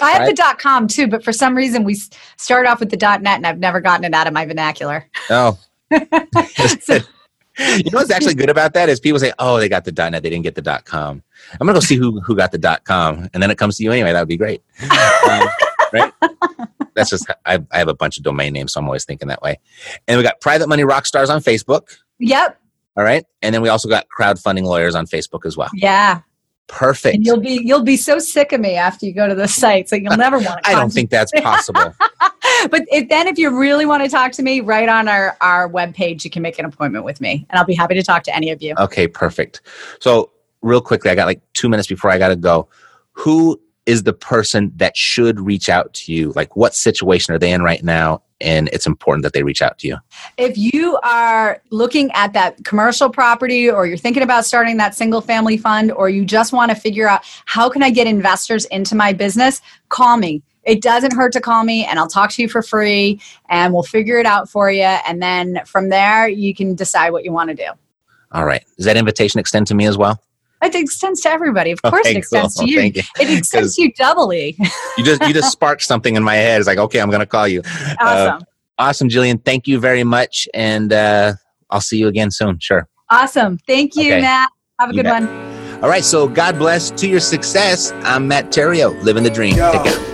I 0.00 0.12
have 0.12 0.26
the 0.28 0.32
dot 0.34 0.58
com 0.60 0.86
too, 0.86 1.08
but 1.08 1.24
for 1.24 1.32
some 1.32 1.56
reason 1.56 1.82
we 1.82 1.96
start 2.36 2.66
off 2.66 2.78
with 2.80 2.90
the 2.90 2.96
dot 2.96 3.20
net, 3.20 3.36
and 3.36 3.46
I've 3.46 3.58
never 3.58 3.80
gotten 3.80 4.04
it 4.04 4.14
out 4.14 4.26
of 4.28 4.32
my 4.32 4.46
vernacular. 4.46 5.04
Oh. 5.28 5.58
So- 6.80 6.98
you 7.76 7.90
know 7.90 7.98
what's 7.98 8.10
actually 8.10 8.34
good 8.34 8.50
about 8.50 8.74
that 8.74 8.88
is 8.88 9.00
people 9.00 9.18
say, 9.18 9.32
"Oh, 9.38 9.58
they 9.58 9.68
got 9.68 9.84
the 9.84 9.92
.net, 9.92 10.22
they 10.22 10.30
didn't 10.30 10.44
get 10.44 10.54
the 10.54 10.82
.com." 10.84 11.22
I'm 11.52 11.66
gonna 11.66 11.74
go 11.74 11.80
see 11.80 11.96
who 11.96 12.20
who 12.20 12.36
got 12.36 12.52
the 12.52 12.80
.com, 12.84 13.28
and 13.32 13.42
then 13.42 13.50
it 13.50 13.58
comes 13.58 13.76
to 13.76 13.82
you 13.82 13.92
anyway. 13.92 14.12
That 14.12 14.20
would 14.20 14.28
be 14.28 14.36
great, 14.36 14.62
um, 14.82 15.48
right? 15.92 16.12
That's 16.94 17.10
just 17.10 17.30
I, 17.46 17.60
I 17.70 17.78
have 17.78 17.88
a 17.88 17.94
bunch 17.94 18.16
of 18.18 18.24
domain 18.24 18.52
names, 18.52 18.72
so 18.72 18.80
I'm 18.80 18.86
always 18.86 19.04
thinking 19.04 19.28
that 19.28 19.42
way. 19.42 19.58
And 20.06 20.16
we 20.18 20.22
got 20.22 20.40
Private 20.40 20.68
Money 20.68 20.84
rock 20.84 21.06
stars 21.06 21.30
on 21.30 21.40
Facebook. 21.40 21.96
Yep, 22.18 22.58
All 22.96 23.04
right, 23.04 23.24
and 23.42 23.54
then 23.54 23.62
we 23.62 23.68
also 23.68 23.88
got 23.88 24.06
crowdfunding 24.16 24.64
lawyers 24.64 24.94
on 24.94 25.06
Facebook 25.06 25.46
as 25.46 25.56
well. 25.56 25.70
yeah, 25.74 26.20
Perfect. 26.68 27.16
and 27.16 27.26
you'll 27.26 27.40
be 27.40 27.60
you'll 27.64 27.82
be 27.82 27.96
so 27.96 28.18
sick 28.18 28.52
of 28.52 28.60
me 28.60 28.74
after 28.74 29.06
you 29.06 29.12
go 29.12 29.26
to 29.26 29.34
the 29.34 29.48
site, 29.48 29.88
so 29.88 29.96
you'll 29.96 30.16
never 30.18 30.38
want 30.38 30.62
to. 30.64 30.70
I 30.70 30.74
don't 30.74 30.92
think 30.92 31.10
that's 31.10 31.32
possible. 31.40 31.94
But 32.70 32.82
if, 32.90 33.08
then, 33.08 33.28
if 33.28 33.38
you 33.38 33.56
really 33.56 33.86
want 33.86 34.02
to 34.02 34.08
talk 34.08 34.32
to 34.32 34.42
me, 34.42 34.60
right 34.60 34.88
on 34.88 35.06
our 35.06 35.36
our 35.40 35.68
webpage, 35.68 36.24
you 36.24 36.30
can 36.30 36.42
make 36.42 36.58
an 36.58 36.64
appointment 36.64 37.04
with 37.04 37.20
me, 37.20 37.46
and 37.48 37.58
I'll 37.58 37.64
be 37.64 37.74
happy 37.74 37.94
to 37.94 38.02
talk 38.02 38.24
to 38.24 38.34
any 38.34 38.50
of 38.50 38.60
you. 38.60 38.74
Okay, 38.78 39.06
perfect. 39.06 39.62
So, 40.00 40.32
real 40.62 40.80
quickly, 40.80 41.10
I 41.10 41.14
got 41.14 41.26
like 41.26 41.40
two 41.52 41.68
minutes 41.68 41.86
before 41.86 42.10
I 42.10 42.18
got 42.18 42.28
to 42.28 42.36
go. 42.36 42.68
Who 43.12 43.60
is 43.86 44.02
the 44.02 44.12
person 44.12 44.72
that 44.76 44.96
should 44.96 45.40
reach 45.40 45.68
out 45.68 45.94
to 45.94 46.12
you? 46.12 46.32
Like, 46.32 46.56
what 46.56 46.74
situation 46.74 47.32
are 47.32 47.38
they 47.38 47.52
in 47.52 47.62
right 47.62 47.82
now? 47.82 48.22
And 48.40 48.68
it's 48.72 48.86
important 48.86 49.24
that 49.24 49.32
they 49.32 49.42
reach 49.42 49.62
out 49.62 49.78
to 49.80 49.88
you. 49.88 49.96
if 50.36 50.56
you 50.56 50.98
are 51.02 51.60
looking 51.70 52.10
at 52.12 52.32
that 52.34 52.64
commercial 52.64 53.10
property 53.10 53.68
or 53.68 53.86
you're 53.86 53.96
thinking 53.96 54.22
about 54.22 54.44
starting 54.44 54.76
that 54.76 54.94
single 54.94 55.20
family 55.20 55.56
fund 55.56 55.90
or 55.92 56.08
you 56.08 56.24
just 56.24 56.52
want 56.52 56.70
to 56.70 56.76
figure 56.76 57.08
out 57.08 57.22
how 57.46 57.68
can 57.68 57.82
I 57.82 57.90
get 57.90 58.06
investors 58.06 58.64
into 58.66 58.94
my 58.94 59.12
business, 59.12 59.60
call 59.88 60.16
me. 60.16 60.42
It 60.62 60.82
doesn't 60.82 61.14
hurt 61.14 61.32
to 61.32 61.40
call 61.40 61.64
me 61.64 61.84
and 61.84 61.98
I'll 61.98 62.08
talk 62.08 62.30
to 62.32 62.42
you 62.42 62.48
for 62.48 62.62
free 62.62 63.20
and 63.48 63.72
we'll 63.72 63.82
figure 63.82 64.18
it 64.18 64.26
out 64.26 64.48
for 64.48 64.70
you 64.70 64.82
and 64.82 65.22
then 65.22 65.60
from 65.64 65.88
there 65.88 66.28
you 66.28 66.54
can 66.54 66.74
decide 66.74 67.10
what 67.10 67.24
you 67.24 67.32
want 67.32 67.50
to 67.50 67.56
do. 67.56 67.68
All 68.32 68.44
right. 68.44 68.62
Does 68.76 68.84
that 68.84 68.96
invitation 68.96 69.40
extend 69.40 69.66
to 69.68 69.74
me 69.74 69.86
as 69.86 69.96
well? 69.96 70.20
It 70.62 70.74
extends 70.74 71.20
to 71.22 71.30
everybody. 71.30 71.70
Of 71.70 71.80
course 71.82 72.00
Okay, 72.00 72.10
it 72.14 72.16
extends 72.18 72.54
cool. 72.56 72.66
to 72.66 72.70
you. 72.72 72.78
Thank 72.80 72.96
you. 72.96 73.02
It 73.20 73.38
extends 73.38 73.76
to 73.76 73.82
you 73.82 73.92
doubly. 73.92 74.56
You 74.96 75.04
just 75.04 75.22
you 75.22 75.32
just 75.32 75.52
sparked 75.52 75.82
something 75.82 76.16
in 76.16 76.22
my 76.24 76.34
head. 76.34 76.58
It's 76.60 76.66
like, 76.66 76.78
okay, 76.78 77.00
I'm 77.00 77.10
going 77.10 77.20
to 77.20 77.26
call 77.26 77.46
you. 77.46 77.62
Uh, 77.64 77.96
awesome. 78.00 78.46
awesome, 78.78 79.08
Jillian. 79.08 79.44
Thank 79.44 79.66
you 79.68 79.78
very 79.78 80.02
much, 80.04 80.48
and 80.54 80.92
uh, 80.92 81.34
I'll 81.70 81.80
see 81.80 81.98
you 81.98 82.08
again 82.08 82.30
soon. 82.32 82.58
Sure. 82.58 82.88
awesome. 83.10 83.58
Thank 83.66 83.94
you, 83.94 84.12
Okay. 84.12 84.20
Matt. 84.20 84.50
Have 84.80 84.90
a 84.90 84.92
You 84.94 85.02
good 85.02 85.08
bet. 85.08 85.22
one. 85.22 85.82
All 85.84 85.88
right. 85.88 86.02
So, 86.04 86.26
God 86.28 86.58
bless 86.58 86.90
to 86.90 87.06
your 87.08 87.20
success. 87.20 87.92
I'm 88.02 88.26
Matt 88.26 88.46
Theriault, 88.50 89.00
living 89.04 89.22
the 89.22 89.30
dream. 89.30 89.56
Yo. 89.56 89.70
Take 89.72 89.84
care. 89.84 90.04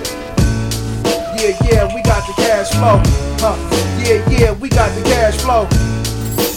Yeah, 1.37 1.57
yeah, 1.71 1.95
we 1.95 2.03
got 2.03 2.27
the 2.27 2.33
cash 2.37 2.71
flow. 2.71 3.01
Huh. 3.41 4.03
Yeah, 4.05 4.29
yeah, 4.31 4.53
we 4.53 4.69
got 4.69 4.95
the 4.95 5.03
cash 5.05 5.37
flow. 5.39 5.67